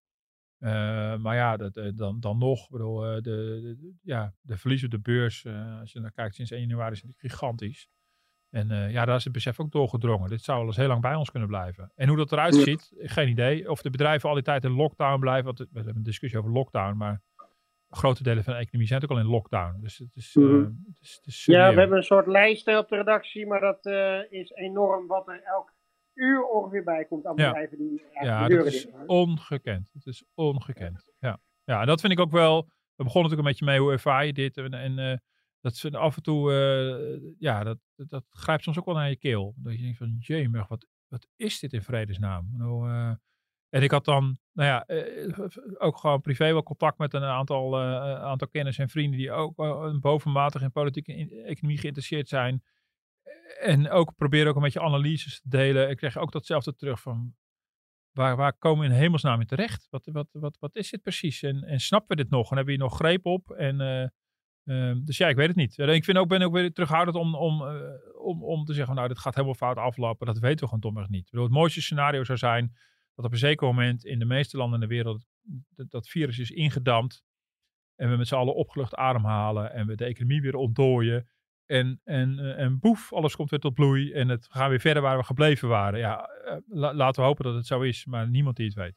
Uh, 0.62 1.18
maar 1.18 1.36
ja, 1.36 1.58
dat, 1.58 1.78
uh, 1.78 1.92
dan, 1.96 2.20
dan 2.20 2.38
nog, 2.38 2.70
bedoel, 2.70 3.06
uh, 3.06 3.14
de, 3.14 3.22
de, 3.22 3.94
ja, 4.02 4.34
de 4.42 4.58
verlies 4.58 4.84
op 4.84 4.92
de 4.92 5.00
beurs, 5.00 5.46
als 5.80 5.92
je 5.92 6.00
naar 6.00 6.12
kijkt 6.12 6.36
sinds 6.36 6.52
1 6.52 6.62
januari, 6.62 6.92
is 6.92 7.04
natuurlijk 7.04 7.34
gigantisch. 7.34 7.90
En 8.50 8.92
ja, 8.92 9.06
daar 9.06 9.16
is 9.16 9.24
het 9.24 9.34
besef 9.34 9.60
ook 9.60 9.72
doorgedrongen. 9.72 10.30
Dit 10.30 10.44
zou 10.44 10.58
wel 10.58 10.68
eens 10.68 10.78
heel 10.78 10.88
lang 10.88 11.02
bij 11.02 11.16
ons 11.16 11.32
kunnen 11.32 11.50
blijven. 11.50 11.92
En 11.96 12.08
hoe 12.08 12.18
dat 12.18 12.32
eruit 12.32 12.56
ziet, 12.56 12.92
geen 12.98 13.28
idee. 13.28 13.70
Of 13.70 13.82
de 13.82 13.90
bedrijven 13.90 14.30
al 14.30 14.36
die 14.36 14.44
tijd 14.44 14.64
in 14.64 14.72
lockdown 14.72 15.20
blijven. 15.20 15.46
Want 15.46 15.58
we 15.60 15.68
hebben 15.74 15.96
een 15.96 16.04
discussie 16.04 16.40
over 16.40 16.52
lockdown, 16.52 16.98
maar 16.98 17.22
grote 17.90 18.24
delen 18.24 18.44
van 18.44 18.54
de 18.54 18.60
economie 18.60 18.88
zijn 18.88 19.04
ook 19.04 19.10
al 19.10 19.20
in 19.20 19.26
lockdown. 19.26 19.82
Dus 19.82 19.98
het 19.98 20.16
is, 20.16 20.36
mm 20.36 20.84
het 20.88 21.02
is, 21.02 21.16
het 21.16 21.26
is 21.26 21.46
Ja, 21.46 21.74
we 21.74 21.80
hebben 21.80 21.98
een 21.98 22.04
soort 22.04 22.28
lijst 22.28 22.68
op 22.68 22.90
de 22.90 22.96
redactie, 22.96 23.48
maar 23.48 23.60
dat 23.60 23.86
is 24.30 24.50
enorm 24.50 25.08
wat 25.08 25.28
er 25.28 25.42
elk 25.44 25.74
uur 26.14 26.44
ongeveer 26.44 26.84
bij 26.84 27.06
komt 27.06 27.26
aan 27.26 27.36
bedrijven 27.36 27.78
ja. 27.78 27.90
die 27.90 28.04
Ja, 28.22 28.48
dat 28.48 28.66
is 28.66 28.88
ongekend. 29.06 29.90
Het 29.94 30.06
is 30.06 30.24
ongekend. 30.34 31.12
Ja. 31.20 31.40
ja, 31.64 31.82
en 31.82 31.88
dat 31.88 32.02
vind 32.02 32.14
ik 32.14 32.20
ook 32.20 32.32
wel. 32.32 32.64
We 32.96 33.04
begonnen 33.04 33.32
natuurlijk 33.32 33.48
een 33.48 33.66
beetje 33.66 33.66
mee, 33.66 33.80
hoe 33.80 33.92
ervaar 33.92 34.26
je 34.26 34.34
dit? 34.34 34.58
En, 34.58 34.74
en 34.74 34.98
uh, 34.98 35.18
dat 35.62 35.96
af 35.96 36.16
en 36.16 36.24
toe, 36.24 36.52
uh, 36.52 37.34
ja, 37.40 37.64
dat, 37.64 37.78
dat, 37.96 38.26
grijpt 38.30 38.64
soms 38.64 38.80
ook 38.80 38.86
wel 38.86 38.96
naar 38.96 39.10
je 39.10 39.16
keel. 39.16 39.54
Dat 39.58 39.74
je 39.74 39.82
denkt 39.82 39.98
van, 39.98 40.16
jemig, 40.20 40.68
wat, 40.68 40.88
wat 41.08 41.28
is 41.36 41.60
dit 41.60 41.74
in 41.74 41.82
vredesnaam? 41.82 42.50
Nou, 42.58 42.90
uh, 42.90 43.14
en 43.70 43.84
ik 43.84 43.92
had 43.92 44.06
dan, 44.06 44.38
nou 44.54 44.70
ja, 44.70 44.86
ook 45.78 45.98
gewoon 45.98 46.22
privé 46.22 46.52
wel 46.52 46.64
contact 46.64 46.98
met 46.98 47.14
een 47.14 47.24
aantal, 47.24 47.80
aantal 47.80 48.48
kennis 48.48 48.78
en 48.78 48.90
vrienden 48.90 49.20
die 49.20 49.32
ook 49.32 49.56
bovenmatig 50.02 50.62
in 50.62 50.72
politieke 50.72 51.44
economie 51.44 51.78
geïnteresseerd 51.78 52.28
zijn 52.28 52.64
en 53.60 53.90
ook 53.90 54.16
probeer 54.16 54.48
ook 54.48 54.56
een 54.56 54.62
beetje 54.62 54.82
analyses 54.82 55.42
te 55.42 55.50
delen. 55.50 55.90
Ik 55.90 55.98
krijg 55.98 56.18
ook 56.18 56.32
datzelfde 56.32 56.76
terug 56.76 57.02
van 57.02 57.36
waar, 58.12 58.36
waar 58.36 58.58
komen 58.58 58.88
we 58.88 58.94
in 58.94 59.00
hemelsnaam 59.00 59.40
in 59.40 59.48
terecht? 59.48 59.88
Wat, 59.90 60.10
wat, 60.12 60.28
wat, 60.32 60.58
wat 60.60 60.76
is 60.76 60.90
dit 60.90 61.02
precies? 61.02 61.42
En, 61.42 61.64
en 61.64 61.80
snappen 61.80 62.18
we 62.18 62.24
dit 62.24 62.32
nog? 62.32 62.50
En 62.50 62.56
hebben 62.56 62.74
we 62.74 62.80
hier 62.80 62.90
nog 62.90 62.96
greep 62.96 63.26
op? 63.26 63.52
En, 63.52 63.80
uh, 64.66 64.96
dus 65.04 65.18
ja, 65.18 65.28
ik 65.28 65.36
weet 65.36 65.48
het 65.48 65.56
niet. 65.56 65.78
Ik 65.78 66.04
vind 66.04 66.18
ook, 66.18 66.28
ben 66.28 66.42
ook 66.42 66.54
weer 66.54 66.74
terughoudend 66.74 67.18
om, 67.18 67.36
om, 67.36 67.62
uh, 67.62 67.82
om, 68.22 68.44
om 68.44 68.66
te 68.66 68.74
zeggen, 68.74 68.96
nou, 68.96 69.08
dit 69.08 69.20
gaat 69.20 69.34
helemaal 69.36 69.56
fout 69.56 69.78
aflopen. 69.78 70.28
Dat 70.28 70.40
weten 70.40 70.60
we 70.60 70.66
gewoon 70.66 70.80
domweg 70.80 71.10
niet. 71.10 71.30
Bedoel, 71.30 71.46
het 71.46 71.54
mooiste 71.54 71.82
scenario 71.82 72.24
zou 72.24 72.38
zijn 72.38 72.74
dat 73.16 73.26
op 73.26 73.32
een 73.32 73.38
zeker 73.38 73.68
moment 73.68 74.06
in 74.06 74.20
de 74.20 74.26
meeste 74.26 74.58
landen 74.58 74.82
in 74.82 74.88
de 74.88 74.94
wereld 74.94 75.26
dat, 75.70 75.92
dat 75.92 76.10
virus 76.10 76.40
is 76.40 76.52
ingedampt. 76.52 77.24
En 77.96 78.10
we 78.10 78.18
met 78.18 78.28
z'n 78.28 78.36
allen 78.36 78.56
opgelucht 78.56 78.96
ademhalen 78.96 79.74
en 79.74 79.88
we 79.88 79.96
de 79.96 80.06
economie 80.06 80.42
weer 80.42 80.56
ontdooien. 80.56 81.30
En, 81.72 82.02
en, 82.04 82.40
eh, 82.40 82.64
en 82.64 82.80
boef, 82.80 83.14
alles 83.14 83.36
komt 83.36 83.50
weer 83.50 83.60
tot 83.60 83.74
bloei. 83.74 84.14
En 84.14 84.30
het 84.30 84.48
gaan 84.50 84.70
weer 84.70 84.80
verder 84.80 85.02
waar 85.04 85.18
we 85.18 85.24
gebleven 85.24 85.70
waren. 85.70 86.00
Ja, 86.00 86.30
uh, 86.46 86.94
laten 86.94 87.22
we 87.22 87.28
hopen 87.28 87.44
dat 87.44 87.56
het 87.56 87.66
zo 87.66 87.82
is, 87.82 88.06
maar 88.06 88.28
niemand 88.30 88.56
die 88.56 88.66
het 88.66 88.76
weet. 88.76 88.96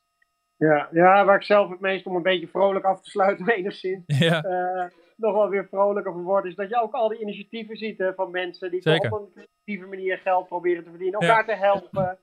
Ja, 0.56 0.88
ja, 0.92 1.24
waar 1.24 1.36
ik 1.36 1.42
zelf 1.42 1.70
het 1.70 1.80
meest 1.80 2.06
om 2.06 2.16
een 2.16 2.22
beetje 2.22 2.48
vrolijk 2.48 2.84
af 2.84 3.02
te 3.02 3.10
sluiten, 3.10 3.48
enigszins. 3.56 4.02
Ja, 4.06 4.42
eh, 4.42 4.90
nog 5.16 5.34
wel 5.34 5.48
weer 5.48 5.66
vrolijker 5.70 6.12
van 6.12 6.22
wordt, 6.22 6.46
is 6.46 6.54
dat 6.54 6.68
je 6.68 6.82
ook 6.82 6.92
al 6.92 7.08
die 7.08 7.20
initiatieven 7.20 7.76
ziet 7.76 7.98
hè, 7.98 8.14
van 8.14 8.30
mensen 8.30 8.70
die 8.70 8.80
op 8.80 9.12
een 9.12 9.28
creatieve 9.34 9.88
manier 9.88 10.18
geld 10.18 10.48
proberen 10.48 10.84
te 10.84 10.90
verdienen, 10.90 11.20
Ja. 11.20 11.28
elkaar 11.28 11.44
te 11.46 11.64
helpen. 11.64 12.18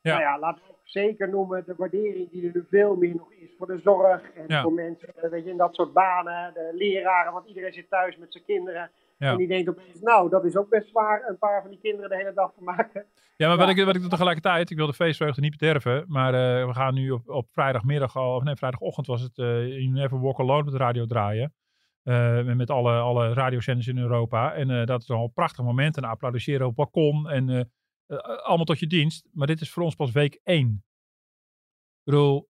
Ja. 0.00 0.12
Nou 0.12 0.20
ja, 0.20 0.38
laten 0.38 0.62
we 0.66 0.70
ook 0.70 0.80
zeker 0.84 1.28
noemen 1.28 1.64
de 1.66 1.74
waardering 1.76 2.30
die 2.30 2.46
er 2.46 2.50
nu 2.54 2.64
veel 2.70 2.96
meer 2.96 3.14
nog 3.14 3.32
is 3.32 3.50
voor 3.58 3.66
de 3.66 3.78
zorg 3.78 4.22
en 4.34 4.44
Ja. 4.46 4.62
voor 4.62 4.72
mensen 4.72 5.08
eh, 5.16 5.30
weet 5.30 5.44
je, 5.44 5.50
in 5.50 5.56
dat 5.56 5.74
soort 5.74 5.92
banen, 5.92 6.54
de 6.54 6.70
leraren, 6.74 7.32
want 7.32 7.46
iedereen 7.46 7.72
zit 7.72 7.88
thuis 7.90 8.16
met 8.16 8.32
zijn 8.32 8.44
kinderen. 8.44 8.90
Ja. 9.18 9.30
En 9.30 9.36
die 9.36 9.46
denkt 9.48 9.68
opeens, 9.68 10.00
nou, 10.00 10.30
dat 10.30 10.44
is 10.44 10.56
ook 10.56 10.68
best 10.68 10.88
zwaar, 10.88 11.28
een 11.28 11.38
paar 11.38 11.60
van 11.62 11.70
die 11.70 11.78
kinderen 11.80 12.10
de 12.10 12.16
hele 12.16 12.32
dag 12.32 12.52
vermaken. 12.54 13.06
ja 13.36 13.48
maar 13.48 13.56
wat, 13.56 13.68
ik, 13.68 13.84
wat 13.84 13.94
ik 13.94 14.00
doe 14.00 14.10
tegelijkertijd, 14.10 14.70
ik 14.70 14.76
wil 14.76 14.86
de 14.86 14.92
feestvreugde 14.94 15.40
niet 15.40 15.56
bederven, 15.56 16.04
maar 16.08 16.34
eh, 16.34 16.66
we 16.66 16.74
gaan 16.74 16.94
nu 16.94 17.10
op, 17.10 17.28
op 17.28 17.48
vrijdagmiddag 17.50 18.16
al, 18.16 18.34
of 18.36 18.42
nee, 18.42 18.56
vrijdagochtend 18.56 19.06
was 19.06 19.20
het 19.22 19.36
You 19.36 19.86
Never 19.86 20.20
Walk 20.20 20.40
Alone 20.40 20.64
op 20.66 20.70
de 20.70 20.76
radio 20.76 21.06
draaien. 21.06 21.54
Eh, 22.02 22.42
met- 22.42 22.56
met 22.56 22.70
alle, 22.70 22.92
alle 22.98 23.32
radiozenders 23.32 23.86
in 23.86 23.98
Europa. 23.98 24.54
En 24.54 24.86
dat 24.86 25.02
is 25.02 25.10
al 25.10 25.22
een 25.24 25.32
prachtig 25.32 25.64
moment. 25.64 25.96
En 25.96 26.04
applaudisseren 26.04 26.66
op 26.66 26.76
het 26.76 26.92
balkon. 26.92 27.30
En 27.30 27.70
allemaal 28.42 28.64
tot 28.64 28.78
je 28.78 28.86
dienst. 28.86 29.28
Maar 29.32 29.46
dit 29.46 29.60
is 29.60 29.70
voor 29.70 29.82
ons 29.82 29.94
pas 29.94 30.10
week 30.12 30.40
1. 30.44 30.84
Ik 31.98 32.12
bedoel, 32.12 32.48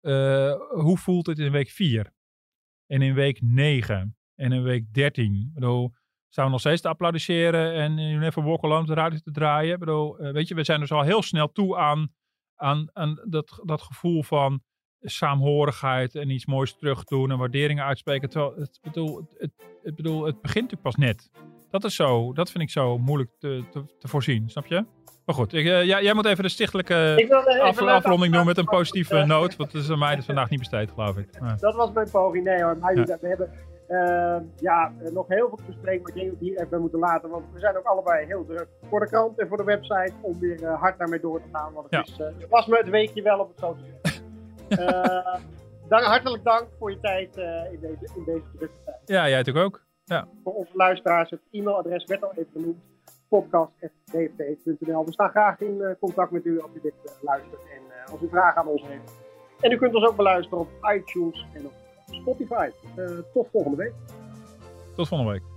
hoe 0.82 0.96
voelt 0.98 1.26
het 1.26 1.38
in 1.38 1.52
week 1.52 1.68
4? 1.70 2.12
En 2.86 3.02
in 3.02 3.14
week 3.14 3.38
9? 3.42 4.16
En 4.34 4.52
in 4.52 4.62
week 4.62 4.94
13? 4.94 5.34
Ik 5.34 5.54
bedoel, 5.54 5.92
staan 6.32 6.44
we 6.44 6.50
nog 6.50 6.60
steeds 6.60 6.80
te 6.80 6.88
applaudisseren 6.88 7.74
en 7.74 7.98
You 7.98 8.18
Never 8.18 8.42
Walk 8.42 8.64
Alone 8.64 8.80
op 8.80 8.86
de 8.86 8.94
radio 8.94 9.18
te 9.18 9.30
draaien? 9.30 9.72
Ik 9.72 9.78
bedoel, 9.78 10.18
eh, 10.18 10.32
weet 10.32 10.48
je, 10.48 10.54
we 10.54 10.64
zijn 10.64 10.80
dus 10.80 10.92
al 10.92 11.02
heel 11.02 11.22
snel 11.22 11.52
toe 11.52 11.76
aan, 11.76 12.12
aan, 12.56 12.90
aan 12.92 13.20
dat, 13.24 13.60
dat 13.64 13.82
gevoel 13.82 14.22
van 14.22 14.62
saamhorigheid 15.00 16.14
en 16.14 16.30
iets 16.30 16.46
moois 16.46 16.74
terug 16.76 17.04
doen 17.04 17.30
en 17.30 17.38
waarderingen 17.38 17.84
uitspreken. 17.84 18.28
Terwijl, 18.30 18.54
het, 18.56 18.78
bedoel, 18.82 19.16
het, 19.16 19.34
het, 19.38 19.52
het, 19.82 19.94
bedoel, 19.94 20.24
het 20.24 20.40
begint 20.40 20.70
natuurlijk 20.70 20.82
pas 20.82 20.94
net. 21.06 21.30
Dat 21.70 21.84
is 21.84 21.94
zo, 21.94 22.32
dat 22.32 22.50
vind 22.50 22.62
ik 22.64 22.70
zo 22.70 22.98
moeilijk 22.98 23.30
te, 23.38 23.64
te, 23.70 23.84
te 23.98 24.08
voorzien, 24.08 24.48
snap 24.50 24.66
je? 24.66 24.84
Maar 25.24 25.34
goed, 25.34 25.52
ik, 25.52 25.66
eh, 25.66 25.84
jij, 25.84 26.02
jij 26.02 26.14
moet 26.14 26.26
even 26.26 26.42
de 26.42 26.48
stichtelijke 26.48 27.24
wil 27.28 27.60
af, 27.60 27.80
afronding 27.80 28.34
doen 28.34 28.46
met 28.46 28.58
een 28.58 28.64
positieve 28.64 29.24
noot. 29.24 29.56
Want 29.56 29.72
dat 29.72 29.82
is 29.82 29.90
aan 29.90 29.98
mij 29.98 30.16
dus 30.16 30.24
vandaag 30.24 30.50
niet 30.50 30.58
besteed, 30.58 30.90
geloof 30.90 31.16
ik. 31.16 31.40
Maar, 31.40 31.58
Dat 31.58 31.74
was 31.74 31.92
mijn 31.92 32.10
poging. 32.10 32.44
Nee 32.44 32.62
hoor, 32.62 32.76
maar 32.78 32.96
Ja. 32.96 33.04
we 33.20 33.28
hebben 33.28 33.50
eh, 33.92 34.40
ja, 34.56 34.92
nog 35.12 35.28
heel 35.28 35.48
veel 35.48 35.56
te 35.56 35.62
bespreken. 35.66 36.02
Maar 36.02 36.10
ik 36.10 36.14
denk 36.16 36.30
dat 36.30 36.38
we 36.38 36.44
hier 36.44 36.60
even 36.60 36.80
moeten 36.80 36.98
laten. 36.98 37.30
Want 37.30 37.44
we 37.52 37.58
zijn 37.60 37.76
ook 37.76 37.84
allebei 37.84 38.26
heel 38.26 38.44
druk 38.44 38.68
voor 38.88 39.00
de 39.00 39.06
krant 39.06 39.38
en 39.38 39.48
voor 39.48 39.56
de 39.56 39.64
website. 39.64 40.12
Om 40.20 40.38
weer 40.38 40.64
eh, 40.64 40.80
hard 40.80 40.98
daarmee 40.98 41.20
door 41.20 41.40
te 41.42 41.48
gaan. 41.52 41.72
Want 41.72 41.90
het, 41.90 41.94
Ja. 41.94 42.00
is, 42.12 42.20
eh, 42.20 42.40
het 42.40 42.48
was 42.48 42.66
me 42.66 42.76
het 42.76 42.88
weekje 42.88 43.22
wel 43.22 43.38
op 43.38 43.48
het 43.48 43.58
zo 43.58 43.76
dank, 45.88 46.04
hartelijk 46.04 46.44
dank 46.44 46.66
voor 46.78 46.90
je 46.90 47.00
tijd 47.00 47.36
in 47.72 47.78
deze, 47.80 48.08
in 48.16 48.24
deze 48.24 48.44
drukke 48.56 48.74
tijd. 48.84 48.96
ja, 49.04 49.28
jij 49.28 49.36
natuurlijk 49.38 49.66
ook. 49.66 49.84
Voor 50.44 50.54
onze 50.54 50.76
luisteraars, 50.76 51.30
het 51.30 51.40
e-mailadres 51.50 52.04
werd 52.04 52.22
al 52.24 52.30
even 52.34 52.50
genoemd. 52.52 52.78
podcast.dft.nl 53.28 55.04
We 55.04 55.12
staan 55.12 55.28
graag 55.30 55.60
in 55.60 55.96
contact 56.00 56.30
met 56.30 56.44
u 56.44 56.60
als 56.60 56.70
u 56.74 56.80
dit 56.82 56.92
luistert. 57.20 57.60
En 57.62 58.12
als 58.12 58.22
u 58.22 58.28
vragen 58.28 58.60
aan 58.60 58.66
ons 58.68 58.82
heeft. 58.86 59.12
En 59.60 59.72
u 59.72 59.76
kunt 59.76 59.94
ons 59.94 60.04
ook 60.06 60.16
beluisteren 60.16 60.58
op 60.58 60.68
iTunes 60.94 61.46
en 61.54 61.66
op 61.66 61.72
Spotify. 62.22 62.70
Eh, 62.96 63.04
tot 63.32 63.48
volgende 63.52 63.76
week. 63.76 63.92
Tot 64.94 65.08
volgende 65.08 65.32
week. 65.32 65.51